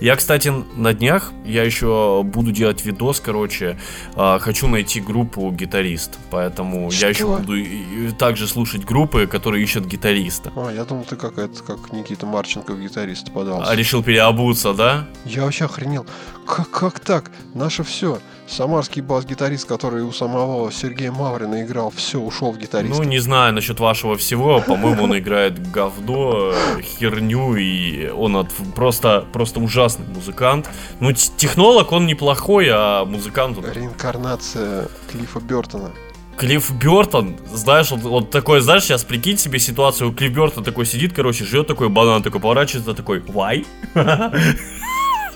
Я, 0.00 0.16
кстати, 0.16 0.52
на 0.76 0.92
днях, 0.92 1.32
я 1.46 1.62
еще 1.62 2.22
буду 2.24 2.50
делать 2.52 2.84
видос, 2.84 3.20
короче, 3.20 3.78
а, 4.16 4.38
хочу 4.40 4.66
найти 4.66 5.00
группу 5.00 5.50
гитарист, 5.52 6.18
поэтому 6.30 6.90
я 6.90 7.08
еще 7.08 7.20
Что? 7.24 7.36
буду 7.38 7.54
и- 7.56 8.08
и 8.08 8.10
также 8.10 8.48
слушать 8.48 8.84
группы, 8.84 9.26
которые 9.26 9.62
ищут 9.62 9.86
гитариста. 9.86 10.52
А, 10.56 10.70
я 10.72 10.84
думал, 10.84 11.04
ты 11.04 11.16
как 11.16 11.38
это, 11.38 11.62
как 11.62 11.92
Никита 11.92 12.26
Марченко 12.26 12.72
в 12.74 12.80
гитариста 12.82 13.30
подался. 13.30 13.70
А 13.70 13.76
решил 13.76 14.02
переобуться, 14.02 14.74
да? 14.74 15.06
Я 15.24 15.44
вообще 15.44 15.64
охренел. 15.66 16.04
Как, 16.44 16.68
как 16.70 17.00
так? 17.00 17.30
Наше 17.54 17.84
все. 17.84 18.18
Самарский 18.46 19.00
бас-гитарист, 19.02 19.66
который 19.66 20.02
у 20.02 20.12
самого 20.12 20.70
Сергея 20.70 21.10
Маврина 21.10 21.62
играл, 21.64 21.90
все, 21.96 22.18
ушел 22.20 22.52
в 22.52 22.58
гитарист. 22.58 22.94
Ну, 22.98 23.02
не 23.02 23.18
знаю 23.18 23.54
насчет 23.54 23.80
вашего 23.80 24.16
всего. 24.16 24.60
По-моему, 24.60 25.04
он 25.04 25.18
играет 25.18 25.70
говно, 25.72 26.52
херню, 26.82 27.56
и 27.56 28.08
он 28.10 28.36
от- 28.36 28.52
просто, 28.76 29.24
просто 29.32 29.60
ужасный 29.60 30.06
музыкант. 30.14 30.68
Ну, 31.00 31.12
технолог 31.12 31.90
он 31.92 32.06
неплохой, 32.06 32.68
а 32.70 33.04
музыкант 33.04 33.58
он... 33.58 33.64
Реинкарнация 33.72 34.88
Клиффа 35.10 35.40
Бертона. 35.40 35.90
Клифф 36.36 36.70
Бертон, 36.72 37.36
знаешь, 37.52 37.90
вот, 37.92 38.02
вот 38.02 38.30
такой, 38.30 38.60
знаешь, 38.60 38.82
сейчас 38.82 39.04
прикинь 39.04 39.38
себе 39.38 39.58
ситуацию, 39.58 40.12
Клифф 40.12 40.32
Бертон 40.34 40.64
такой 40.64 40.84
сидит, 40.84 41.12
короче, 41.14 41.44
жрет 41.44 41.66
такой 41.68 41.88
банан, 41.88 42.22
такой 42.22 42.40
поворачивается, 42.40 42.92
такой, 42.92 43.20
вай? 43.20 43.64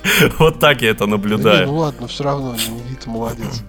Вот 0.38 0.58
так 0.60 0.82
я 0.82 0.90
это 0.90 1.00
Да 1.00 1.06
не, 1.06 1.10
наблюдаю. 1.12 1.66
ну 1.66 1.76
ладно, 1.76 2.06
все 2.08 2.24
равно, 2.24 2.54
Никита 2.54 3.10
молодец. 3.10 3.62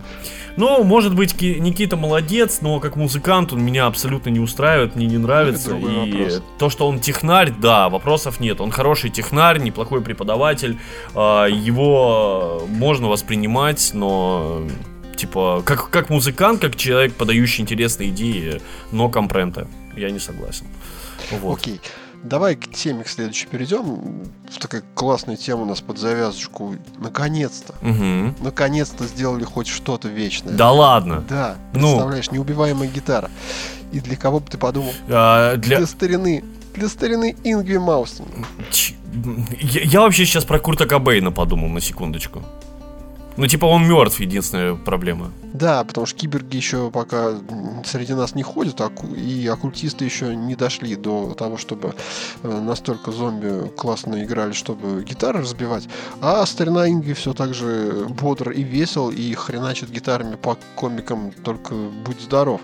Ну, 0.57 0.83
может 0.83 1.15
быть, 1.15 1.37
Ки- 1.37 1.57
Никита 1.59 1.95
молодец, 1.95 2.59
но 2.61 2.79
как 2.81 2.97
музыкант 2.97 3.53
он 3.53 3.61
меня 3.61 3.85
абсолютно 3.85 4.29
не 4.29 4.39
устраивает, 4.39 4.95
мне 4.95 5.05
не 5.07 5.17
нравится. 5.17 5.69
Другой 5.69 6.09
И 6.09 6.11
вопрос. 6.23 6.41
то, 6.57 6.69
что 6.69 6.87
он 6.87 6.99
технарь, 6.99 7.53
да, 7.61 7.87
вопросов 7.87 8.41
нет. 8.41 8.59
Он 8.59 8.69
хороший 8.71 9.09
технарь, 9.09 9.59
неплохой 9.59 10.01
преподаватель. 10.01 10.77
а, 11.15 11.45
Его 11.45 12.63
можно 12.67 13.07
воспринимать, 13.07 13.91
но 13.93 14.63
типа 15.15 15.61
как, 15.65 15.89
как 15.89 16.09
музыкант, 16.09 16.59
как 16.61 16.75
человек, 16.75 17.13
подающий 17.13 17.61
интересные 17.61 18.09
идеи, 18.09 18.61
но 18.91 19.07
компрента. 19.07 19.67
Я 19.95 20.09
не 20.11 20.19
согласен. 20.19 20.65
Вот. 21.41 21.59
Окей. 21.59 21.79
Давай 22.23 22.55
к 22.55 22.69
теме 22.71 23.03
к 23.03 23.07
следующей 23.07 23.47
перейдем. 23.47 24.25
Такая 24.59 24.83
классная 24.93 25.37
тема 25.37 25.61
у 25.61 25.65
нас 25.65 25.79
под 25.81 25.97
завязочку. 25.97 26.75
Наконец-то. 26.97 27.75
Мгм. 27.81 28.35
Наконец-то 28.41 29.05
сделали 29.05 29.43
хоть 29.45 29.67
что-то 29.67 30.09
вечное. 30.09 30.53
Да 30.53 30.71
ладно. 30.71 31.23
Да, 31.29 31.55
Ну. 31.73 31.79
представляешь, 31.93 32.31
неубиваемая 32.31 32.89
гитара. 32.89 33.29
И 33.93 33.99
для 34.01 34.15
кого 34.17 34.39
бы 34.39 34.47
ты 34.49 34.57
подумал? 34.57 34.91
А, 35.07 35.55
для... 35.55 35.77
Для 35.77 35.87
старины. 35.87 36.43
Для 36.75 36.87
старины 36.89 37.35
Ингви 37.43 37.77
Маустин. 37.77 38.25
Ч- 38.71 38.95
Я, 39.61 39.81
я 39.81 40.01
вообще 40.01 40.25
сейчас 40.25 40.45
про 40.45 40.59
Курта 40.59 40.85
Кобейна 40.85 41.31
подумал 41.31 41.69
на 41.69 41.81
секундочку. 41.81 42.43
Ну, 43.39 43.47
типа, 43.47 43.67
он 43.67 43.87
мертв, 43.87 44.19
единственная 44.19 44.75
проблема. 44.75 45.31
Да, 45.53 45.85
потому 45.85 46.05
что 46.05 46.19
киберги 46.19 46.57
еще 46.57 46.91
пока 46.91 47.35
среди 47.85 48.13
нас 48.13 48.35
не 48.35 48.43
ходят, 48.43 48.81
оку- 48.81 49.15
и 49.15 49.47
оккультисты 49.47 50.03
еще 50.03 50.35
не 50.35 50.55
дошли 50.55 50.97
до 50.97 51.33
того, 51.35 51.55
чтобы 51.55 51.95
э, 52.43 52.59
настолько 52.61 53.13
зомби 53.13 53.69
классно 53.77 54.25
играли, 54.25 54.51
чтобы 54.51 55.05
гитары 55.05 55.39
разбивать. 55.39 55.87
А 56.19 56.45
старина 56.45 56.89
Инги 56.89 57.13
все 57.13 57.33
так 57.33 57.53
же 57.53 58.07
бодр 58.09 58.51
и 58.51 58.61
весел, 58.61 59.09
и 59.09 59.33
хреначит 59.35 59.89
гитарами 59.89 60.35
по 60.35 60.57
комикам, 60.75 61.31
только 61.45 61.75
будь 62.05 62.19
здоров. 62.19 62.59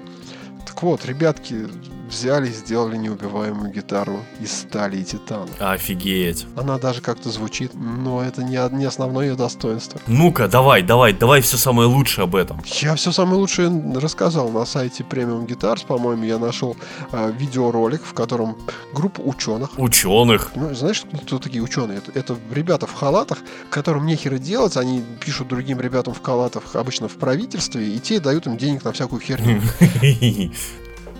Так 0.67 0.83
вот, 0.83 1.05
ребятки 1.05 1.69
взяли 2.07 2.49
и 2.49 2.53
сделали 2.53 2.97
неубиваемую 2.97 3.71
гитару 3.71 4.19
из 4.39 4.51
стали 4.51 4.97
и 4.97 5.03
титана. 5.03 5.49
Офигеть. 5.59 6.45
Она 6.55 6.77
даже 6.77 7.01
как-то 7.01 7.29
звучит, 7.29 7.71
но 7.73 8.23
это 8.23 8.43
не, 8.43 8.59
не 8.75 8.85
основное 8.85 9.27
ее 9.27 9.35
достоинство. 9.35 9.99
Ну-ка, 10.07 10.47
давай, 10.47 10.81
давай, 10.81 11.13
давай 11.13 11.41
все 11.41 11.57
самое 11.57 11.87
лучшее 11.87 12.23
об 12.23 12.35
этом. 12.35 12.61
Я 12.65 12.95
все 12.95 13.11
самое 13.11 13.37
лучшее 13.37 13.69
рассказал 13.95 14.49
на 14.49 14.65
сайте 14.65 15.03
Premium 15.03 15.45
Guitars, 15.45 15.85
по-моему, 15.85 16.23
я 16.23 16.37
нашел 16.37 16.75
э, 17.11 17.31
видеоролик, 17.37 18.03
в 18.03 18.13
котором 18.13 18.57
группа 18.93 19.21
ученых. 19.21 19.77
Ученых. 19.77 20.51
Ну, 20.55 20.73
знаешь, 20.73 21.03
кто 21.25 21.39
такие 21.39 21.63
ученые? 21.63 21.99
Это, 21.99 22.11
это 22.17 22.37
ребята 22.51 22.87
в 22.87 22.93
халатах, 22.93 23.39
которым 23.69 24.05
нехера 24.05 24.37
делать, 24.37 24.77
они 24.77 25.03
пишут 25.19 25.47
другим 25.47 25.79
ребятам 25.79 26.13
в 26.13 26.21
халатах, 26.21 26.75
обычно 26.75 27.07
в 27.07 27.17
правительстве, 27.17 27.87
и 27.87 27.99
те 27.99 28.19
дают 28.19 28.47
им 28.47 28.57
денег 28.57 28.83
на 28.83 28.91
всякую 28.91 29.21
херню. 29.21 29.61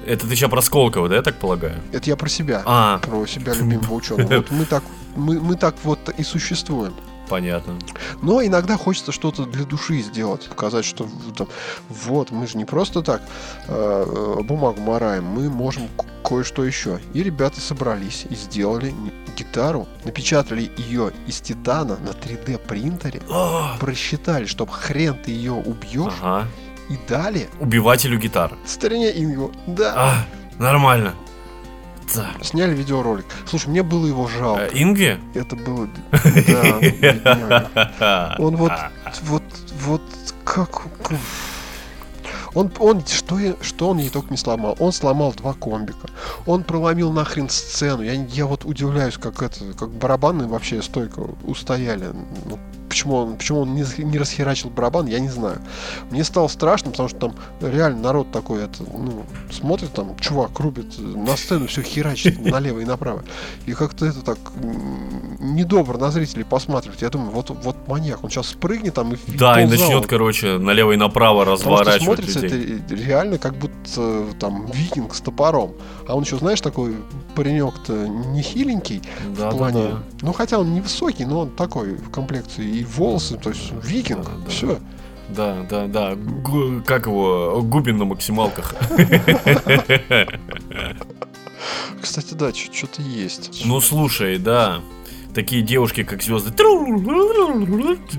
Это 0.05 0.27
ты 0.27 0.35
сейчас 0.35 0.49
про 0.49 0.61
Сколково, 0.61 1.09
да, 1.09 1.15
я 1.15 1.21
так 1.21 1.35
полагаю? 1.35 1.81
Это 1.91 2.09
я 2.09 2.15
про 2.15 2.29
себя, 2.29 2.61
А, 2.65 2.99
про 2.99 3.25
себя 3.25 3.53
любимого 3.53 3.93
ученого. 3.95 4.35
Вот 4.37 4.51
мы 4.51 4.65
так, 4.65 4.83
мы, 5.15 5.39
мы 5.39 5.55
так 5.55 5.75
вот 5.83 6.09
и 6.17 6.23
существуем. 6.23 6.93
Понятно. 7.27 7.73
Но 8.21 8.43
иногда 8.43 8.77
хочется 8.77 9.11
что-то 9.11 9.45
для 9.45 9.65
души 9.65 9.99
сделать, 10.01 10.47
показать, 10.47 10.85
что 10.85 11.07
там, 11.35 11.47
вот, 11.89 12.29
мы 12.29 12.45
же 12.45 12.55
не 12.57 12.65
просто 12.65 13.01
так 13.01 13.23
э, 13.67 14.35
бумагу 14.43 14.79
мораем, 14.81 15.25
мы 15.25 15.49
можем 15.49 15.89
кое-что 16.23 16.63
еще. 16.63 16.99
И 17.13 17.23
ребята 17.23 17.59
собрались 17.59 18.27
и 18.29 18.35
сделали 18.35 18.93
гитару, 19.35 19.87
напечатали 20.03 20.71
ее 20.77 21.11
из 21.25 21.41
титана 21.41 21.97
на 21.97 22.09
3D 22.09 22.59
принтере, 22.59 23.21
А, 23.29 23.75
просчитали, 23.79 24.45
чтобы 24.45 24.71
хрен 24.71 25.15
ты 25.25 25.31
ее 25.31 25.53
убьешь, 25.53 26.13
Ага. 26.21 26.47
И 26.89 26.97
дали 27.07 27.49
Убивателю 27.59 28.17
гитар. 28.19 28.53
старине 28.65 29.11
Ингу. 29.11 29.51
Да. 29.67 29.93
А, 29.95 30.13
нормально. 30.61 31.13
Да. 32.15 32.31
Сняли 32.41 32.75
видеоролик. 32.75 33.25
Слушай, 33.47 33.69
мне 33.69 33.81
было 33.83 34.05
его 34.05 34.27
жалко. 34.27 34.61
Э, 34.65 34.69
Инги? 34.73 35.19
Это 35.33 35.55
было... 35.55 35.87
Да. 37.99 38.35
Он 38.39 38.55
вот, 38.55 38.71
вот, 39.23 39.43
вот 39.81 40.01
как... 40.43 40.83
Он, 42.53 42.71
он 42.79 43.05
что, 43.05 43.37
я- 43.37 43.55
что 43.61 43.89
он 43.89 43.97
ей 43.97 44.09
только 44.09 44.29
не 44.29 44.37
сломал? 44.37 44.77
Он 44.79 44.93
сломал 44.93 45.33
два 45.33 45.53
комбика. 45.53 46.07
Он 46.45 46.63
проломил 46.63 47.11
нахрен 47.11 47.49
сцену. 47.49 48.01
Я, 48.01 48.13
я 48.13 48.45
вот 48.45 48.63
удивляюсь, 48.63 49.17
как 49.17 49.41
это, 49.41 49.59
как 49.77 49.89
барабаны 49.89 50.47
вообще 50.47 50.81
стойко 50.81 51.19
устояли. 51.43 52.11
Ну, 52.45 52.57
почему 52.95 53.15
он, 53.15 53.35
почему 53.35 53.59
он 53.59 53.75
не, 53.75 53.83
не 53.97 54.17
расхерачил 54.17 54.69
барабан, 54.69 55.07
я 55.07 55.19
не 55.19 55.27
знаю. 55.27 55.59
Мне 56.11 56.23
стало 56.23 56.47
страшно, 56.47 56.91
потому 56.91 57.09
что 57.09 57.19
там 57.19 57.35
реально 57.59 57.99
народ 57.99 58.31
такой, 58.31 58.63
это, 58.63 58.83
ну, 58.83 59.23
смотрит 59.51 59.91
там, 59.91 60.17
чувак 60.17 60.57
рубит 60.59 60.97
на 60.97 61.35
сцену, 61.35 61.67
все 61.67 61.81
херачит 61.81 62.39
налево 62.45 62.79
и 62.79 62.85
направо. 62.85 63.23
И 63.65 63.73
как-то 63.73 64.05
это 64.05 64.21
так 64.21 64.37
недобро 65.39 65.97
на 65.97 66.09
зрителей 66.09 66.45
посматривать. 66.45 67.01
Я 67.01 67.09
думаю, 67.09 67.31
вот, 67.31 67.49
вот 67.49 67.75
маньяк, 67.89 68.23
он 68.23 68.29
сейчас 68.29 68.47
спрыгнет 68.47 68.93
там 68.93 69.11
и 69.13 69.17
Да, 69.37 69.61
и 69.61 69.65
начнет, 69.65 70.07
короче, 70.07 70.57
налево 70.57 70.93
и 70.93 70.97
направо 70.97 71.43
разворачивать 71.43 72.03
смотрится 72.03 72.39
людей. 72.39 72.77
это 72.79 72.95
реально 72.95 73.37
как 73.37 73.55
будто 73.55 74.25
там 74.39 74.67
викинг 74.71 75.13
с 75.15 75.19
топором. 75.19 75.73
А 76.07 76.15
он 76.15 76.23
еще, 76.23 76.37
знаешь, 76.37 76.61
такой 76.61 76.95
паренек-то 77.35 78.07
не 78.07 78.41
хиленький 78.41 79.01
Да, 79.37 79.49
в 79.49 79.51
да, 79.51 79.57
плане. 79.57 79.83
да. 79.83 80.03
Ну, 80.21 80.31
хотя 80.33 80.59
он 80.59 80.73
невысокий, 80.73 81.25
но 81.25 81.41
он 81.41 81.49
такой 81.51 81.95
в 81.95 82.09
комплекции. 82.09 82.65
И 82.65 82.84
волосы, 82.85 83.37
то 83.37 83.49
есть 83.49 83.71
викинг. 83.83 84.23
Да, 84.25 84.31
да. 84.45 84.49
Все. 84.49 84.79
Да, 85.29 85.65
да, 85.69 85.87
да. 85.87 86.15
Гу- 86.15 86.81
как 86.85 87.07
его? 87.07 87.61
Губин 87.63 87.97
на 87.97 88.05
максималках. 88.05 88.75
Кстати, 92.01 92.33
да, 92.35 92.53
что-то 92.53 93.01
есть. 93.01 93.63
Ну 93.65 93.81
слушай, 93.81 94.37
да. 94.37 94.81
Такие 95.33 95.61
девушки, 95.63 96.03
как 96.03 96.21
звезды. 96.23 96.51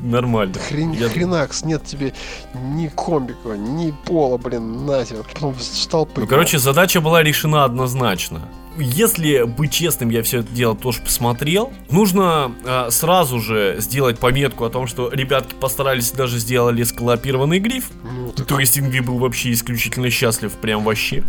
Нормально. 0.03 0.55
Хрен, 0.69 0.93
Я- 0.93 1.09
хренакс, 1.09 1.64
нет 1.64 1.83
тебе 1.85 2.12
ни 2.55 2.89
комбика, 2.89 3.57
ни 3.57 3.91
пола, 4.05 4.37
блин, 4.37 4.85
на 4.85 5.03
тебе. 5.05 5.23
Потом 5.23 5.55
встал 5.55 6.07
Ну, 6.14 6.27
короче, 6.27 6.59
задача 6.59 7.01
была 7.01 7.23
решена 7.23 7.64
однозначно. 7.64 8.43
Если 8.79 9.43
быть 9.45 9.72
честным, 9.72 10.11
я 10.11 10.22
все 10.22 10.41
это 10.41 10.53
дело 10.53 10.77
тоже 10.77 11.01
посмотрел. 11.03 11.72
Нужно 11.91 12.53
э, 12.64 12.91
сразу 12.91 13.41
же 13.41 13.77
сделать 13.79 14.18
пометку 14.18 14.64
о 14.64 14.70
том, 14.70 14.87
что 14.87 15.11
ребятки 15.11 15.55
постарались 15.55 16.11
даже 16.12 16.39
сделали 16.39 16.83
сколопированный 16.83 17.59
гриф. 17.59 17.91
ну, 18.03 18.33
так 18.33 18.47
То 18.47 18.59
есть 18.59 18.79
Ингви 18.79 19.01
был 19.01 19.18
вообще 19.18 19.53
исключительно 19.53 20.11
счастлив, 20.11 20.53
прям 20.53 20.85
вообще. 20.85 21.22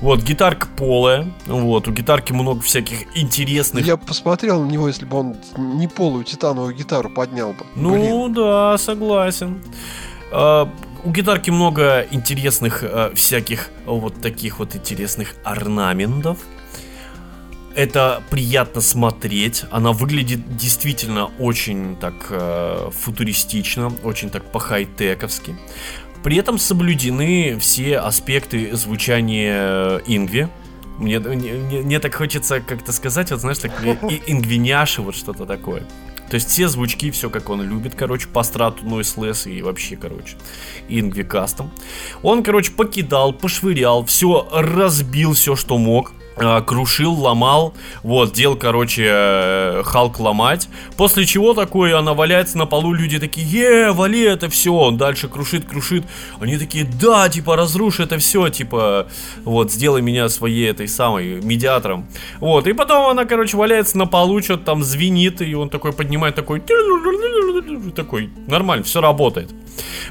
Вот, 0.00 0.22
гитарка 0.22 0.68
полая. 0.76 1.32
Вот, 1.46 1.88
у 1.88 1.92
гитарки 1.92 2.32
много 2.32 2.60
всяких 2.60 3.16
интересных 3.16 3.86
Я 3.86 3.96
посмотрел 3.96 4.62
на 4.62 4.70
него, 4.70 4.88
если 4.88 5.04
бы 5.04 5.18
он 5.18 5.36
не 5.56 5.88
полую 5.88 6.24
титановую 6.24 6.74
гитару 6.74 7.10
поднял 7.10 7.52
бы. 7.52 7.66
Ну 7.74 8.26
Блин. 8.26 8.34
да, 8.34 8.78
согласен. 8.78 9.60
А, 10.32 10.70
у 11.04 11.10
гитарки 11.10 11.50
много 11.50 12.06
интересных 12.10 12.82
а, 12.82 13.12
всяких 13.14 13.70
вот 13.86 14.20
таких 14.20 14.58
вот 14.58 14.74
интересных 14.74 15.34
орнаментов. 15.44 16.38
Это 17.74 18.22
приятно 18.30 18.80
смотреть. 18.80 19.64
Она 19.70 19.92
выглядит 19.92 20.56
действительно 20.56 21.26
очень 21.38 21.96
так 21.96 22.26
э, 22.30 22.90
футуристично, 22.92 23.92
очень 24.02 24.28
так 24.30 24.44
по-хай-тековски. 24.50 25.56
При 26.22 26.36
этом 26.36 26.58
соблюдены 26.58 27.58
все 27.60 27.98
аспекты 27.98 28.74
звучания 28.76 29.98
Ингви. 30.06 30.48
Мне, 30.98 31.18
мне, 31.18 31.52
мне- 31.52 32.00
так 32.00 32.14
хочется 32.14 32.60
как-то 32.60 32.92
сказать, 32.92 33.30
вот 33.30 33.40
знаешь, 33.40 33.58
так 33.58 33.72
и- 33.84 34.22
ингвиняши, 34.26 35.00
вот 35.00 35.14
что-то 35.14 35.46
такое. 35.46 35.84
То 36.28 36.34
есть 36.34 36.48
все 36.50 36.68
звучки, 36.68 37.10
все 37.10 37.30
как 37.30 37.48
он 37.50 37.62
любит, 37.62 37.94
короче, 37.96 38.28
по 38.28 38.42
страту 38.42 38.84
Noise 38.84 39.16
Less 39.16 39.50
и 39.50 39.62
вообще, 39.62 39.96
короче, 39.96 40.36
Ингви 40.88 41.22
Кастом. 41.22 41.70
Он, 42.22 42.42
короче, 42.42 42.70
покидал, 42.72 43.32
пошвырял, 43.32 44.04
все 44.04 44.46
разбил, 44.52 45.32
все, 45.34 45.56
что 45.56 45.78
мог. 45.78 46.12
А, 46.42 46.62
Крушил, 46.62 47.12
ломал, 47.12 47.74
вот, 48.02 48.32
делал, 48.32 48.56
короче, 48.56 49.06
э, 49.06 49.82
Халк 49.84 50.18
ломать. 50.20 50.68
После 50.96 51.26
чего 51.26 51.52
такое, 51.52 51.98
она 51.98 52.14
валяется 52.14 52.56
на 52.56 52.66
полу, 52.66 52.94
люди 52.94 53.18
такие, 53.18 53.46
е, 53.46 53.92
вали 53.92 54.22
это 54.22 54.48
все. 54.48 54.72
Он 54.72 54.96
дальше 54.96 55.28
крушит, 55.28 55.66
крушит. 55.66 56.04
Они 56.40 56.56
такие, 56.56 56.84
да, 56.84 57.28
типа, 57.28 57.56
разрушь 57.56 58.00
это 58.00 58.18
все, 58.18 58.48
типа, 58.48 59.08
вот, 59.44 59.70
сделай 59.70 60.00
меня 60.00 60.28
своей 60.28 60.70
этой 60.70 60.88
самой 60.88 61.42
медиатором. 61.42 62.08
Вот, 62.40 62.66
и 62.66 62.72
потом 62.72 63.10
она, 63.10 63.26
короче, 63.26 63.56
валяется 63.56 63.98
на 63.98 64.06
полу, 64.06 64.40
что-то 64.40 64.64
там 64.64 64.82
звенит, 64.82 65.42
и 65.42 65.54
он 65.54 65.68
такой 65.68 65.92
поднимает, 65.92 66.34
такой, 66.34 66.62
такой, 67.94 68.30
нормально, 68.46 68.84
все 68.84 69.00
работает. 69.00 69.50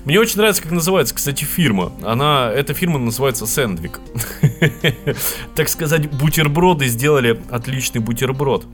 Мне 0.05 0.19
очень 0.19 0.37
нравится, 0.37 0.61
как 0.61 0.71
называется, 0.71 1.15
кстати, 1.15 1.43
фирма. 1.43 1.91
Она, 2.03 2.51
эта 2.53 2.73
фирма 2.73 2.99
называется 2.99 3.45
Сэндвик. 3.45 3.99
Так 5.55 5.69
сказать, 5.69 6.09
бутерброды 6.11 6.87
сделали 6.87 7.41
отличный 7.49 7.99
бутерброд. 7.99 8.65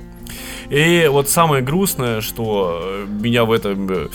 И 0.70 1.08
вот 1.12 1.30
самое 1.30 1.64
грустное, 1.64 2.22
что 2.22 3.06
меня 3.08 3.46
в 3.46 3.52
этом 3.52 3.90
э, 3.90 4.08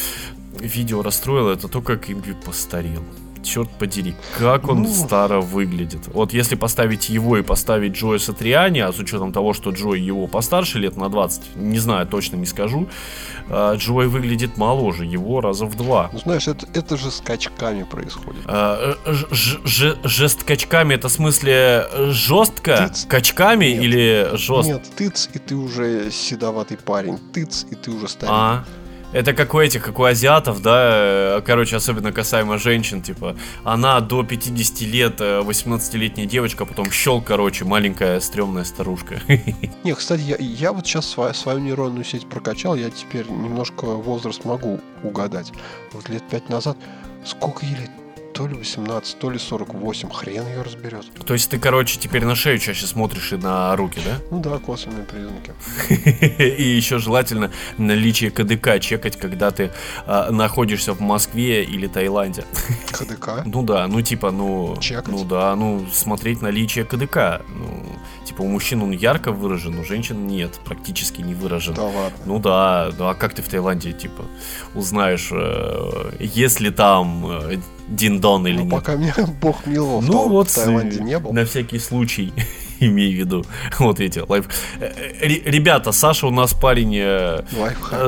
видео 0.60 1.02
расстроило, 1.02 1.52
это 1.52 1.68
то, 1.68 1.80
как 1.80 2.10
Ингви 2.10 2.34
постарел. 2.44 3.02
Черт 3.42 3.70
подери, 3.70 4.14
как 4.38 4.68
он 4.68 4.82
Ну. 4.82 4.88
старо 4.88 5.40
выглядит. 5.40 6.08
Вот 6.12 6.32
если 6.32 6.56
поставить 6.56 7.08
его 7.08 7.38
и 7.38 7.42
поставить 7.42 7.92
Джоя 7.92 8.18
Сатриани, 8.18 8.80
а 8.80 8.92
с 8.92 8.98
учетом 8.98 9.32
того, 9.32 9.54
что 9.54 9.70
Джой 9.70 10.00
его 10.00 10.26
постарше 10.26 10.78
лет 10.78 10.96
на 10.96 11.08
20, 11.08 11.56
не 11.56 11.78
знаю, 11.78 12.06
точно 12.06 12.36
не 12.36 12.46
скажу, 12.46 12.88
а, 13.48 13.74
Джой 13.76 14.08
выглядит 14.08 14.56
моложе, 14.56 15.04
его 15.06 15.40
раза 15.40 15.64
в 15.64 15.74
два. 15.76 16.10
Ну, 16.12 16.18
знаешь, 16.18 16.48
это, 16.48 16.66
это 16.74 16.96
же 16.96 17.10
скачками 17.10 17.84
происходит. 17.84 18.42
А, 18.46 18.94
э, 19.06 19.12
ж- 19.32 19.58
ж- 19.64 19.96
Жест 20.04 20.44
качками, 20.44 20.94
это 20.94 21.08
в 21.08 21.12
смысле 21.12 21.86
э, 21.90 22.10
жестко? 22.12 22.88
Тыц. 22.88 23.06
Качками 23.08 23.64
Нет. 23.66 23.82
или 23.82 24.28
жестко? 24.34 24.72
Нет, 24.74 24.84
тыц, 24.96 25.28
и 25.32 25.38
ты 25.38 25.56
уже 25.56 26.10
седоватый 26.10 26.76
парень. 26.76 27.18
Тыц, 27.32 27.66
и 27.70 27.74
ты 27.74 27.90
уже 27.90 28.08
старик. 28.08 28.32
А, 28.34 28.64
это 29.12 29.32
как 29.32 29.54
у 29.54 29.60
этих, 29.60 29.84
как 29.84 29.98
у 29.98 30.04
азиатов, 30.04 30.62
да, 30.62 31.38
э, 31.38 31.42
короче, 31.44 31.76
особенно 31.76 32.12
касаемо 32.12 32.58
женщин, 32.58 33.02
типа, 33.02 33.36
она 33.64 34.00
до 34.00 34.22
50 34.22 34.80
лет, 34.82 35.20
э, 35.20 35.40
18-летняя 35.40 36.26
девочка, 36.26 36.64
а 36.64 36.66
потом 36.66 36.90
щел, 36.90 37.20
короче, 37.20 37.64
маленькая 37.64 38.20
стрёмная 38.20 38.64
старушка. 38.64 39.20
Не, 39.84 39.94
кстати, 39.94 40.22
я, 40.22 40.36
я 40.36 40.72
вот 40.72 40.86
сейчас 40.86 41.06
свою, 41.06 41.34
свою 41.34 41.58
нейронную 41.58 42.04
сеть 42.04 42.28
прокачал, 42.28 42.76
я 42.76 42.90
теперь 42.90 43.28
немножко 43.28 43.84
возраст 43.86 44.44
могу 44.44 44.80
угадать. 45.02 45.52
Вот 45.92 46.08
лет 46.08 46.22
пять 46.30 46.48
назад, 46.48 46.76
сколько 47.24 47.66
ей 47.66 47.74
лет? 47.74 47.90
То 48.34 48.46
ли 48.46 48.54
18, 48.54 49.18
то 49.18 49.30
ли 49.30 49.38
48, 49.38 50.10
хрен 50.10 50.46
ее 50.46 50.62
разберет. 50.62 51.06
То 51.26 51.34
есть 51.34 51.50
ты, 51.50 51.58
короче, 51.58 51.98
теперь 51.98 52.24
на 52.24 52.34
шею 52.34 52.58
чаще 52.58 52.86
смотришь 52.86 53.32
и 53.32 53.36
на 53.36 53.74
руки, 53.76 54.00
да? 54.04 54.18
Ну 54.30 54.40
да, 54.40 54.58
косвенные 54.58 55.04
признаки. 55.04 55.52
И 56.42 56.62
еще 56.62 56.98
желательно 56.98 57.50
наличие 57.76 58.30
КДК 58.30 58.80
чекать, 58.80 59.16
когда 59.16 59.50
ты 59.50 59.72
а, 60.06 60.30
находишься 60.30 60.92
в 60.92 61.00
Москве 61.00 61.64
или 61.64 61.86
Таиланде. 61.86 62.44
КДК. 62.92 63.42
Ну 63.44 63.62
да, 63.62 63.86
ну 63.88 64.00
типа, 64.00 64.30
ну... 64.30 64.76
Чекать? 64.80 65.08
Ну 65.08 65.24
да, 65.24 65.54
ну 65.56 65.86
смотреть 65.92 66.40
наличие 66.40 66.84
КДК. 66.84 67.42
Ну, 67.48 67.84
типа 68.24 68.42
у 68.42 68.46
мужчин 68.46 68.82
он 68.82 68.92
ярко 68.92 69.32
выражен, 69.32 69.78
у 69.78 69.84
женщин 69.84 70.26
нет, 70.26 70.58
практически 70.64 71.20
не 71.20 71.34
выражен. 71.34 71.74
Да 71.74 71.84
ладно. 71.84 72.18
Ну 72.24 72.38
да, 72.38 72.90
ну 72.96 73.08
а 73.08 73.14
как 73.14 73.34
ты 73.34 73.42
в 73.42 73.48
Таиланде, 73.48 73.92
типа, 73.92 74.24
узнаешь, 74.74 75.30
э, 75.32 76.12
есть 76.20 76.60
ли 76.60 76.70
там 76.70 77.26
э, 77.26 77.58
Диндон 77.88 78.46
или 78.46 78.56
Ну, 78.58 78.62
нет? 78.64 78.70
пока 78.70 78.96
меня 78.96 79.14
бог 79.40 79.66
миловал, 79.66 80.02
Ну 80.02 80.28
вот, 80.28 80.48
в 80.50 80.54
Таиланде 80.54 80.98
э, 80.98 81.02
не 81.02 81.18
был. 81.18 81.32
на 81.32 81.44
всякий 81.44 81.78
случай. 81.78 82.32
имею 82.86 83.12
в 83.12 83.18
виду. 83.18 83.44
Вот 83.78 84.00
эти 84.00 84.20
лайф... 84.26 84.48
Э, 84.80 85.26
ребята, 85.26 85.92
Саша 85.92 86.26
у 86.26 86.30
нас 86.30 86.54
парень 86.54 86.96
э, 86.96 87.42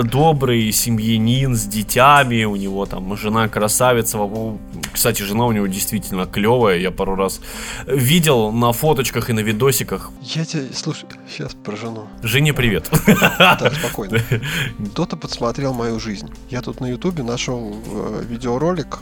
добрый, 0.05 0.73
семьянин 0.73 1.55
с 1.55 1.65
детьми, 1.65 2.45
у 2.47 2.57
него 2.57 2.87
там 2.87 3.17
жена 3.17 3.49
красавица. 3.49 4.19
Кстати, 4.93 5.23
жена 5.23 5.47
у 5.47 5.53
него 5.53 5.67
действительно 5.67 6.27
клевая, 6.27 6.79
я 6.79 6.91
пару 6.91 7.15
раз 7.15 7.41
видел 7.87 8.51
на 8.53 8.73
фоточках 8.73 9.31
и 9.31 9.33
на 9.33 9.41
видосиках. 9.41 10.11
Я 10.23 10.45
тебя, 10.45 10.63
слушай, 10.75 11.07
сейчас 11.29 11.55
про 11.55 11.77
жену. 11.77 12.07
Жене 12.23 12.53
привет. 12.53 12.91
Да, 13.39 13.71
спокойно. 13.79 14.21
Кто-то 14.93 15.17
подсмотрел 15.17 15.75
мою 15.75 16.01
жизнь. 16.01 16.31
Я 16.51 16.63
тут 16.63 16.81
на 16.81 16.87
ютубе 16.87 17.23
нашел 17.23 17.75
э, 17.87 18.25
видеоролик 18.29 18.99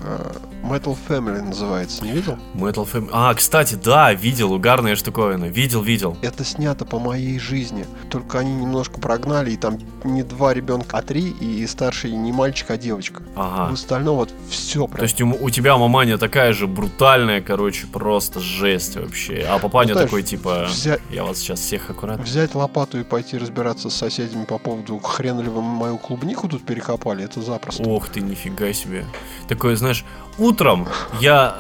Metal 0.63 0.97
Family 1.09 1.43
называется, 1.43 2.05
не 2.05 2.13
видел? 2.13 2.39
Metal 2.55 2.89
Family. 2.91 3.09
А, 3.13 3.35
кстати, 3.35 3.75
да, 3.75 4.13
видел, 4.13 4.53
угарная 4.53 4.97
штуковина. 4.97 5.47
Видел, 5.61 5.83
видел. 5.83 6.17
Это 6.23 6.43
снято 6.43 6.87
по 6.87 6.99
моей 6.99 7.39
жизни. 7.39 7.85
Только 8.09 8.39
они 8.39 8.55
немножко 8.55 8.99
прогнали, 8.99 9.51
и 9.51 9.59
там 9.59 9.79
не 10.05 10.23
два 10.23 10.55
ребенка, 10.55 10.97
а 10.97 11.03
три, 11.03 11.29
и 11.29 11.67
старший 11.67 12.13
не 12.13 12.33
мальчик, 12.33 12.71
а 12.71 12.79
девочка. 12.79 13.23
Ага. 13.37 13.71
В 13.71 13.75
остальном 13.75 14.17
вот 14.17 14.31
все 14.49 14.87
прям. 14.87 14.97
То 14.97 15.03
есть 15.03 15.21
у, 15.21 15.29
у 15.29 15.51
тебя 15.51 15.77
маманя 15.77 16.17
такая 16.17 16.55
же 16.55 16.67
брутальная, 16.67 17.43
короче, 17.43 17.87
просто 17.87 18.41
жесть 18.41 18.97
вообще. 18.97 19.45
А 19.47 19.59
папаня 19.59 19.93
ну, 19.93 20.01
такой, 20.01 20.23
типа, 20.23 20.65
взять... 20.67 21.03
я 21.11 21.25
вас 21.25 21.37
сейчас 21.37 21.61
всех 21.61 21.91
аккуратно. 21.91 22.25
Взять 22.25 22.55
лопату 22.55 22.99
и 22.99 23.05
пойти 23.05 23.37
разбираться 23.37 23.91
с 23.91 23.95
соседями 23.95 24.47
по 24.47 24.57
поводу 24.57 24.99
хрен 24.99 25.41
ли 25.41 25.51
вы 25.51 25.61
мою 25.61 25.99
клубнику 25.99 26.49
тут 26.49 26.65
перекопали, 26.65 27.25
это 27.25 27.43
запросто. 27.43 27.83
Ох 27.83 28.09
ты, 28.09 28.23
нифига 28.23 28.73
себе. 28.73 29.05
Такое, 29.47 29.77
знаешь, 29.77 30.07
утром 30.39 30.89
я, 31.21 31.55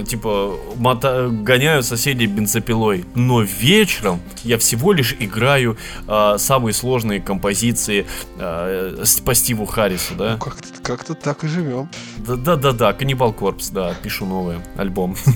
э, 0.00 0.04
типа, 0.04 0.56
мота- 0.76 1.28
гоняю 1.28 1.84
соседей 1.84 2.26
бензопилой, 2.26 2.87
но 3.14 3.42
вечером 3.42 4.20
я 4.44 4.58
всего 4.58 4.92
лишь 4.92 5.14
играю 5.18 5.76
э, 6.06 6.36
самые 6.38 6.72
сложные 6.72 7.20
композиции 7.20 8.06
э, 8.38 9.04
по 9.24 9.34
Стиву 9.34 9.66
Харрису, 9.66 10.14
да? 10.14 10.32
Ну, 10.32 10.38
как-то, 10.38 10.68
как-то 10.82 11.14
так 11.14 11.44
и 11.44 11.48
живем. 11.48 11.88
Да-да-да, 12.18 12.92
Каннибал 12.92 13.32
Корпс, 13.32 13.70
да, 13.70 13.94
пишу 14.02 14.26
новый 14.26 14.58
альбом. 14.76 15.16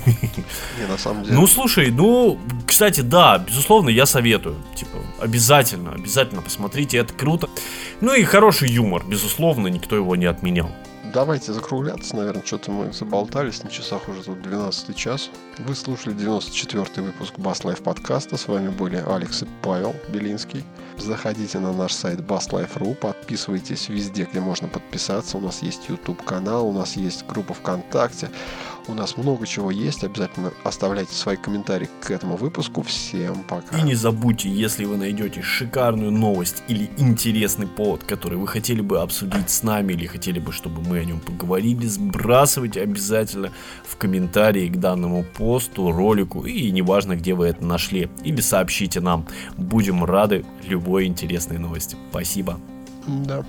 Не, 0.78 0.86
на 0.88 0.98
самом 0.98 1.24
деле. 1.24 1.34
Ну, 1.34 1.46
слушай, 1.46 1.90
ну, 1.90 2.38
кстати, 2.66 3.00
да, 3.00 3.38
безусловно, 3.38 3.88
я 3.88 4.06
советую. 4.06 4.56
Типа, 4.74 4.98
обязательно, 5.20 5.92
обязательно 5.92 6.42
посмотрите, 6.42 6.98
это 6.98 7.12
круто. 7.12 7.48
Ну 8.00 8.14
и 8.14 8.24
хороший 8.24 8.70
юмор, 8.70 9.04
безусловно, 9.06 9.68
никто 9.68 9.96
его 9.96 10.16
не 10.16 10.26
отменял 10.26 10.70
давайте 11.12 11.52
закругляться, 11.52 12.16
наверное, 12.16 12.44
что-то 12.44 12.70
мы 12.70 12.92
заболтались, 12.92 13.62
на 13.62 13.70
часах 13.70 14.08
уже 14.08 14.22
тут 14.22 14.42
12 14.42 14.96
час. 14.96 15.30
Вы 15.58 15.74
слушали 15.74 16.14
94 16.14 17.06
выпуск 17.06 17.34
Bass 17.36 17.62
Life 17.62 17.82
подкаста, 17.82 18.36
с 18.36 18.48
вами 18.48 18.70
были 18.70 18.96
Алекс 18.96 19.42
и 19.42 19.48
Павел 19.62 19.94
Белинский. 20.08 20.64
Заходите 20.98 21.58
на 21.58 21.72
наш 21.72 21.92
сайт 21.92 22.20
basslife.ru, 22.20 22.94
подписывайтесь 22.94 23.88
везде, 23.88 24.24
где 24.30 24.40
можно 24.40 24.68
подписаться. 24.68 25.38
У 25.38 25.40
нас 25.40 25.62
есть 25.62 25.88
YouTube 25.88 26.22
канал, 26.24 26.68
у 26.68 26.72
нас 26.72 26.96
есть 26.96 27.26
группа 27.26 27.54
ВКонтакте, 27.54 28.30
у 28.88 28.94
нас 28.94 29.16
много 29.16 29.46
чего 29.46 29.70
есть. 29.70 30.04
Обязательно 30.04 30.52
оставляйте 30.64 31.14
свои 31.14 31.36
комментарии 31.36 31.88
к 32.00 32.10
этому 32.10 32.36
выпуску. 32.36 32.82
Всем 32.82 33.42
пока. 33.44 33.78
И 33.78 33.82
не 33.82 33.94
забудьте, 33.94 34.48
если 34.48 34.84
вы 34.84 34.96
найдете 34.96 35.42
шикарную 35.42 36.10
новость 36.10 36.62
или 36.68 36.90
интересный 36.96 37.66
повод, 37.66 38.04
который 38.04 38.38
вы 38.38 38.46
хотели 38.48 38.80
бы 38.80 39.00
обсудить 39.00 39.50
с 39.50 39.62
нами 39.62 39.92
или 39.92 40.06
хотели 40.06 40.38
бы, 40.38 40.52
чтобы 40.52 40.82
мы 40.82 40.98
о 40.98 41.04
нем 41.04 41.20
поговорили, 41.20 41.86
сбрасывайте 41.86 42.82
обязательно 42.82 43.52
в 43.84 43.96
комментарии 43.96 44.68
к 44.68 44.78
данному 44.78 45.24
посту, 45.24 45.92
ролику 45.92 46.44
и 46.44 46.70
неважно, 46.70 47.16
где 47.16 47.34
вы 47.34 47.46
это 47.46 47.64
нашли. 47.64 48.10
Или 48.24 48.40
сообщите 48.40 49.00
нам. 49.00 49.26
Будем 49.56 50.04
рады 50.04 50.44
любой 50.64 51.06
интересной 51.06 51.58
новости. 51.58 51.96
Спасибо. 52.10 52.58
Да. 53.06 53.44